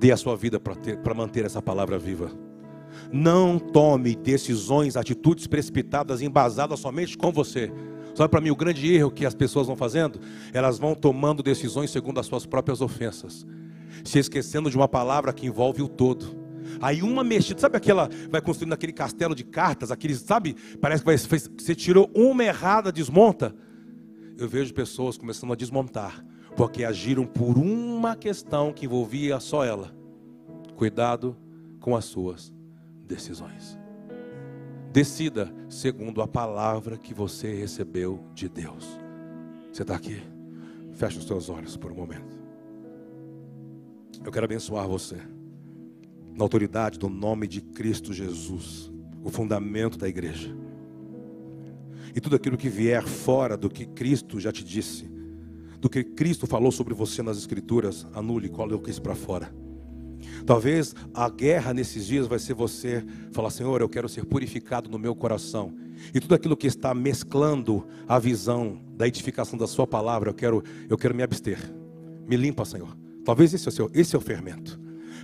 Dê 0.00 0.10
a 0.10 0.16
sua 0.16 0.36
vida 0.36 0.58
para 0.58 1.14
manter 1.14 1.44
essa 1.44 1.62
palavra 1.62 1.96
viva. 1.96 2.32
Não 3.12 3.56
tome 3.56 4.16
decisões, 4.16 4.96
atitudes 4.96 5.46
precipitadas, 5.46 6.20
embasadas 6.20 6.80
somente 6.80 7.16
com 7.16 7.30
você. 7.30 7.72
Sabe 8.14 8.30
para 8.30 8.40
mim 8.40 8.50
o 8.50 8.56
grande 8.56 8.92
erro 8.94 9.10
que 9.10 9.26
as 9.26 9.34
pessoas 9.34 9.66
vão 9.66 9.76
fazendo? 9.76 10.20
Elas 10.52 10.78
vão 10.78 10.94
tomando 10.94 11.42
decisões 11.42 11.90
segundo 11.90 12.20
as 12.20 12.26
suas 12.26 12.46
próprias 12.46 12.80
ofensas, 12.80 13.46
se 14.04 14.18
esquecendo 14.18 14.70
de 14.70 14.76
uma 14.76 14.88
palavra 14.88 15.32
que 15.32 15.46
envolve 15.46 15.82
o 15.82 15.88
todo. 15.88 16.44
Aí 16.80 17.02
uma 17.02 17.24
mexida, 17.24 17.60
sabe 17.60 17.76
aquela, 17.76 18.08
vai 18.30 18.40
construindo 18.40 18.72
aquele 18.72 18.92
castelo 18.92 19.34
de 19.34 19.44
cartas, 19.44 19.90
aqueles, 19.90 20.18
sabe? 20.20 20.54
Parece 20.80 21.02
que 21.02 21.06
vai, 21.06 21.16
você 21.16 21.74
tirou 21.74 22.10
uma 22.14 22.44
errada, 22.44 22.92
desmonta. 22.92 23.54
Eu 24.38 24.48
vejo 24.48 24.72
pessoas 24.72 25.16
começando 25.16 25.52
a 25.52 25.56
desmontar, 25.56 26.24
porque 26.56 26.84
agiram 26.84 27.26
por 27.26 27.58
uma 27.58 28.16
questão 28.16 28.72
que 28.72 28.86
envolvia 28.86 29.38
só 29.40 29.64
ela. 29.64 29.94
Cuidado 30.76 31.36
com 31.80 31.94
as 31.94 32.04
suas 32.04 32.52
decisões. 33.06 33.83
Decida 34.94 35.52
segundo 35.68 36.22
a 36.22 36.28
palavra 36.28 36.96
que 36.96 37.12
você 37.12 37.52
recebeu 37.52 38.20
de 38.32 38.48
Deus. 38.48 38.86
Você 39.72 39.82
está 39.82 39.96
aqui? 39.96 40.22
Feche 40.92 41.18
os 41.18 41.26
seus 41.26 41.48
olhos 41.48 41.76
por 41.76 41.90
um 41.90 41.96
momento. 41.96 42.38
Eu 44.24 44.30
quero 44.30 44.44
abençoar 44.44 44.86
você. 44.86 45.16
Na 46.32 46.44
autoridade 46.44 46.96
do 46.96 47.08
nome 47.08 47.48
de 47.48 47.60
Cristo 47.60 48.12
Jesus, 48.12 48.88
o 49.24 49.30
fundamento 49.30 49.98
da 49.98 50.08
igreja. 50.08 50.56
E 52.14 52.20
tudo 52.20 52.36
aquilo 52.36 52.56
que 52.56 52.68
vier 52.68 53.02
fora 53.02 53.56
do 53.56 53.68
que 53.68 53.86
Cristo 53.86 54.38
já 54.38 54.52
te 54.52 54.62
disse, 54.62 55.10
do 55.80 55.90
que 55.90 56.04
Cristo 56.04 56.46
falou 56.46 56.70
sobre 56.70 56.94
você 56.94 57.20
nas 57.20 57.36
Escrituras, 57.36 58.06
anule, 58.14 58.48
coloque 58.48 58.90
isso 58.90 59.02
para 59.02 59.16
fora. 59.16 59.52
Talvez 60.46 60.94
a 61.14 61.28
guerra 61.30 61.72
nesses 61.72 62.06
dias 62.06 62.26
vai 62.26 62.38
ser 62.38 62.54
você 62.54 63.04
falar: 63.32 63.50
Senhor, 63.50 63.80
eu 63.80 63.88
quero 63.88 64.08
ser 64.08 64.24
purificado 64.26 64.90
no 64.90 64.98
meu 64.98 65.14
coração. 65.14 65.74
E 66.12 66.20
tudo 66.20 66.34
aquilo 66.34 66.56
que 66.56 66.66
está 66.66 66.92
mesclando 66.92 67.86
a 68.06 68.18
visão 68.18 68.78
da 68.94 69.08
edificação 69.08 69.58
da 69.58 69.66
Sua 69.66 69.86
palavra, 69.86 70.30
eu 70.30 70.34
quero, 70.34 70.62
eu 70.88 70.98
quero 70.98 71.14
me 71.14 71.22
abster. 71.22 71.58
Me 72.28 72.36
limpa, 72.36 72.64
Senhor. 72.64 72.94
Talvez 73.24 73.54
esse 73.54 73.66
é 73.66 73.70
o, 73.70 73.72
seu, 73.72 73.90
esse 73.94 74.14
é 74.14 74.18
o 74.18 74.20
fermento. 74.20 74.78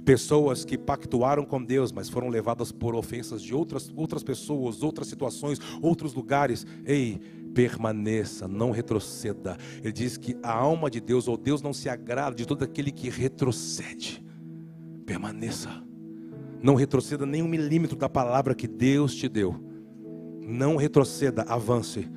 Pessoas 0.06 0.64
que 0.64 0.78
pactuaram 0.78 1.44
com 1.44 1.62
Deus, 1.62 1.92
mas 1.92 2.08
foram 2.08 2.28
levadas 2.28 2.72
por 2.72 2.94
ofensas 2.94 3.42
de 3.42 3.54
outras, 3.54 3.92
outras 3.94 4.22
pessoas, 4.22 4.82
outras 4.82 5.06
situações, 5.08 5.58
outros 5.82 6.14
lugares. 6.14 6.66
Ei, 6.86 7.20
permaneça, 7.52 8.48
não 8.48 8.70
retroceda. 8.70 9.58
Ele 9.82 9.92
diz 9.92 10.16
que 10.16 10.34
a 10.42 10.52
alma 10.52 10.88
de 10.88 10.98
Deus, 10.98 11.28
ou 11.28 11.36
Deus 11.36 11.60
não 11.60 11.74
se 11.74 11.90
agrada 11.90 12.34
de 12.34 12.46
todo 12.46 12.62
aquele 12.62 12.90
que 12.90 13.10
retrocede 13.10 14.29
permaneça. 15.10 15.68
Não 16.62 16.76
retroceda 16.76 17.26
nem 17.26 17.42
um 17.42 17.48
milímetro 17.48 17.96
da 17.96 18.08
palavra 18.08 18.54
que 18.54 18.68
Deus 18.68 19.12
te 19.12 19.28
deu. 19.28 19.56
Não 20.40 20.76
retroceda, 20.76 21.42
avance. 21.48 22.08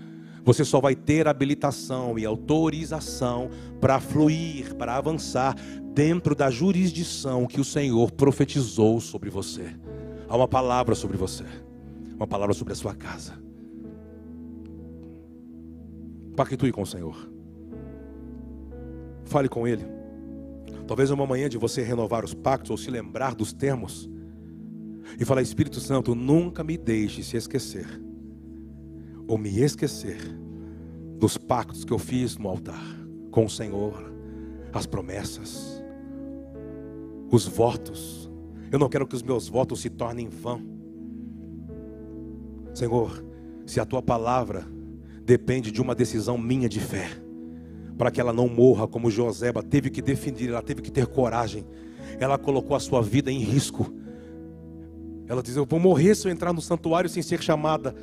Você 0.43 0.63
só 0.63 0.79
vai 0.79 0.93
ter 0.93 1.27
habilitação 1.27 2.19
e 2.19 2.25
autorização 2.25 3.49
para 3.81 3.99
fluir, 3.99 4.75
para 4.75 4.95
avançar 4.95 5.55
dentro 5.95 6.35
da 6.35 6.51
jurisdição 6.51 7.47
que 7.47 7.59
o 7.59 7.63
Senhor 7.63 8.11
profetizou 8.11 8.99
sobre 8.99 9.31
você. 9.31 9.75
Há 10.29 10.37
uma 10.37 10.47
palavra 10.47 10.93
sobre 10.93 11.17
você, 11.17 11.45
uma 12.15 12.27
palavra 12.27 12.53
sobre 12.53 12.73
a 12.73 12.75
sua 12.75 12.93
casa. 12.93 13.33
Pactue 16.35 16.71
com 16.71 16.83
o 16.83 16.87
Senhor. 16.87 17.27
Fale 19.25 19.49
com 19.49 19.67
Ele. 19.67 20.02
Talvez 20.87 21.09
uma 21.11 21.25
manhã 21.25 21.47
de 21.47 21.57
você 21.57 21.81
renovar 21.81 22.25
os 22.25 22.33
pactos 22.33 22.71
ou 22.71 22.77
se 22.77 22.91
lembrar 22.91 23.35
dos 23.35 23.53
termos 23.53 24.09
e 25.19 25.25
falar: 25.25 25.41
Espírito 25.41 25.79
Santo, 25.79 26.13
nunca 26.15 26.63
me 26.63 26.77
deixe 26.77 27.23
se 27.23 27.37
esquecer 27.37 28.01
ou 29.27 29.37
me 29.37 29.59
esquecer 29.59 30.19
dos 31.17 31.37
pactos 31.37 31.85
que 31.85 31.93
eu 31.93 31.99
fiz 31.99 32.37
no 32.37 32.49
altar 32.49 32.83
com 33.31 33.45
o 33.45 33.49
Senhor, 33.49 34.13
as 34.73 34.85
promessas, 34.85 35.83
os 37.31 37.47
votos. 37.47 38.29
Eu 38.71 38.77
não 38.77 38.89
quero 38.89 39.07
que 39.07 39.15
os 39.15 39.23
meus 39.23 39.47
votos 39.47 39.81
se 39.81 39.89
tornem 39.89 40.27
vão. 40.29 40.61
Senhor, 42.73 43.23
se 43.65 43.79
a 43.79 43.85
tua 43.85 44.01
palavra 44.01 44.67
depende 45.23 45.71
de 45.71 45.81
uma 45.81 45.95
decisão 45.95 46.37
minha 46.37 46.67
de 46.67 46.79
fé, 46.79 47.09
para 47.97 48.11
que 48.11 48.19
ela 48.19 48.33
não 48.33 48.47
morra 48.47 48.87
como 48.87 49.11
Joseba 49.11 49.61
teve 49.61 49.89
que 49.89 50.01
defender, 50.01 50.49
ela 50.49 50.61
teve 50.61 50.81
que 50.81 50.91
ter 50.91 51.07
coragem. 51.07 51.65
Ela 52.19 52.37
colocou 52.37 52.75
a 52.75 52.79
sua 52.79 53.01
vida 53.01 53.31
em 53.31 53.39
risco. 53.39 53.93
Ela 55.27 55.41
diz: 55.41 55.55
Eu 55.55 55.65
vou 55.65 55.79
morrer 55.79 56.15
se 56.15 56.27
eu 56.27 56.31
entrar 56.31 56.53
no 56.53 56.61
santuário 56.61 57.09
sem 57.09 57.23
ser 57.23 57.41
chamada. 57.41 57.95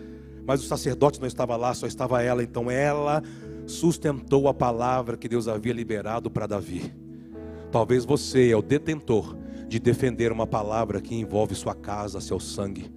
Mas 0.44 0.62
o 0.62 0.66
sacerdote 0.66 1.20
não 1.20 1.28
estava 1.28 1.56
lá, 1.56 1.74
só 1.74 1.86
estava 1.86 2.22
ela. 2.22 2.42
Então 2.42 2.70
ela 2.70 3.22
sustentou 3.66 4.48
a 4.48 4.54
palavra 4.54 5.16
que 5.16 5.28
Deus 5.28 5.46
havia 5.46 5.72
liberado 5.72 6.30
para 6.30 6.46
Davi. 6.46 6.92
Talvez 7.70 8.04
você 8.04 8.50
é 8.50 8.56
o 8.56 8.62
detentor 8.62 9.36
de 9.68 9.78
defender 9.78 10.32
uma 10.32 10.46
palavra 10.46 11.00
que 11.00 11.14
envolve 11.14 11.54
sua 11.54 11.74
casa, 11.74 12.20
seu 12.20 12.40
sangue. 12.40 12.90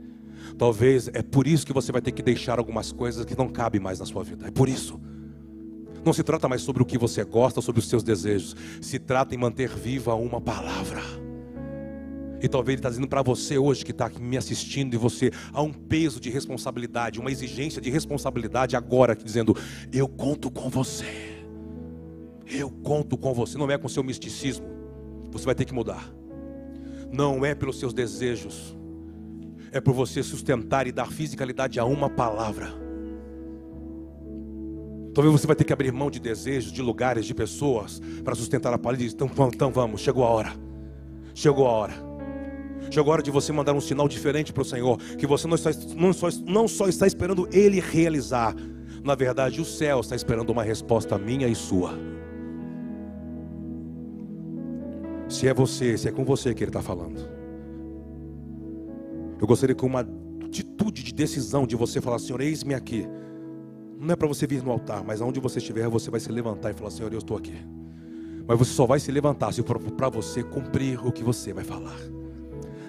Talvez 0.58 1.08
é 1.10 1.22
por 1.22 1.46
isso 1.48 1.66
que 1.66 1.74
você 1.74 1.92
vai 1.92 2.02
ter 2.02 2.12
que 2.12 2.24
deixar 2.24 2.58
algumas 2.58 2.92
coisas 2.92 3.24
que 3.26 3.38
não 3.38 3.48
cabem 3.48 3.80
mais 3.80 4.00
na 4.00 4.06
sua 4.06 4.24
vida. 4.24 4.48
É 4.48 4.52
por 4.52 4.68
isso. 4.68 5.00
Não 6.06 6.12
se 6.12 6.24
trata 6.24 6.50
mais 6.50 6.62
sobre 6.62 6.84
o 6.84 6.86
que 6.86 6.98
você 6.98 7.24
gosta, 7.24 7.62
sobre 7.62 7.80
os 7.80 7.88
seus 7.88 8.04
desejos. 8.04 8.56
Se 8.82 9.00
trata 9.00 9.34
em 9.34 9.38
manter 9.38 9.70
viva 9.70 10.14
uma 10.16 10.42
palavra. 10.42 11.02
E 12.42 12.48
talvez 12.50 12.74
ele 12.74 12.80
está 12.80 12.90
dizendo 12.90 13.08
para 13.08 13.22
você 13.22 13.58
hoje 13.58 13.86
que 13.86 13.92
está 13.92 14.10
me 14.20 14.36
assistindo 14.36 14.94
e 14.94 14.98
você 14.98 15.32
há 15.54 15.62
um 15.62 15.72
peso 15.72 16.20
de 16.20 16.30
responsabilidade, 16.30 17.18
uma 17.18 17.32
exigência 17.32 17.82
de 17.82 17.90
responsabilidade 17.90 18.76
agora, 18.76 19.16
dizendo: 19.16 19.56
Eu 19.94 20.10
conto 20.10 20.52
com 20.52 20.70
você. 20.70 21.06
Eu 22.46 22.70
conto 22.70 23.18
com 23.18 23.34
você. 23.34 23.58
Não 23.58 23.72
é 23.72 23.78
com 23.78 23.88
seu 23.88 24.04
misticismo. 24.04 24.66
Você 25.32 25.46
vai 25.46 25.56
ter 25.56 25.64
que 25.64 25.74
mudar. 25.74 26.14
Não 27.14 27.46
é 27.46 27.56
pelos 27.56 27.80
seus 27.80 27.94
desejos. 27.94 28.76
É 29.72 29.80
por 29.80 29.94
você 29.94 30.22
sustentar 30.22 30.86
e 30.86 30.92
dar 30.92 31.10
fisicalidade 31.12 31.80
a 31.80 31.86
uma 31.86 32.10
palavra. 32.10 32.83
Talvez 35.14 35.32
você 35.32 35.46
vai 35.46 35.56
ter 35.56 35.64
que 35.64 35.72
abrir 35.72 35.92
mão 35.92 36.10
de 36.10 36.20
desejos, 36.20 36.72
de 36.72 36.82
lugares, 36.82 37.26
de 37.26 37.34
pessoas 37.34 38.02
para 38.24 38.34
sustentar 38.34 38.74
a 38.74 38.78
palavra. 38.78 39.06
Então, 39.06 39.30
então 39.54 39.72
vamos, 39.72 40.02
chegou 40.02 40.24
a 40.24 40.30
hora. 40.30 40.54
Chegou 41.36 41.68
a 41.68 41.72
hora. 41.72 41.94
Chegou 42.90 43.12
a 43.12 43.14
hora 43.14 43.24
de 43.24 43.32
você 43.32 43.52
mandar 43.52 43.74
um 43.74 43.82
sinal 43.82 44.08
diferente 44.08 44.52
para 44.52 44.62
o 44.62 44.66
Senhor, 44.66 44.98
que 45.18 45.26
você 45.26 45.48
não, 45.48 45.56
está, 45.56 45.72
não, 45.96 46.14
só, 46.14 46.28
não 46.46 46.68
só 46.68 46.88
está 46.88 47.08
esperando 47.08 47.48
Ele 47.52 47.80
realizar, 47.80 48.56
na 49.04 49.16
verdade 49.16 49.62
o 49.62 49.66
céu 49.66 50.00
está 50.00 50.16
esperando 50.16 50.50
uma 50.52 50.64
resposta 50.64 51.18
minha 51.18 51.48
e 51.48 51.56
sua. 51.56 51.94
Se 55.30 55.48
é 55.48 55.54
você, 55.54 55.98
se 55.98 56.08
é 56.08 56.12
com 56.12 56.24
você 56.24 56.54
que 56.54 56.64
Ele 56.64 56.70
está 56.70 56.82
falando. 56.82 57.20
Eu 59.40 59.48
gostaria 59.48 59.76
que 59.76 59.86
uma 59.86 60.08
atitude 60.46 61.04
de 61.04 61.14
decisão 61.14 61.66
de 61.66 61.76
você 61.76 62.00
falar, 62.00 62.20
Senhor, 62.20 62.42
eis-me 62.42 62.74
aqui. 62.74 63.08
Não 64.04 64.12
é 64.12 64.16
para 64.18 64.28
você 64.28 64.46
vir 64.46 64.62
no 64.62 64.72
altar, 64.72 65.02
mas 65.02 65.22
aonde 65.22 65.40
você 65.40 65.60
estiver, 65.60 65.88
você 65.88 66.12
vai 66.12 66.20
se 66.20 66.30
levantar 66.30 66.72
e 66.72 66.74
falar: 66.74 66.92
Senhor, 66.92 67.12
eu 67.14 67.20
estou 67.20 67.38
aqui. 67.38 67.56
Mas 68.46 68.60
você 68.60 68.74
só 68.74 68.86
vai 68.86 69.00
se 69.00 69.10
levantar 69.10 69.54
se 69.54 69.64
for 69.64 69.80
para 69.80 70.10
você 70.10 70.44
cumprir 70.44 71.00
o 71.06 71.12
que 71.12 71.24
você 71.24 71.54
vai 71.54 71.64
falar. 71.64 71.98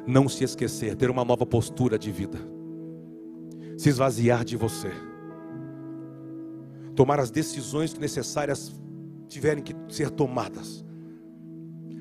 Não 0.05 0.29
se 0.29 0.43
esquecer, 0.43 0.97
ter 0.97 1.09
uma 1.09 1.25
nova 1.25 1.47
postura 1.47 1.97
de 1.97 2.11
vida. 2.11 2.37
Se 3.79 3.89
esvaziar 3.89 4.45
de 4.45 4.57
você. 4.57 4.91
Tomar 6.97 7.21
as 7.21 7.31
decisões 7.31 7.95
necessárias 7.95 8.75
tiverem 9.29 9.63
que 9.63 9.75
ser 9.89 10.11
tomadas. 10.11 10.85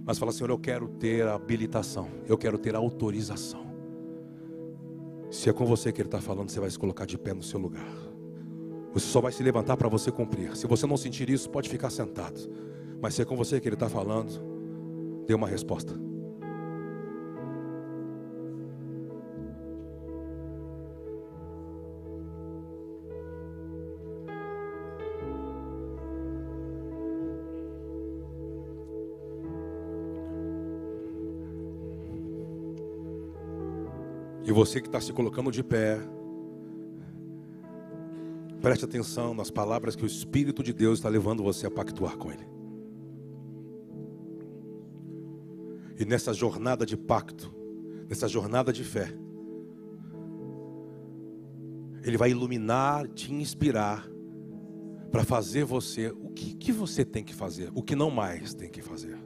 Mas 0.04 0.18
fala, 0.18 0.32
Senhor, 0.32 0.50
eu 0.50 0.58
quero 0.58 0.88
ter 0.88 1.28
habilitação, 1.28 2.08
eu 2.28 2.38
quero 2.38 2.58
ter 2.58 2.76
autorização. 2.76 3.64
Se 5.30 5.50
é 5.50 5.54
com 5.54 5.66
você 5.66 5.92
que 5.92 6.02
Ele 6.02 6.08
está 6.08 6.20
falando, 6.20 6.50
você 6.50 6.60
vai 6.60 6.70
se 6.70 6.78
colocar 6.78 7.06
de 7.06 7.18
pé 7.18 7.34
no 7.34 7.44
seu 7.44 7.60
lugar. 7.60 8.13
Você 8.94 9.08
só 9.08 9.20
vai 9.20 9.32
se 9.32 9.42
levantar 9.42 9.76
para 9.76 9.90
você 9.90 10.12
cumprir. 10.12 10.56
Se 10.56 10.68
você 10.68 10.86
não 10.86 10.96
sentir 10.96 11.30
isso, 11.30 11.50
pode 11.50 11.68
ficar 11.68 11.90
sentado. 11.90 12.40
Mas 13.02 13.16
se 13.16 13.24
é 13.24 13.26
com 13.26 13.36
você 13.36 13.60
que 13.60 13.68
Ele 13.68 13.76
está 13.76 13.90
falando, 13.90 14.40
dê 15.26 15.34
uma 15.34 15.48
resposta. 15.48 15.94
E 34.46 34.52
você 34.52 34.82
que 34.82 34.88
está 34.88 35.00
se 35.00 35.12
colocando 35.14 35.52
de 35.52 35.64
pé, 35.64 36.00
Preste 38.64 38.86
atenção 38.86 39.34
nas 39.34 39.52
palavras 39.52 39.94
que 39.94 40.06
o 40.06 40.08
Espírito 40.08 40.64
de 40.64 40.72
Deus 40.72 41.00
está 41.00 41.10
levando 41.10 41.44
você 41.44 41.68
a 41.68 41.70
pactuar 41.70 42.16
com 42.16 42.32
Ele. 42.32 42.48
E 46.00 46.06
nessa 46.06 46.34
jornada 46.34 46.86
de 46.86 46.96
pacto, 46.96 47.54
nessa 48.08 48.26
jornada 48.26 48.72
de 48.72 48.86
fé, 48.86 49.14
Ele 52.04 52.16
vai 52.16 52.32
iluminar, 52.32 53.06
te 53.10 53.34
inspirar, 53.34 54.08
para 55.12 55.26
fazer 55.26 55.66
você 55.66 56.08
o 56.12 56.30
que, 56.30 56.56
que 56.56 56.72
você 56.72 57.04
tem 57.04 57.22
que 57.22 57.36
fazer, 57.36 57.70
o 57.76 57.84
que 57.84 57.98
não 57.98 58.10
mais 58.10 58.54
tem 58.54 58.70
que 58.70 58.82
fazer. 58.82 59.18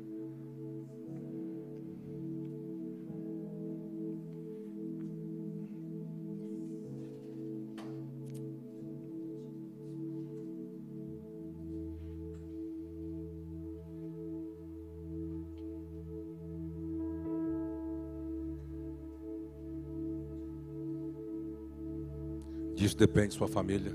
Disso 22.97 23.07
depende 23.07 23.33
sua 23.35 23.47
família. 23.47 23.93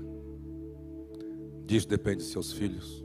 Disso 1.65 1.87
depende 1.87 2.23
de 2.23 2.29
seus 2.29 2.53
filhos. 2.53 3.03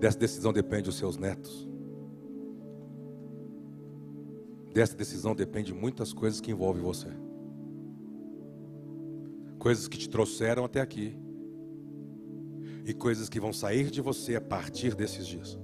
Dessa 0.00 0.18
decisão 0.18 0.54
depende 0.54 0.88
os 0.88 0.96
seus 0.96 1.18
netos. 1.18 1.68
Dessa 4.72 4.96
decisão 4.96 5.34
depende 5.34 5.74
muitas 5.74 6.14
coisas 6.14 6.40
que 6.40 6.50
envolvem 6.50 6.82
você. 6.82 7.08
Coisas 9.58 9.86
que 9.86 9.98
te 9.98 10.08
trouxeram 10.08 10.64
até 10.64 10.80
aqui. 10.80 11.14
E 12.86 12.94
coisas 12.94 13.28
que 13.28 13.38
vão 13.38 13.52
sair 13.52 13.90
de 13.90 14.00
você 14.00 14.34
a 14.34 14.40
partir 14.40 14.94
desses 14.94 15.26
dias. 15.26 15.58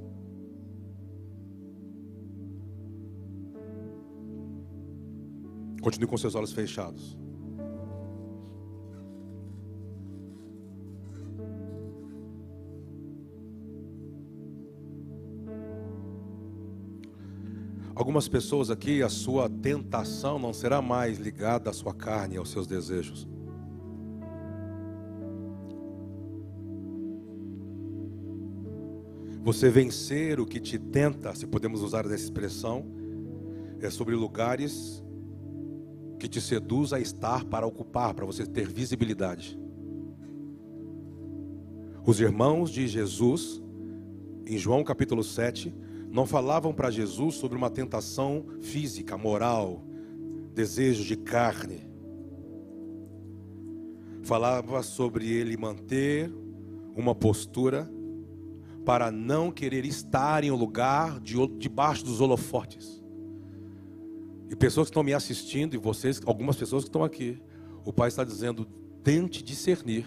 Continue 5.81 6.07
com 6.07 6.19
seus 6.19 6.35
olhos 6.35 6.53
fechados. 6.53 7.17
Algumas 18.05 18.29
pessoas 18.29 18.71
aqui, 18.71 19.03
a 19.03 19.09
sua 19.09 19.49
tentação 19.49 20.39
não 20.39 20.53
será 20.53 20.83
mais 20.83 21.17
ligada 21.17 21.71
à 21.71 21.73
sua 21.73 21.95
carne 21.95 22.37
aos 22.37 22.51
seus 22.51 22.67
desejos. 22.67 23.27
Você 29.43 29.71
vencer 29.71 30.39
o 30.39 30.45
que 30.45 30.61
te 30.61 30.79
tenta, 30.79 31.35
se 31.35 31.47
podemos 31.47 31.81
usar 31.81 32.05
essa 32.05 32.15
expressão, 32.15 32.85
é 33.81 33.89
sobre 33.89 34.15
lugares 34.15 35.03
que 36.19 36.29
te 36.29 36.43
seduz 36.43 36.93
a 36.93 37.01
estar 37.01 37.47
para 37.47 37.67
ocupar, 37.67 38.13
para 38.13 38.27
você 38.27 38.45
ter 38.45 38.69
visibilidade. 38.69 39.59
Os 42.05 42.21
irmãos 42.21 42.71
de 42.71 42.87
Jesus, 42.87 43.63
em 44.47 44.59
João 44.59 44.85
capítulo 44.85 45.25
7, 45.25 45.75
não 46.15 46.27
falavam 46.27 46.73
para 46.73 46.93
Jesus 46.93 47.35
sobre 47.35 47.59
uma 47.59 47.69
tentação 47.69 48.47
física, 48.61 49.19
moral, 49.19 49.83
desejo 50.55 51.03
de 51.03 51.17
carne. 51.17 51.91
Falava 54.23 54.81
sobre 54.85 55.29
ele 55.29 55.57
manter 55.57 56.33
uma 56.95 57.17
postura 57.17 57.91
para 58.85 59.11
não 59.11 59.51
querer 59.51 59.85
estar 59.85 60.45
em 60.45 60.53
um 60.53 60.55
lugar 60.55 61.19
de, 61.19 61.35
debaixo 61.59 62.05
dos 62.05 62.21
holofotes. 62.21 63.03
E 64.49 64.55
pessoas 64.55 64.87
que 64.87 64.91
estão 64.93 65.03
me 65.03 65.15
assistindo, 65.15 65.75
e 65.75 65.79
vocês, 65.79 66.21
algumas 66.25 66.55
pessoas 66.55 66.85
que 66.85 66.91
estão 66.91 67.03
aqui, 67.03 67.43
o 67.85 67.93
Pai 67.93 68.07
está 68.07 68.23
dizendo: 68.23 68.65
tente 69.03 69.43
discernir 69.43 70.07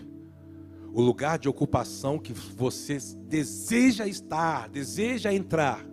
o 0.94 1.02
lugar 1.02 1.38
de 1.38 1.50
ocupação 1.50 2.18
que 2.18 2.32
você 2.32 2.98
deseja 3.28 4.08
estar, 4.08 4.70
deseja 4.70 5.34
entrar 5.34 5.86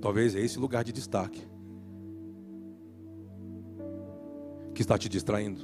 Talvez 0.00 0.34
é 0.34 0.40
esse 0.40 0.58
lugar 0.58 0.82
de 0.82 0.92
destaque 0.92 1.46
que 4.74 4.82
está 4.82 4.96
te 4.96 5.08
distraindo. 5.08 5.60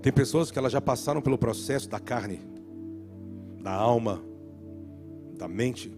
Tem 0.00 0.12
pessoas 0.12 0.52
que 0.52 0.58
elas 0.58 0.70
já 0.70 0.80
passaram 0.80 1.20
pelo 1.20 1.36
processo 1.36 1.88
da 1.88 1.98
carne, 1.98 2.40
da 3.60 3.72
alma, 3.72 4.22
da 5.36 5.48
mente. 5.48 5.92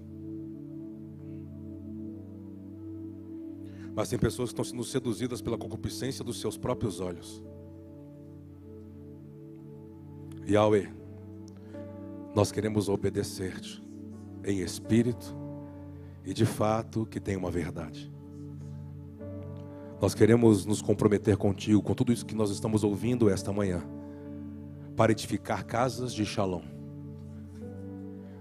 Mas 3.94 4.08
tem 4.08 4.18
pessoas 4.18 4.48
que 4.48 4.52
estão 4.54 4.64
sendo 4.64 4.84
seduzidas 4.84 5.42
pela 5.42 5.58
concupiscência 5.58 6.24
dos 6.24 6.40
seus 6.40 6.56
próprios 6.56 7.00
olhos. 7.00 7.42
Yahweh, 10.48 10.88
nós 12.34 12.50
queremos 12.50 12.88
obedecer-te 12.88 13.87
em 14.44 14.60
espírito 14.60 15.36
e 16.24 16.34
de 16.34 16.44
fato 16.44 17.06
que 17.06 17.18
tem 17.18 17.36
uma 17.36 17.50
verdade. 17.50 18.12
Nós 20.00 20.14
queremos 20.14 20.64
nos 20.64 20.80
comprometer 20.80 21.36
contigo 21.36 21.82
com 21.82 21.94
tudo 21.94 22.12
isso 22.12 22.26
que 22.26 22.34
nós 22.34 22.50
estamos 22.50 22.84
ouvindo 22.84 23.28
esta 23.30 23.52
manhã, 23.52 23.82
para 24.94 25.10
edificar 25.12 25.64
casas 25.64 26.12
de 26.12 26.24
Shalom. 26.24 26.62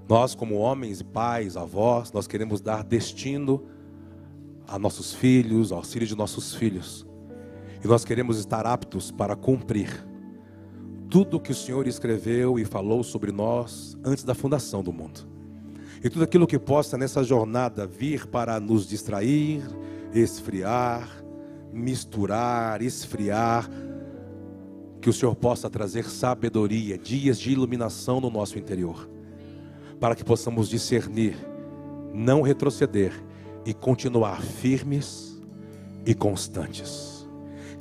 Nós, 0.07 0.35
como 0.35 0.55
homens 0.55 1.01
pais, 1.01 1.57
avós, 1.57 2.11
nós 2.11 2.27
queremos 2.27 2.61
dar 2.61 2.83
destino 2.83 3.63
a 4.67 4.77
nossos 4.77 5.13
filhos, 5.13 5.71
aos 5.71 5.91
filhos 5.91 6.09
de 6.09 6.15
nossos 6.15 6.53
filhos. 6.53 7.07
E 7.83 7.87
nós 7.87 8.03
queremos 8.03 8.37
estar 8.37 8.65
aptos 8.65 9.11
para 9.11 9.35
cumprir 9.35 10.05
tudo 11.09 11.37
o 11.37 11.39
que 11.39 11.51
o 11.51 11.55
Senhor 11.55 11.87
escreveu 11.87 12.59
e 12.59 12.65
falou 12.65 13.03
sobre 13.03 13.31
nós 13.31 13.97
antes 14.03 14.23
da 14.23 14.35
fundação 14.35 14.83
do 14.83 14.91
mundo 14.91 15.36
e 16.03 16.09
tudo 16.09 16.23
aquilo 16.23 16.47
que 16.47 16.59
possa 16.59 16.97
nessa 16.97 17.23
jornada 17.23 17.87
vir 17.87 18.27
para 18.27 18.59
nos 18.59 18.87
distrair, 18.87 19.63
esfriar, 20.13 21.09
misturar, 21.71 22.81
esfriar, 22.81 23.69
que 25.01 25.09
o 25.09 25.13
Senhor 25.13 25.35
possa 25.35 25.69
trazer 25.69 26.05
sabedoria, 26.09 26.97
dias 26.97 27.39
de 27.39 27.51
iluminação 27.51 28.19
no 28.19 28.29
nosso 28.29 28.57
interior, 28.57 29.09
para 29.99 30.15
que 30.15 30.23
possamos 30.23 30.69
discernir, 30.69 31.35
não 32.13 32.41
retroceder 32.41 33.13
e 33.65 33.73
continuar 33.73 34.41
firmes 34.41 35.41
e 36.05 36.13
constantes. 36.13 37.27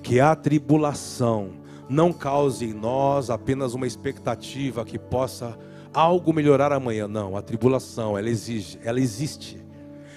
Que 0.02 0.20
a 0.20 0.34
tribulação 0.34 1.50
não 1.88 2.12
cause 2.12 2.64
em 2.64 2.72
nós 2.72 3.30
apenas 3.30 3.74
uma 3.74 3.86
expectativa 3.86 4.84
que 4.84 4.98
possa 4.98 5.56
algo 5.96 6.30
melhorar 6.30 6.72
amanhã. 6.72 7.08
Não, 7.08 7.36
a 7.36 7.42
tribulação, 7.42 8.18
ela 8.18 8.28
exige, 8.28 8.78
ela 8.84 9.00
existe. 9.00 9.58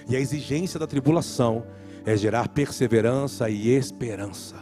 E 0.06 0.14
a 0.14 0.20
exigência 0.20 0.78
da 0.78 0.86
tribulação 0.86 1.64
é 2.04 2.14
gerar 2.16 2.48
perseverança 2.48 3.48
e 3.48 3.70
esperança. 3.70 4.56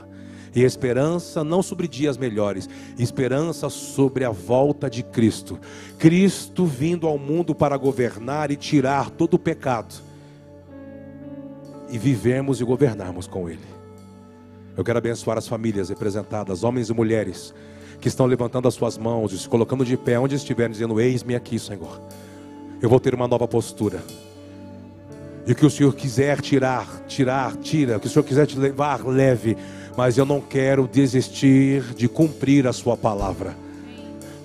E 0.55 0.62
esperança 0.62 1.43
não 1.43 1.61
sobre 1.61 1.89
dias 1.89 2.16
melhores, 2.16 2.69
esperança 2.97 3.69
sobre 3.69 4.25
a 4.25 4.31
volta 4.31 4.89
de 4.89 5.03
Cristo. 5.03 5.59
Cristo 5.99 6.64
vindo 6.64 7.07
ao 7.07 7.19
mundo 7.19 7.55
para 7.55 7.77
governar 7.77 8.51
e 8.53 8.57
tirar 8.57 9.11
todo 9.11 9.35
o 9.35 9.39
pecado. 9.39 9.95
E 11.91 11.99
vivemos 11.99 12.61
e 12.61 12.64
governarmos 12.64 13.27
com 13.27 13.49
Ele. 13.49 13.66
Eu 14.77 14.85
quero 14.85 14.99
abençoar 14.99 15.37
as 15.37 15.49
famílias 15.49 15.89
representadas, 15.89 16.62
homens 16.62 16.89
e 16.89 16.95
mulheres 16.95 17.53
que 18.01 18.09
estão 18.09 18.26
levantando 18.26 18.68
as 18.68 18.74
suas 18.74 18.96
mãos 18.96 19.32
e 19.32 19.38
se 19.38 19.49
colocando 19.49 19.84
de 19.84 19.96
pé 19.96 20.18
onde 20.18 20.34
estiverem, 20.34 20.72
dizendo: 20.72 21.01
Eis-me 21.01 21.34
aqui, 21.34 21.59
Senhor. 21.59 22.01
Eu 22.80 22.88
vou 22.88 23.01
ter 23.01 23.14
uma 23.14 23.26
nova 23.26 23.49
postura. 23.49 24.03
E 25.46 25.53
o 25.53 25.55
que 25.55 25.66
o 25.66 25.70
Senhor 25.70 25.94
quiser 25.94 26.40
tirar, 26.40 26.86
tirar, 27.07 27.57
tira. 27.57 27.96
O 27.96 28.01
que 28.01 28.07
o 28.07 28.11
Senhor 28.11 28.24
quiser 28.24 28.46
te 28.46 28.59
levar, 28.59 29.05
leve. 29.05 29.57
Mas 29.96 30.16
eu 30.16 30.24
não 30.24 30.40
quero 30.40 30.86
desistir 30.86 31.82
de 31.94 32.07
cumprir 32.07 32.66
a 32.66 32.72
Sua 32.72 32.96
palavra. 32.96 33.57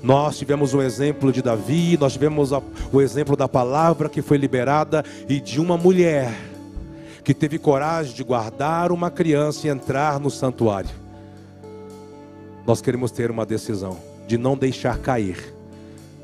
Nós 0.02 0.38
tivemos 0.38 0.74
o 0.74 0.82
exemplo 0.82 1.32
de 1.32 1.42
Davi, 1.42 1.98
nós 1.98 2.14
tivemos 2.14 2.52
o 2.92 3.02
exemplo 3.02 3.38
da 3.38 3.48
palavra 3.48 4.10
que 4.10 4.22
foi 4.22 4.38
liberada 4.38 5.04
e 5.30 5.40
de 5.40 5.62
uma 5.62 5.78
mulher 5.78 6.34
que 7.24 7.34
teve 7.34 7.58
coragem 7.58 8.14
de 8.14 8.22
guardar 8.22 8.92
uma 8.92 9.10
criança 9.10 9.66
e 9.66 9.70
entrar 9.70 10.20
no 10.20 10.30
santuário 10.30 11.03
nós 12.66 12.82
queremos 12.82 13.12
ter 13.12 13.30
uma 13.30 13.46
decisão 13.46 14.00
de 14.28 14.38
não 14.38 14.58
deixar 14.58 14.98
cair 15.00 15.54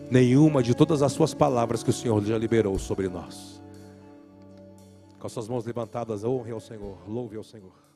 nenhuma 0.10 0.64
de 0.64 0.74
todas 0.74 1.02
as 1.02 1.12
suas 1.12 1.34
palavras 1.34 1.84
que 1.84 1.90
o 1.90 1.94
Senhor 1.94 2.24
já 2.24 2.38
liberou 2.38 2.78
sobre 2.80 3.08
nós. 3.08 3.62
Com 5.20 5.28
as 5.28 5.34
suas 5.34 5.48
mãos 5.48 5.66
levantadas, 5.66 6.24
honre 6.24 6.52
ao 6.52 6.60
Senhor, 6.60 6.98
louve 7.08 7.36
ao 7.36 7.44
Senhor. 7.44 7.89